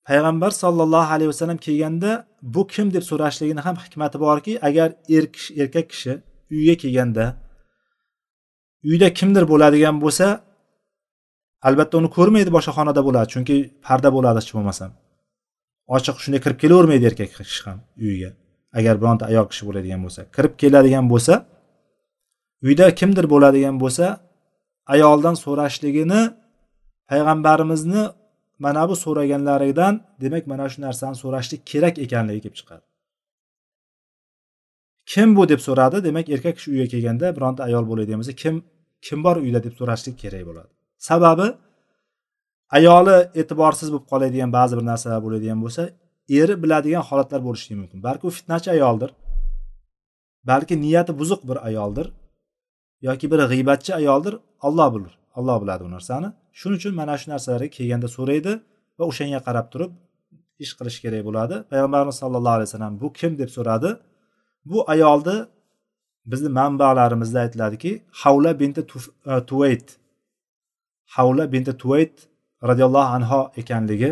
payg'ambar 0.07 0.51
sollallohu 0.63 1.09
alayhi 1.15 1.29
vasallam 1.33 1.59
kelganda 1.67 2.11
bu 2.55 2.61
kim 2.73 2.87
deb 2.95 3.03
so'rashligini 3.11 3.61
ham 3.67 3.75
hikmati 3.83 4.17
borki 4.25 4.53
agar 4.67 4.89
er 5.17 5.25
erkak 5.61 5.85
kishi 5.93 6.13
uyga 6.55 6.75
kelganda 6.83 7.25
uyda 8.89 9.07
kimdir 9.19 9.43
bo'ladigan 9.51 9.95
bo'lsa 10.03 10.27
albatta 11.67 11.95
uni 12.01 12.09
ko'rmaydi 12.17 12.49
boshqa 12.57 12.71
xonada 12.77 13.01
bo'ladi 13.07 13.27
chunki 13.33 13.55
parda 13.85 14.09
bo'ladi 14.15 14.37
hech 14.41 14.51
bo'lmasam 14.57 14.91
ochiq 15.95 16.17
shunday 16.23 16.41
kirib 16.45 16.57
kelavermaydi 16.63 17.05
erkak 17.11 17.29
kishi 17.37 17.61
ham 17.67 17.79
uyiga 18.05 18.31
agar 18.77 18.95
bironta 19.01 19.23
ayol 19.31 19.45
kishi 19.51 19.63
bo'ladigan 19.67 20.01
bo'lsa 20.05 20.21
kirib 20.35 20.53
keladigan 20.61 21.05
bo'lsa 21.13 21.33
uyda 22.67 22.85
kimdir 22.99 23.25
bo'ladigan 23.33 23.75
bo'lsa 23.83 24.05
ayoldan 24.93 25.35
so'rashligini 25.45 26.21
payg'ambarimizni 27.09 28.03
mana 28.65 28.83
bu 28.89 28.95
so'raganlaridan 29.05 29.93
demak 30.21 30.43
mana 30.51 30.65
shu 30.71 30.79
narsani 30.85 31.15
so'rashlik 31.23 31.61
kerak 31.71 31.95
ekanligi 32.05 32.41
kelib 32.45 32.57
chiqadi. 32.59 32.83
Kim 35.11 35.29
bu 35.37 35.43
deb 35.51 35.61
so'radi? 35.67 35.97
Demak 36.07 36.25
erkak 36.35 36.55
kishi 36.57 36.67
uyga 36.73 36.87
kelganda 36.93 37.27
bironta 37.37 37.61
ayol 37.69 37.85
bo'ladigan 37.91 38.19
bo'lsa 38.21 38.35
kim 38.43 38.55
kim 39.05 39.19
bor 39.25 39.35
uyda 39.45 39.59
deb 39.65 39.73
so'rashlik 39.79 40.15
kerak 40.23 40.43
bo'ladi. 40.49 40.71
Sababi 41.09 41.47
ayoli 42.77 43.17
e'tiborsiz 43.41 43.87
bo'lib 43.93 44.05
qoladigan 44.11 44.49
ba'zi 44.57 44.73
bir 44.77 44.85
narsalar 44.91 45.19
bo'ladigan 45.25 45.59
bo'lsa 45.63 45.83
eri 46.29 46.63
biladigan 46.63 47.03
holatlar 47.09 47.41
bo'lishi 47.47 47.75
mumkin. 47.75 48.03
Balki 48.03 48.27
u 48.27 48.29
fitnachi 48.29 48.71
ayoldir. 48.71 49.11
Balki 50.43 50.81
niyati 50.81 51.19
buzuq 51.19 51.41
bir 51.49 51.57
ayoldir. 51.67 52.07
Yoki 53.01 53.31
bir 53.31 53.39
g'iybatchi 53.51 53.91
ayoldir. 53.95 54.33
Olloh 54.61 54.89
bilir. 54.95 55.13
Olloh 55.35 55.61
biladi 55.61 55.83
bu 55.83 55.91
narsani. 55.91 56.29
Shuning 56.59 56.77
uchun 56.81 56.93
mana 56.95 57.17
shu 57.21 57.27
narsalarga 57.31 57.69
kelganda 57.77 58.07
so'raydi 58.17 58.51
va 58.97 59.03
o'shanga 59.11 59.39
qarab 59.47 59.67
turib 59.73 59.91
ish 60.63 60.73
qilish 60.77 60.99
kerak 61.03 61.21
bo'ladi. 61.27 61.55
Payg'ambarimiz 61.71 62.15
sollallohu 62.21 62.55
alayhi 62.57 62.69
vasallam 62.69 62.93
bu 63.01 63.07
kim? 63.19 63.31
deb 63.41 63.49
so'radi. 63.57 63.89
Bu 64.69 64.77
ayolni 64.93 65.37
bizni 66.31 66.49
manbalarimizda 66.49 67.39
aytiladiki 67.45 67.91
havla 68.21 68.59
binti 68.59 68.81
e, 69.31 69.45
tuvayt 69.49 69.87
havla 71.15 71.51
binti 71.53 71.77
tuvayt 71.81 72.15
roziyallohu 72.69 73.09
anho 73.17 73.51
ekanligi 73.61 74.11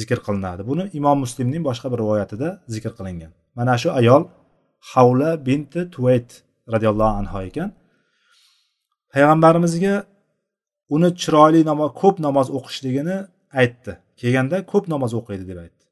zikr 0.00 0.18
qilinadi. 0.26 0.62
Buni 0.70 0.84
imom 0.98 1.18
muslimning 1.24 1.62
boshqa 1.68 1.86
bir 1.92 1.98
rivoyatida 2.02 2.48
zikr 2.74 2.92
qilingan. 2.98 3.30
Mana 3.58 3.74
shu 3.82 3.88
ayol 4.00 4.22
havla 4.92 5.30
binti 5.48 5.80
tuvayt 5.94 6.30
roziyallohu 6.74 7.14
anhu 7.20 7.38
ekan. 7.48 7.70
Payg'ambarimizga 9.12 9.94
uni 10.94 11.08
chiroyli 11.22 11.60
namoz 11.70 11.90
ko'p 12.02 12.16
namoz 12.26 12.46
o'qishligini 12.58 13.16
aytdi. 13.60 13.92
Kelganda 14.20 14.56
ko'p 14.72 14.84
namoz 14.94 15.12
o'qiydi 15.18 15.44
deb 15.50 15.58
aytdi. 15.64 15.84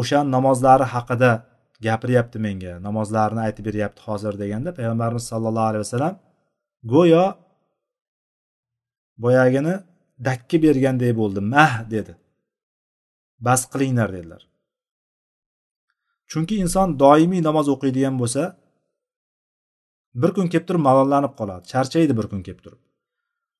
O'sha 0.00 0.18
namozlari 0.36 0.86
haqida 0.94 1.30
gapiryapti 1.86 2.38
menga 2.46 2.72
namozlarini 2.86 3.40
aytib 3.46 3.64
beryapti 3.68 4.00
hozir 4.08 4.34
deganda 4.42 4.70
payg'ambarimiz 4.78 5.24
sollallohu 5.32 5.68
alayhi 5.70 5.84
vasallam 5.86 6.14
go'yo 6.94 7.24
boyagini 9.24 9.74
dakki 10.28 10.56
berganday 10.64 11.12
bo'ldi 11.20 11.40
mah 11.54 11.74
dedi. 11.94 12.12
Bas 13.46 13.60
qilinglar 13.72 14.08
dedilar. 14.16 14.42
Chunki 16.30 16.54
inson 16.64 16.88
doimiy 17.02 17.42
namoz 17.48 17.66
o'qiydigan 17.74 18.14
bo'lsa 18.22 18.42
bir 20.20 20.30
kun 20.36 20.46
kelib 20.52 20.66
turib 20.68 20.82
malollanib 20.88 21.32
qoladi 21.40 21.64
charchaydi 21.72 22.12
bir 22.18 22.26
kun 22.30 22.42
kelib 22.46 22.60
turib. 22.64 22.80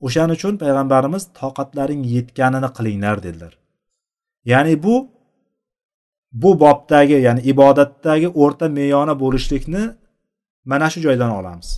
O'shaning 0.07 0.37
uchun 0.39 0.55
payg'ambarimiz 0.63 1.23
toqatlaring 1.41 2.03
yetganini 2.15 2.71
qilinglar 2.77 3.17
dedilar. 3.27 3.53
Ya'ni 4.53 4.75
bu 4.85 4.97
bu 6.43 6.51
bobdagi 6.65 7.17
ya'ni 7.27 7.41
ibodatdagi 7.53 8.29
o'rta 8.43 8.67
meyona 8.79 9.15
bo'lishlikni 9.23 9.83
mana 10.71 10.87
shu 10.93 11.01
joydan 11.07 11.31
olamiz. 11.41 11.69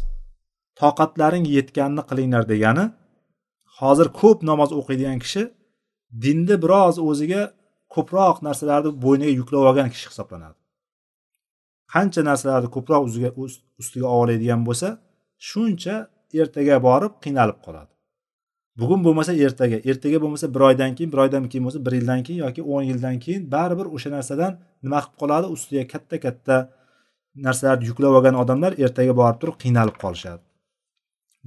Toqatlaring 0.81 1.45
yetganini 1.57 2.03
qilinglar 2.11 2.43
degani 2.53 2.85
hozir 3.79 4.09
ko'p 4.21 4.39
namoz 4.51 4.71
o'qiydigan 4.81 5.19
kishi 5.25 5.43
dinni 6.25 6.57
biroz 6.63 6.97
o'ziga 7.09 7.43
ko'proq 7.95 8.37
narsalarni 8.47 8.91
bo'yniga 9.05 9.33
yuklab 9.41 9.63
olgan 9.71 9.89
kishi 9.95 10.07
hisoblanadi. 10.11 10.57
Qancha 11.95 12.23
narsalarni 12.31 12.69
ko'proq 12.77 13.03
ustiga 13.83 14.09
oladigan 14.21 14.61
bo'lsa 14.69 14.89
shuncha 15.49 15.97
ertaga 16.41 16.77
borib 16.89 17.13
qiynalib 17.25 17.59
qoladi. 17.67 17.91
Bugun 18.81 19.01
bo'lmasa 19.07 19.33
ertaga 19.47 19.79
ertaga 19.91 20.19
bo'lmasa 20.23 20.47
bir 20.55 20.63
oydan 20.69 20.93
keyin 20.97 21.11
bir 21.13 21.21
oydan 21.25 21.49
keyin 21.53 21.65
bo'lsa 21.67 21.81
bir 21.87 21.93
yildan 21.99 22.21
keyin 22.27 22.41
yoki 22.45 22.63
o'n 22.75 22.85
yildan 22.91 23.17
keyin 23.25 23.43
baribir 23.55 23.87
o'sha 23.97 24.11
narsadan 24.17 24.53
nima 24.85 25.01
qilib 25.05 25.19
qoladi? 25.23 25.47
Ustiga 25.57 25.85
katta 25.93 26.17
katta 26.27 26.57
narsalarni 27.47 27.85
yuklab 27.91 28.13
olgan 28.19 28.37
odamlar 28.43 28.73
ertaga 28.85 29.13
borib 29.21 29.39
turib 29.43 29.57
qiynalib 29.63 29.97
qolishadi. 30.05 30.43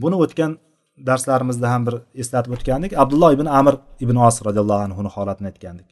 Buni 0.01 0.15
o'tgan 0.23 0.51
darslarimizda 1.09 1.67
ham 1.73 1.81
bir 1.87 1.95
eslatib 2.21 2.51
o'tgandik. 2.57 2.91
Abdulloh 3.03 3.31
ibn 3.37 3.47
amir 3.59 3.75
ibn 4.03 4.15
os 4.27 4.37
roziyallohu 4.47 4.83
anhuni 4.87 5.09
holatini 5.15 5.47
aytgandik. 5.51 5.87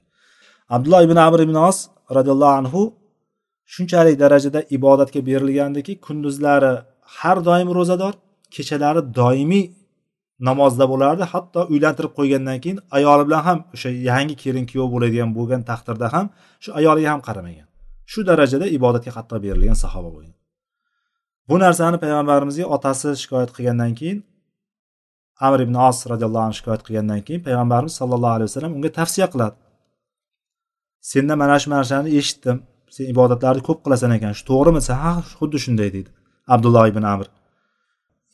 Abdulloh 0.76 1.02
ibn 1.08 1.18
amr 1.28 1.40
ibn 1.48 1.56
os 1.70 1.78
roziyallohu 2.18 2.56
anhu 2.62 2.82
shunchalik 3.74 4.16
darajada 4.24 4.60
ibodatga 4.78 5.20
berilgandiki 5.30 5.94
kunduzlari 6.06 6.74
har 7.18 7.38
doim 7.48 7.70
ro'zador 7.78 8.14
kechalari 8.56 9.02
doimiy 9.20 9.66
namozda 10.48 10.86
bo'lardi. 10.92 11.24
Hatto 11.34 11.60
uylantirib 11.74 12.14
qo'ygandan 12.20 12.58
keyin 12.64 12.80
ayoli 12.98 13.24
bilan 13.28 13.42
ham 13.48 13.60
o'sha 13.76 13.90
yangi 14.10 14.36
kelin 14.44 14.66
kuyov 14.72 14.88
bo'ladigan 14.94 15.30
bo'lgan 15.38 15.62
taqdirda 15.70 16.08
ham 16.16 16.26
shu 16.64 16.70
ayoliga 16.80 17.10
ham 17.14 17.22
qaramagan. 17.28 17.68
Shu 18.12 18.20
darajada 18.30 18.66
ibodatga 18.78 19.12
qattiq 19.18 19.40
berilgan 19.46 19.78
sahoba 19.84 20.10
bo'lgan. 20.16 20.36
Bu 21.50 21.56
narsani 21.66 21.98
payg'ambarimizga 22.04 22.66
otasi 22.76 23.10
shikoyat 23.22 23.52
qilgandan 23.56 23.92
keyin 24.00 24.20
amr 25.48 25.60
ibn 25.66 25.76
os 25.88 25.98
roziyallohu 26.12 26.46
anhu 26.48 26.58
shikoyat 26.60 26.82
qilgandan 26.88 27.22
keyin 27.28 27.42
payg'ambarimiz 27.48 27.94
sollallohu 28.00 28.34
alayhi 28.38 28.50
vasallam 28.50 28.74
unga 28.78 28.90
tavsiya 29.00 29.28
qiladi. 29.34 29.58
Sendan 31.10 31.38
mana 31.42 31.56
shu 31.62 31.70
narsani 31.76 32.10
eshitdim. 32.20 32.58
Sen 32.96 33.06
ibodatlarni 33.14 33.62
ko'p 33.68 33.80
qilasan 33.86 34.12
ekan. 34.18 34.32
Shu 34.38 34.44
to'g'rimi? 34.52 34.80
Desa 34.82 34.94
ha 35.04 35.14
xuddi 35.38 35.58
shunday 35.66 35.90
deydi 35.96 36.12
abdulloh 36.54 36.86
ibn 36.92 37.04
amr. 37.14 37.28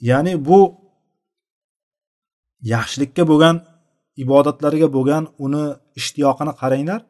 Ya'ni 0.09 0.33
bu 0.47 0.59
yaxshilikka 2.73 3.23
bo'lgan 3.31 3.55
ibodatlarga 4.23 4.87
bo'lgan 4.95 5.23
uni 5.45 5.65
ishtiyoqini 5.99 6.53
qaranglar. 6.61 7.01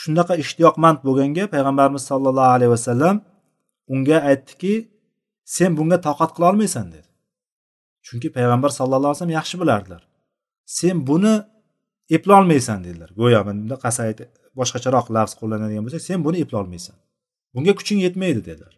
Shunaqa 0.00 0.34
ishtiyoqmand 0.42 0.98
bo'lganga 1.06 1.44
payg'ambarimiz 1.54 2.02
sollallohu 2.10 2.50
alayhi 2.56 2.72
vasallam 2.76 3.16
unga 3.92 4.18
aytdiki 4.30 4.74
sen 5.56 5.70
bunga 5.78 5.98
toqat 6.08 6.30
qilolmaysan 6.36 6.86
dedi. 6.94 7.08
Chunki 8.06 8.28
payg'ambar 8.36 8.70
sallallohu 8.78 9.10
alayhi 9.10 9.18
vasallam 9.18 9.36
yaxshi 9.40 9.56
bilardilar. 9.62 10.02
Sen 10.78 10.96
buni 11.08 11.34
eplolmaysan 12.16 12.78
dedilar. 12.86 13.10
Go'yo 13.20 13.40
bunda 13.46 13.76
qasayt 13.84 14.18
boshqacharoq 14.58 15.06
lafz 15.16 15.32
qo'llanadigan 15.40 15.82
bo'lsak 15.86 16.02
sen 16.08 16.18
buni 16.26 16.38
eplolmaysan. 16.44 16.96
Bunga 17.54 17.72
kuching 17.78 17.98
yetmaydi 18.06 18.40
dedilar. 18.48 18.74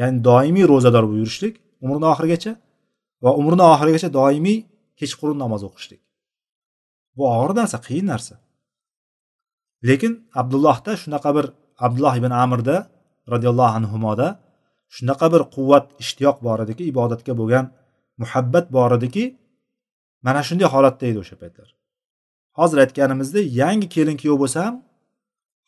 Ya'ni 0.00 0.18
doimiy 0.28 0.64
ro'zador 0.72 1.04
bo'lib 1.08 1.20
yurishlik 1.22 1.54
umrini 1.84 2.06
oxirigacha 2.12 2.52
va 3.24 3.30
umrini 3.40 3.64
oxirigacha 3.72 4.08
doimiy 4.18 4.58
kechqurun 5.00 5.38
namoz 5.44 5.62
o'qishlik. 5.68 6.00
Bu 7.16 7.24
og'ir 7.36 7.52
narsa 7.60 7.78
qiyin 7.86 8.06
narsa. 8.12 8.34
Lekin 9.88 10.12
abdullohda 10.40 10.92
shunaqa 11.02 11.30
bir 11.36 11.46
abdulloh 11.86 12.14
ibn 12.20 12.32
amirda 12.44 12.76
roziyallohu 13.32 13.72
anhuda 13.78 14.28
shunaqa 14.96 15.26
bir 15.34 15.42
quvvat 15.54 15.86
ishtiyoq 16.02 16.36
bor 16.46 16.58
ediki 16.64 16.82
ibodatga 16.92 17.32
bo'lgan 17.40 17.64
muhabbat 18.22 18.66
bor 18.76 18.90
ediki 18.98 19.24
mana 20.26 20.40
shunday 20.48 20.68
holatda 20.74 21.04
edi 21.10 21.18
o'sha 21.24 21.36
paytlar. 21.42 21.68
Hozir 22.58 22.78
aytganimizdek 22.84 23.44
yangi 23.62 23.88
kelin 23.94 24.16
kuyov 24.22 24.38
bo'lsa 24.42 24.58
ham 24.66 24.76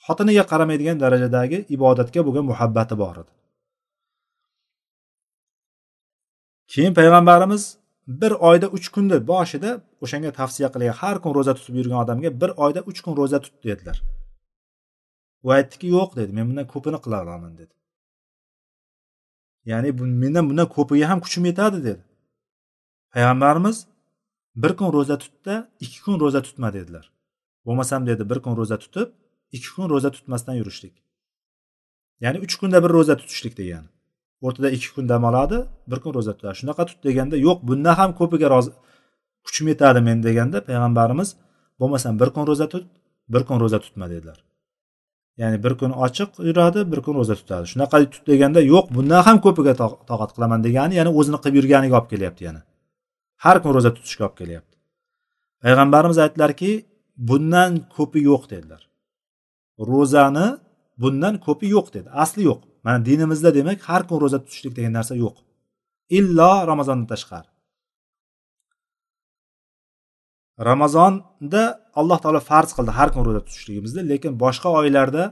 xotiniga 0.07 0.45
qaramaydigan 0.53 0.99
darajadagi 1.05 1.59
ibodatga 1.76 2.20
bo'lgan 2.26 2.45
muhabbati 2.51 2.95
bor 3.03 3.16
edi. 3.22 3.32
Keyin 6.72 6.95
payg'ambarimiz 6.99 7.64
bir 8.20 8.32
oyda 8.49 8.66
uch 8.76 8.89
kunda 8.95 9.16
boshida 9.30 9.70
o'shanga 10.05 10.30
tavsiya 10.39 10.68
qilgan 10.74 10.95
har 11.01 11.16
kun 11.22 11.32
ro'za 11.39 11.53
tutib 11.59 11.74
yurgan 11.80 11.99
odamga 12.05 12.30
bir 12.41 12.51
oyda 12.64 12.80
uch 12.91 13.01
kun 13.05 13.14
ro'za 13.20 13.39
tut 13.45 13.55
dedilar. 13.64 13.97
U 15.47 15.49
aytdiki 15.57 15.86
yo'q 15.97 16.11
dedi 16.18 16.30
men 16.36 16.45
bundan 16.49 16.66
ko'pini 16.74 16.99
qila 17.05 17.16
olaman 17.24 17.53
dedi. 17.61 17.74
Ya'ni 19.70 19.91
mendan 20.22 20.45
bundan 20.51 20.68
ko'piga 20.76 21.07
ham 21.11 21.20
kuchim 21.24 21.45
yetadi 21.51 21.78
dedi. 21.89 22.03
Payg'ambarimiz 23.14 23.76
bir 24.57 24.76
kun 24.76 24.92
ro'za 24.92 25.18
tutda 25.18 25.70
ikki 25.80 26.03
kun 26.03 26.20
ro'za 26.20 26.42
tutma 26.42 26.72
dedilar. 26.72 27.11
Bo'lmasam 27.66 28.07
dedi 28.07 28.30
bir 28.30 28.38
kun 28.44 28.57
ro'za 28.57 28.78
tutib 28.78 29.09
ikki 29.53 29.70
kun 29.74 29.90
ro'za 29.90 30.11
tutmasdan 30.11 30.55
yurishlik. 30.55 30.94
Ya'ni 32.20 32.38
uch 32.44 32.55
kunda 32.61 32.78
bir 32.84 32.90
ro'za 32.96 33.16
tutishlik 33.16 33.55
degani. 33.59 33.88
O'rtada 34.46 34.70
ikki 34.70 34.90
kun 34.94 35.09
dam 35.09 35.24
oladi 35.24 35.59
bir 35.90 35.99
kun 36.03 36.14
ro'za 36.14 36.32
tutadi. 36.36 36.55
Shunaqa 36.61 36.86
tut 36.90 37.01
deganda 37.05 37.36
yo'q 37.46 37.59
bundan 37.68 37.94
ham 38.01 38.11
ko'piga 38.20 38.49
rozi 38.55 38.70
kuchim 39.46 39.66
yetadi 39.72 40.01
men 40.09 40.18
deganda 40.26 40.59
payg'ambarimiz 40.68 41.28
bo'lmasam 41.80 42.20
bir 42.20 42.30
kun 42.34 42.44
ro'za 42.51 42.66
tut 42.72 42.84
bir 43.32 43.42
kun 43.49 43.61
ro'za 43.62 43.78
tutma 43.84 44.07
dedilar. 44.11 44.38
Ya'ni 45.40 45.59
bir 45.64 45.74
kun 45.80 45.90
ochiq 46.05 46.30
yuradi 46.49 46.80
bir 46.92 47.01
kun 47.07 47.14
ro'za 47.20 47.34
tutadi. 47.40 47.64
Shunaqa 47.72 47.96
tut 48.14 48.24
deganda 48.30 48.61
yo'q 48.72 48.86
bundan 48.96 49.22
ham 49.26 49.36
ko'piga 49.46 49.72
toqat 50.11 50.30
qilaman 50.36 50.61
degani 50.66 50.94
ya'ni 50.99 51.11
o'zini 51.18 51.38
qilib 51.42 51.57
yurganiga 51.61 51.94
olib 51.99 52.09
kelyapti 52.12 52.42
yana. 52.49 52.61
Har 53.45 53.57
kun 53.62 53.72
ro'za 53.76 53.91
tutishga 53.97 54.22
olib 54.26 54.36
kelyapti. 54.41 54.76
Payg'ambarimiz 55.62 56.18
aytdilarki 56.24 56.70
bundan 57.28 57.72
ko'pi 57.97 58.20
yo'q 58.30 58.43
dedilar. 58.53 58.82
Ro'zani 59.91 60.47
bundan 61.03 61.34
ko'pi 61.47 61.66
yo'q 61.76 61.86
dedi. 61.97 62.09
Asli 62.24 62.43
yo'q. 62.51 62.61
Mana 62.84 62.99
dinimizda 63.09 63.51
demak 63.59 63.78
har 63.91 64.03
kun 64.09 64.18
ro'za 64.22 64.39
tutishlik 64.45 64.74
degan 64.78 64.93
narsa 64.99 65.14
yo'q. 65.24 65.36
Illo 66.18 66.53
ramazondan 66.70 67.09
tashqari. 67.12 67.49
Ramazonda 70.68 71.62
alloh 72.01 72.18
taolo 72.22 72.41
farz 72.51 72.70
qildi 72.76 72.93
har 72.99 73.09
kun 73.14 73.22
ro'za 73.28 73.41
tutishligimizni 73.47 74.03
lekin 74.12 74.32
boshqa 74.45 74.68
oylarda 74.80 75.24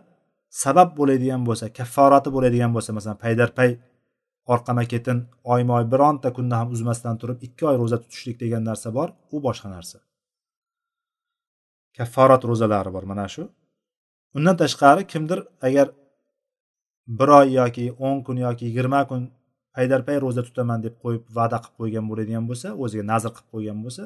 sabab 0.63 0.89
bo'ladigan 0.99 1.43
bo'lsa 1.49 1.67
kafforati 1.79 2.29
bo'ladigan 2.37 2.71
bo'lsa 2.77 2.91
masalan 2.97 3.19
paydarpay 3.25 3.71
orqama 4.53 4.85
ketin 4.93 5.19
oyma 5.55 5.73
oy 5.79 5.85
bironta 5.93 6.33
kunda 6.37 6.59
ham 6.61 6.69
uzmasdan 6.75 7.17
turib 7.21 7.39
ikki 7.47 7.67
oy 7.71 7.77
ro'za 7.83 7.99
tutishlik 8.03 8.37
degan 8.43 8.63
narsa 8.71 8.95
bor 8.99 9.09
u 9.35 9.37
boshqa 9.47 9.69
narsa. 9.77 9.99
Kafforat 11.97 12.43
ro'zalari 12.51 12.91
bor 12.97 13.05
mana 13.11 13.27
shu. 13.35 13.45
Undan 14.37 14.57
tashqari 14.63 15.03
kimdir 15.13 15.39
agar 15.69 15.87
bir 17.19 17.29
oy 17.39 17.47
yoki 17.61 17.85
o'n 18.07 18.19
kun 18.27 18.37
yoki 18.47 18.65
yigirma 18.69 19.01
kun 19.11 19.23
paydarpay 19.77 20.17
ro'za 20.25 20.43
tutaman 20.49 20.83
deb 20.87 20.95
qo'yib 21.03 21.25
va'da 21.39 21.59
qilib 21.65 21.77
qo'ygan 21.81 22.05
bo'ladigan 22.11 22.45
bo'lsa 22.51 22.69
o'ziga 22.85 23.05
nazr 23.13 23.31
qilib 23.37 23.49
qo'ygan 23.55 23.79
bo'lsa 23.85 24.05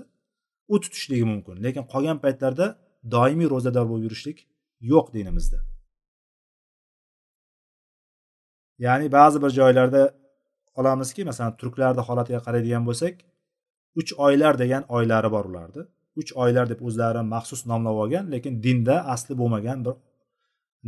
u 0.73 0.81
tutishligi 0.83 1.27
mumkin. 1.33 1.55
Lekin 1.65 1.85
qolgan 1.93 2.19
paytlarda 2.25 2.67
doimiy 3.15 3.49
ro'zador 3.55 3.87
bo'lib 3.91 4.05
yurishlik 4.07 4.39
yo'q 4.93 5.07
dinimizda. 5.17 5.59
Ya'ni 8.87 9.07
ba'zi 9.19 9.39
bir 9.43 9.51
joylarda 9.59 10.03
olamizki 10.79 11.23
masalan 11.31 11.55
turklarni 11.61 12.03
holatiga 12.09 12.41
qaraydigan 12.47 12.85
bo'lsak 12.89 13.15
uch 14.01 14.11
oylar 14.27 14.55
degan 14.63 14.83
oylari 14.97 15.29
bor 15.35 15.45
ularni 15.51 15.83
uch 16.21 16.31
oylar 16.43 16.67
deb 16.73 16.81
o'zlari 16.89 17.23
maxsus 17.35 17.61
nomlab 17.71 17.97
olgan 18.03 18.25
lekin 18.35 18.55
dinda 18.65 18.97
asli 19.15 19.35
bo'lmagan 19.41 19.79
bir 19.87 19.95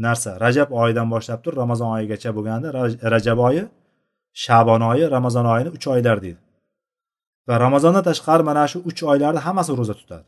narsa. 0.04 0.30
Rajab 0.44 0.70
oyidan 0.82 1.08
boshlab 1.14 1.40
turib 1.44 1.58
ramazon 1.64 1.90
oyigacha 1.96 2.30
bo'lganda 2.36 2.68
rajab 3.14 3.38
oyi 3.48 3.64
shabon 4.44 4.82
oyi 4.90 5.04
ramazon 5.16 5.46
oyini 5.54 5.70
uch 5.76 5.86
oylar 5.94 6.16
deydi. 6.24 6.40
Va 7.48 7.54
ramazondan 7.64 8.04
tashqari 8.10 8.42
mana 8.50 8.64
shu 8.72 8.78
uch 8.90 9.00
oylarni 9.12 9.40
hammasi 9.46 9.72
ro'za 9.80 9.94
tutadi. 10.00 10.26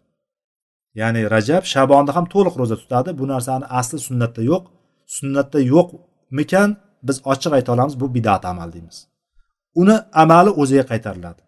Ya'ni 1.00 1.20
rajab 1.34 1.62
shabonni 1.74 2.12
ham 2.16 2.26
to'liq 2.34 2.54
ro'za 2.60 2.76
tutadi. 2.82 3.10
Bu 3.20 3.24
narsani 3.32 3.66
asli 3.80 3.98
sunnatda 4.08 4.42
yo'q. 4.50 4.62
Sunnatda 5.16 5.58
yo'qmikan? 5.72 6.68
Biz 7.08 7.16
ochiq 7.32 7.52
ayta 7.58 7.70
olamiz 7.74 7.94
bu 8.02 8.06
bidat 8.16 8.44
amal 8.52 8.68
deymiz. 8.74 8.98
Uni 9.80 9.96
amali 10.22 10.50
o'ziga 10.62 10.84
qaytariladi. 10.92 11.42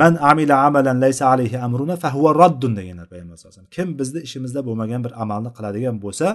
Man 0.00 0.12
amila 0.30 0.54
amalan 0.66 0.96
laysa 1.04 1.24
alayhi 1.34 1.56
amruna 1.66 1.96
fahuva 2.04 2.30
raddun 2.42 2.72
deganlar 2.78 3.06
payg'ambar 3.12 3.36
sallallohu 3.36 3.54
alayhi 3.54 3.66
vasallam. 3.66 3.76
Kim 3.76 3.88
bizni 3.98 4.20
ishimizda 4.26 4.60
bo'lmagan 4.68 5.00
bir 5.06 5.12
amalni 5.22 5.50
qiladigan 5.56 5.96
bo'lsa 6.04 6.26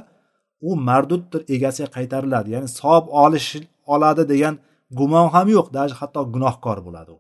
u 0.70 0.70
marduddir 0.89 1.42
egasiga 1.56 1.89
qaytariladi. 1.98 2.48
Ya'ni 2.56 2.70
savob 2.80 3.06
olish 3.24 3.50
oladi 3.94 4.24
degan 4.34 4.56
gumon 5.00 5.28
ham 5.36 5.48
yo'q 5.56 5.68
даже 5.78 5.94
hatto 6.02 6.22
gunohkor 6.34 6.78
bo'ladi 6.88 7.12
u. 7.18 7.20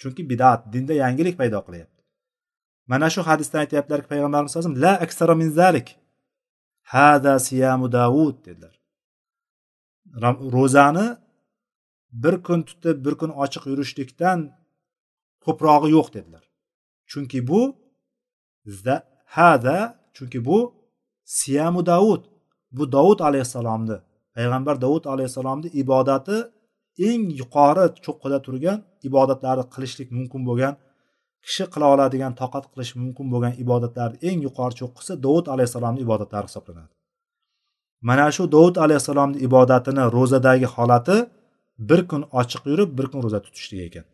Chunki 0.00 0.22
bidat 0.30 0.60
dinda 0.72 0.94
yangilik 1.02 1.34
paydo 1.40 1.58
qilyapti. 1.66 2.00
Mana 2.90 3.08
shu 3.14 3.20
hadisdan 3.28 3.58
aytyaptilarki 3.64 4.08
payg'ambarimiz 4.12 4.52
alayhi 4.56 4.80
la 4.84 4.92
aksara 5.04 5.34
min 5.42 5.48
zalik. 5.60 5.88
Hada 6.94 7.34
siyamu 7.48 7.86
davud 7.98 8.36
dedilar. 8.46 8.74
Ro'zani 10.56 11.06
bir 12.12 12.42
kun 12.46 12.62
tutib 12.62 12.96
bir 13.04 13.14
kun 13.20 13.30
ochiq 13.42 13.64
yurishlikdan 13.70 14.38
ko'prog'i 15.44 15.90
yo'q 15.96 16.08
dedilar. 16.16 16.44
Chunki 17.10 17.48
bu 17.48 17.60
hada 19.36 19.78
chunki 20.14 20.44
bu 20.44 20.58
siyamu 21.24 21.86
davud. 21.86 22.22
Bu 22.72 22.92
davud 22.92 23.20
alayhissalomni 23.20 23.96
payg'ambar 24.36 24.80
davud 24.84 25.04
alayhissalomni 25.12 25.68
ibodati 25.82 26.36
eng 27.08 27.22
yuqori 27.40 27.84
cho'qqida 28.04 28.38
turgan 28.46 28.78
ibodatlarni 29.08 29.64
qilishlik 29.74 30.08
mumkin 30.16 30.40
bo'lgan 30.48 30.74
kishi 31.46 31.64
qila 31.72 31.86
oladigan 31.94 32.32
toqat 32.40 32.64
qilish 32.72 32.92
mumkin 33.02 33.26
bo'lgan 33.32 33.54
ibodatlarni 33.64 34.16
eng 34.28 34.38
yuqori 34.46 34.74
cho'qqisi 34.80 35.12
dovud 35.24 35.46
alayhissalomni 35.54 36.00
ibodatlari 36.06 36.46
hisoblanadi. 36.50 36.92
Mana 38.08 38.26
shu 38.36 38.42
dovud 38.56 38.76
alayhissalomni 38.84 39.38
ibodatini 39.46 40.04
ro'zadagi 40.16 40.66
holati 40.74 41.16
bir 41.78 42.08
kun 42.08 42.22
ochiq 42.40 42.62
yurib 42.70 42.98
bir 42.98 43.06
kun 43.10 43.22
ro'za 43.22 43.40
tutishlik 43.42 43.80
ekan. 43.88 44.06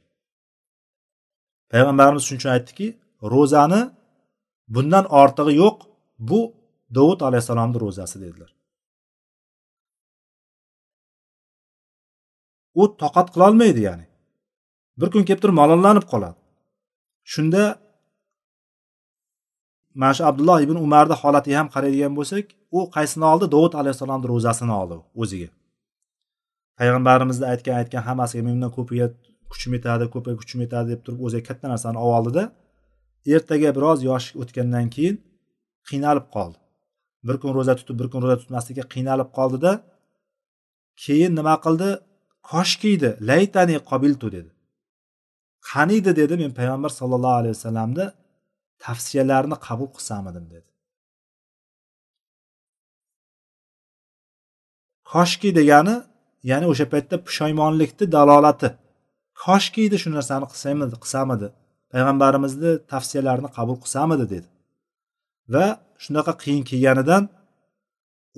Payg'ambarimiz 1.73 2.23
shuning 2.27 2.41
uchun 2.41 2.53
aytdiki 2.57 2.87
ro'zani 3.35 3.81
bundan 4.75 5.05
ortig'i 5.23 5.53
yo'q 5.63 5.77
bu 6.31 6.41
dovud 6.97 7.21
alayhissalomni 7.29 7.79
ro'zasi 7.85 8.17
dedilar. 8.25 8.51
U 12.81 12.83
toqat 13.03 13.29
qilolmaydi 13.35 13.81
ya'ni. 13.89 14.07
Bir 15.01 15.09
kun 15.13 15.23
kelib 15.29 15.41
turib 15.43 15.57
malollanib 15.61 16.05
qoladi. 16.13 16.39
Shunda 17.33 17.63
mana 20.01 20.15
shu 20.17 20.23
abdulloh 20.31 20.59
ibn 20.67 20.77
umarni 20.87 21.15
holatiga 21.23 21.57
ham 21.61 21.69
qaraydigan 21.75 22.13
bo'lsak 22.19 22.45
u 22.77 22.79
qaysini 22.97 23.25
oldi? 23.33 23.47
Dovud 23.55 23.75
alayhissalomni 23.81 24.27
ro'zasini 24.33 24.73
oldi 24.81 24.97
o'ziga. 25.23 25.49
Payg'ambarimizni 26.83 27.47
aytgan 27.53 27.75
aytgan 27.81 28.03
hammasiga 28.09 28.43
mendan 28.49 28.71
ko'piga 28.77 29.07
kuchim 29.53 29.73
yetadi 29.77 30.05
ko'piga 30.15 30.37
kuchim 30.43 30.59
yetadi 30.65 30.89
deb 30.93 31.01
turib 31.07 31.21
o'ziga 31.27 31.45
katta 31.49 31.67
narsani 31.73 31.99
olib 32.05 32.17
oldida 32.19 32.43
ertaga 33.37 33.71
biroz 33.77 33.99
yosh 34.11 34.27
o'tgandan 34.43 34.87
keyin 34.95 35.17
qiynalib 35.89 36.27
qoldi. 36.35 36.59
Bir 37.27 37.37
kun 37.43 37.51
ro'za 37.59 37.75
tutib 37.81 37.97
bir 38.01 38.09
kun 38.13 38.21
ro'za 38.25 38.37
tutmaslikka 38.43 38.85
qiynalib 38.95 39.31
qoldida 39.39 39.73
keyin 41.05 41.33
nima 41.39 41.55
qildi? 41.65 41.89
Koshkiydi 42.51 43.11
laytani 43.31 43.77
qobiltu 43.91 44.27
dedi. 44.37 44.51
Qaniydi 45.71 46.13
dedi 46.21 46.35
men 46.43 46.53
payg'ambar 46.59 46.91
sallallohu 47.01 47.37
alayhi 47.41 47.55
vasallamni 47.59 48.07
tavsiyalarini 48.85 49.57
qabul 49.67 49.89
qilsamidim 49.97 50.45
dedi. 50.55 50.69
Koshki 55.13 55.51
degani 55.61 55.97
ya'ni 56.51 56.67
o'sha 56.73 56.87
paytda 56.93 57.17
pushaymonlikni 57.27 58.07
dalolati. 58.17 58.69
Koshki 59.45 59.81
edi 59.89 59.97
shu 60.03 60.09
narsani 60.17 60.47
qilsamidi 60.53 60.97
qilsamidi? 61.03 61.49
Payg'ambarimizni 61.93 62.73
tavsiyalarini 62.93 63.51
qabul 63.57 63.77
qilsamidi 63.85 64.25
dedi. 64.35 64.49
Va 65.53 65.67
shunaqa 66.05 66.33
qiyin 66.43 66.65
kelganidan 66.71 67.23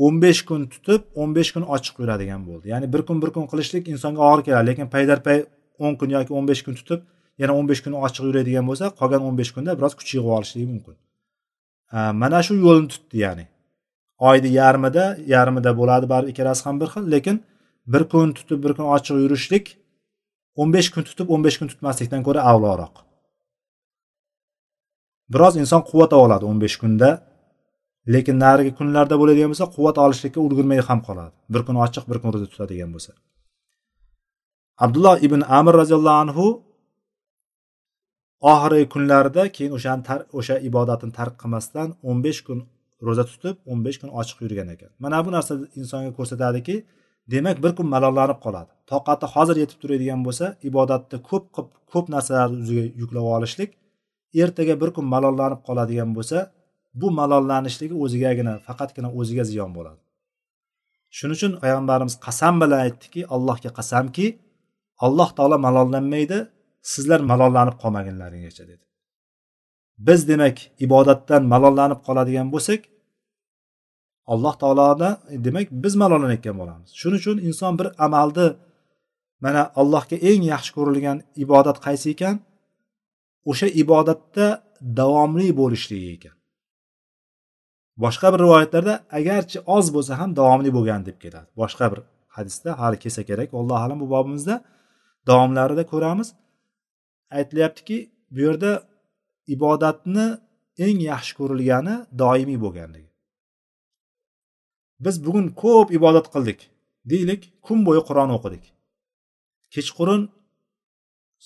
o'n 0.04 0.14
besh 0.24 0.42
kun 0.48 0.62
tutib 0.72 1.00
o'n 1.20 1.30
besh 1.36 1.50
kun 1.54 1.64
ochiq 1.74 1.94
yuradigan 2.02 2.40
bo'ldi. 2.48 2.64
Ya'ni 2.72 2.86
bir 2.94 3.02
kun 3.08 3.16
bir 3.22 3.30
kun 3.36 3.46
qilishlik 3.50 3.84
insonga 3.94 4.20
og'ir 4.30 4.42
keladi 4.46 4.66
lekin 4.70 4.86
paydarpay 4.94 5.38
o'n 5.84 5.94
kun 6.00 6.08
yoki 6.16 6.32
o'n 6.38 6.46
besh 6.50 6.62
kun 6.66 6.74
tutib 6.80 7.00
yana 7.40 7.52
o'n 7.58 7.66
besh 7.70 7.82
kun 7.84 7.94
ochiq 8.06 8.24
yuradigan 8.28 8.64
bo'lsa 8.70 8.86
qolgan 9.00 9.22
o'n 9.28 9.34
besh 9.40 9.52
kunda 9.56 9.70
biroz 9.78 9.94
kuch 9.98 10.10
yig'ib 10.14 10.30
olishligi 10.36 10.68
mumkin. 10.74 10.94
Mana 12.22 12.38
shu 12.46 12.54
yo'lni 12.66 12.88
tutdi 12.94 13.16
ya'ni. 13.24 13.44
Oyni 14.28 14.50
yarmida 14.60 15.04
yarmida 15.34 15.70
bo'ladi 15.80 16.06
baribir 16.12 16.30
ikkalasi 16.32 16.62
ham 16.66 16.76
bir 16.80 16.88
xil 16.94 17.04
lekin 17.14 17.36
bir 17.92 18.02
kun 18.12 18.32
tutib 18.38 18.58
bir 18.64 18.72
kun 18.76 18.86
ochiq 18.96 19.16
yurishlik 19.24 19.66
o'n 20.60 20.72
besh 20.76 20.88
kun 20.94 21.04
tutib 21.08 21.30
o'n 21.34 21.42
besh 21.46 21.58
kun 21.60 21.68
tutmaslikdan 21.72 22.22
ko'ra 22.26 22.40
avloroq. 22.50 22.94
Biroz 25.32 25.54
inson 25.62 25.82
quvvat 25.90 26.12
oladi 26.24 26.44
o'n 26.50 26.58
besh 26.64 26.76
kunda 26.82 27.10
lekin 28.14 28.36
narigi 28.44 28.72
kunlarda 28.78 29.14
bo'ladigan 29.20 29.50
bo'lsa 29.52 29.66
quvvat 29.76 29.96
olishlikka 30.04 30.40
ulgurmay 30.46 30.80
ham 30.88 31.00
qoladi. 31.06 31.34
Bir 31.52 31.62
kun 31.66 31.76
ochiq 31.84 32.04
bir 32.10 32.18
kun 32.22 32.30
ro'za 32.34 32.48
tutadigan 32.52 32.90
bo'lsa. 32.94 33.12
Abdulloh 34.84 35.16
ibn 35.26 35.40
amir 35.58 35.74
roziyallohu 35.80 36.18
anhu 36.24 36.46
oxirgi 38.52 38.86
kunlarida 38.94 39.42
keyin 39.56 39.72
o'shani 39.76 40.02
o'sha 40.38 40.56
ibodatini 40.68 41.12
tark 41.18 41.34
qilmasdan 41.42 41.88
o'n 42.08 42.18
besh 42.26 42.40
kun 42.46 42.58
ro'za 43.06 43.24
tutib 43.30 43.56
o'n 43.70 43.80
besh 43.86 43.98
kun 44.00 44.10
ochiq 44.20 44.38
yurgan 44.44 44.68
ekan. 44.74 44.90
Mana 45.04 45.18
bu 45.26 45.30
narsa 45.36 45.52
insonga 45.80 46.10
ko'rsatadiki 46.18 46.76
demak 47.32 47.56
bir 47.64 47.72
kun 47.78 47.86
malollanib 47.94 48.38
qoladi. 48.44 48.70
Toqati 48.90 49.26
hozir 49.34 49.56
yetib 49.62 49.78
turadigan 49.82 50.20
bo'lsa 50.26 50.46
ibodatni 50.68 51.18
ko'p 51.30 51.44
qilib 51.54 51.70
ko'p 51.92 52.06
narsalarni 52.14 52.58
o'ziga 52.64 52.84
yuklab 53.00 53.26
olishlik 53.36 53.70
ertaga 54.42 54.74
bir 54.82 54.90
kun 54.96 55.06
malollanib 55.14 55.60
qoladigan 55.68 56.10
bo'lsa 56.16 56.38
bu 57.00 57.08
malollanishligi 57.20 57.96
o'zigagina 58.04 58.54
faqatgina 58.66 59.08
o'ziga 59.20 59.44
ziyon 59.50 59.70
bo'ladi. 59.76 60.00
Shuning 61.16 61.36
uchun 61.38 61.52
payg'ambarimiz 61.62 62.14
qasam 62.26 62.54
bilan 62.62 62.80
aytdiki 62.86 63.20
allohga 63.34 63.70
qasamki 63.78 64.26
alloh 65.06 65.28
taolo 65.36 65.56
malollanmaydi 65.66 66.38
sizlar 66.92 67.20
malollanib 67.30 67.76
qolmaginlaringgacha 67.82 68.64
dedi. 68.70 68.84
Biz 70.06 70.20
demak 70.30 70.56
ibodatdan 70.86 71.42
malollanib 71.52 72.00
qoladigan 72.06 72.48
bo'lsak 72.54 72.80
alloh 74.32 74.54
taoloni 74.62 75.10
demak 75.46 75.66
biz 75.84 75.94
malollanayotgan 76.02 76.56
bo'lamiz. 76.60 76.90
Shuning 77.00 77.20
uchun 77.22 77.36
inson 77.48 77.72
bir 77.80 77.88
amalni 78.06 78.48
mana 79.44 79.62
allohga 79.80 80.16
eng 80.30 80.42
yaxshi 80.52 80.70
ko'rilgan 80.76 81.18
ibodat 81.44 81.78
qaysi 81.86 82.06
ekan? 82.14 82.36
O'sha 83.50 83.68
ibodatda 83.82 84.46
davomli 85.00 85.48
bo'lishligi 85.60 86.10
ekan. 86.16 86.36
Boshqa 88.04 88.28
bir 88.32 88.40
rivoyatlarda 88.44 88.94
agarchi 89.18 89.58
oz 89.76 89.86
bo'lsa 89.94 90.12
ham 90.20 90.30
davomli 90.40 90.70
bo'lgan 90.76 91.00
deb 91.08 91.16
keladi 91.24 91.48
boshqa 91.60 91.86
bir 91.92 92.00
hadisda 92.36 92.70
hali 92.80 92.96
kelsa 93.04 93.22
kerak 93.30 93.48
allohu 93.60 93.82
alam 93.86 93.98
bu 94.04 94.08
bobimizda 94.14 94.54
davomlarida 95.28 95.84
ko'ramiz. 95.92 96.28
Aytilyaptiki 97.38 97.98
bu 98.34 98.40
yerda 98.46 98.72
ibodatni 99.54 100.26
eng 100.86 100.98
yaxshi 101.10 101.32
ko'rilgani 101.38 101.94
doimiy 102.22 102.58
bo'lganligi. 102.64 103.13
Biz 105.04 105.16
bugun 105.26 105.46
ko'p 105.62 105.88
ibodat 105.98 106.26
qildik 106.34 106.60
deylik 107.10 107.42
kun 107.66 107.78
bo'yi 107.86 108.02
qur'on 108.08 108.30
o'qidik. 108.36 108.64
Kechqurun 109.74 110.22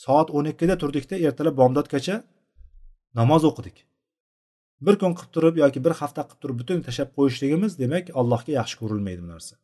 soat 0.05 0.29
o'n 0.37 0.47
ikkida 0.53 0.75
turdikda 0.83 1.17
ertalab 1.27 1.57
bomdodgacha 1.61 2.17
namoz 3.19 3.43
o'qidik. 3.51 3.77
Bir 4.87 4.95
kun 5.01 5.13
qilib 5.19 5.33
turib 5.35 5.55
yoki 5.63 5.81
bir 5.87 5.95
hafta 6.01 6.23
qilib 6.27 6.41
turib 6.43 6.57
butun 6.61 6.79
tashlab 6.87 7.11
qo'yishligimiz 7.17 7.73
demak 7.83 8.05
allohga 8.21 8.53
yaxshi 8.59 8.77
ko'rilmaydi 8.81 9.21
bu 9.25 9.29
narsa. 9.35 9.55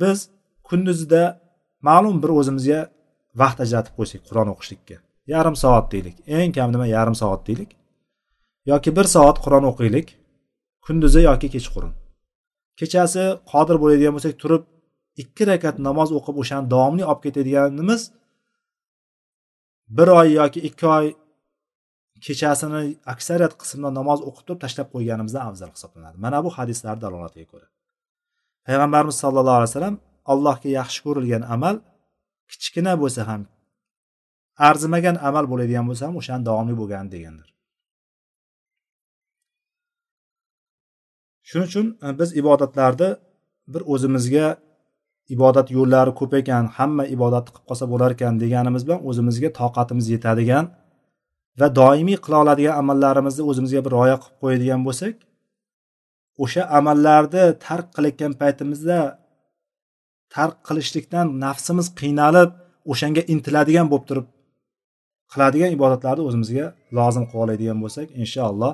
Biz 0.00 0.18
kunduzida 0.68 1.22
ma'lum 1.88 2.16
bir 2.22 2.30
o'zimizga 2.38 2.80
vaqt 3.42 3.58
ajratib 3.64 3.94
qo'ysak 3.98 4.22
qur'on 4.28 4.48
o'qishlikka 4.54 4.96
yarim 5.34 5.56
soat 5.62 5.86
deylik 5.94 6.16
eng 6.38 6.50
kam 6.56 6.68
nima 6.74 6.86
yarim 6.96 7.16
soat 7.22 7.42
deylik 7.48 7.70
yoki 8.72 8.90
bir 8.98 9.06
soat 9.16 9.36
qur'on 9.44 9.64
o'qiylik 9.72 10.08
kunduzi 10.86 11.20
yoki 11.28 11.48
kechqurun. 11.54 11.92
Kechasi 12.80 13.24
qodir 13.52 13.76
bo'ladigan 13.82 14.12
bo'lsak 14.16 14.34
turib 14.42 14.62
ikki 15.22 15.44
rakat 15.50 15.76
namoz 15.88 16.08
o'qib 16.18 16.36
o'shani 16.42 16.66
davomli 16.74 17.04
olib 17.10 17.22
ketadiganimiz 17.26 18.02
bir 19.96 20.08
oy 20.18 20.28
yoki 20.40 20.60
ikki 20.68 20.86
oy 20.98 21.06
kechasini 22.24 22.82
aksariyat 23.12 23.54
qismda 23.60 23.88
namoz 23.98 24.20
o'qib 24.28 24.44
turib 24.46 24.60
tashlab 24.64 24.88
qo'yganimizdan 24.94 25.44
afzal 25.50 25.70
hisoblanadi. 25.76 26.16
Mana 26.24 26.38
bu 26.44 26.50
hadislar 26.58 26.96
dalolatiga 27.04 27.46
ko'ra. 27.52 27.66
Payg'ambarimiz 28.66 29.16
sallallohu 29.22 29.58
alayhi 29.60 29.70
vasallam 29.72 29.96
allohga 30.32 30.68
yaxshi 30.78 31.00
ko'rilgan 31.06 31.42
amal 31.54 31.76
kichkina 32.50 32.92
bo'lsa 33.02 33.22
ham 33.30 33.42
arzimagan 34.68 35.16
amal 35.28 35.44
bo'ladigan 35.52 35.84
bo'lsa 35.88 36.02
ham 36.08 36.14
o'shani 36.20 36.42
davomli 36.48 36.74
bo'lgani 36.80 37.08
degandir. 37.14 37.48
Shuning 41.48 41.66
uchun 41.70 41.86
e, 42.06 42.08
biz 42.20 42.28
ibodatlarni 42.40 43.10
bir 43.72 43.82
o'zimizga 43.94 44.46
ibodat 45.34 45.68
yo'llari 45.76 46.12
ko'p 46.20 46.32
ekan 46.40 46.64
hamma 46.78 47.04
ibodatni 47.16 47.50
qilib 47.54 47.66
qolsa 47.70 47.84
bo'lar 47.92 48.10
ekan 48.16 48.34
deganimiz 48.42 48.82
bilan 48.86 49.00
o'zimizga 49.10 49.48
toqatimiz 49.60 50.06
yetadigan 50.14 50.64
va 51.60 51.68
doimiy 51.80 52.18
qila 52.24 52.36
oladigan 52.44 52.74
amallarimizni 52.82 53.42
o'zimizga 53.50 53.80
bir 53.86 53.92
rioya 53.96 54.16
qilib 54.22 54.36
qo'yadigan 54.42 54.80
bo'lsak 54.88 55.14
o'sha 56.44 56.62
amallarni 56.78 57.44
tark 57.66 57.86
qilayotgan 57.96 58.32
paytimizda 58.40 58.98
tark 60.34 60.56
qilishlikdan 60.68 61.26
nafsimiz 61.44 61.86
qiynalib 62.00 62.50
o'shanga 62.92 63.22
intiladigan 63.34 63.86
bo'lib 63.92 64.06
turib 64.10 64.26
qiladigan 65.32 65.70
ibodatlarni 65.76 66.22
o'zimizga 66.28 66.66
lozim 66.98 67.24
qilib 67.28 67.42
oladigan 67.44 67.78
bo'lsak 67.84 68.06
inshaalloh 68.22 68.72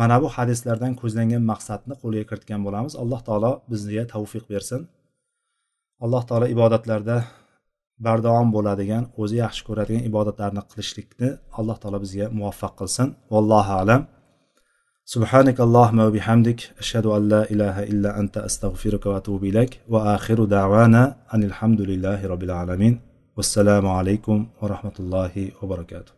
mana 0.00 0.16
bu 0.22 0.28
hadislardan 0.36 0.92
ko'zlangan 1.00 1.42
maqsadni 1.52 1.94
qo'lga 2.02 2.24
kiritgan 2.30 2.60
bo'lamiz 2.66 2.94
alloh 3.02 3.20
taolo 3.28 3.52
bizga 3.72 4.04
tavfiq 4.14 4.44
bersin 4.52 4.80
alloh 6.04 6.22
taolo 6.28 6.46
ibodatlarda 6.54 7.16
bardavom 8.06 8.48
bo'ladigan 8.56 9.04
o'zi 9.22 9.36
yaxshi 9.44 9.62
ko'radigan 9.68 10.04
ibodatlarni 10.10 10.62
qilishlikni 10.70 11.28
alloh 11.58 11.76
taolo 11.82 11.98
bizga 12.04 12.26
muvaffaq 12.38 12.72
qilsin 12.80 13.08
vallohu 13.32 13.74
alam 13.82 14.02
سبحانك 15.14 15.60
اللهم 15.60 15.98
وبحمدك 15.98 16.60
أشهد 16.78 17.06
أن 17.06 17.28
لا 17.28 17.50
إله 17.52 17.82
إلا 17.82 18.20
أنت 18.20 18.36
أستغفرك 18.48 19.06
وأتوب 19.06 19.44
إليك 19.44 19.80
وآخر 19.88 20.44
دعوانا 20.44 21.16
أن 21.34 21.42
الحمد 21.42 21.80
لله 21.80 22.26
رب 22.26 22.42
العالمين 22.42 23.00
والسلام 23.36 23.86
عليكم 23.86 24.46
ورحمة 24.62 24.92
الله 25.00 25.50
وبركاته 25.62 26.12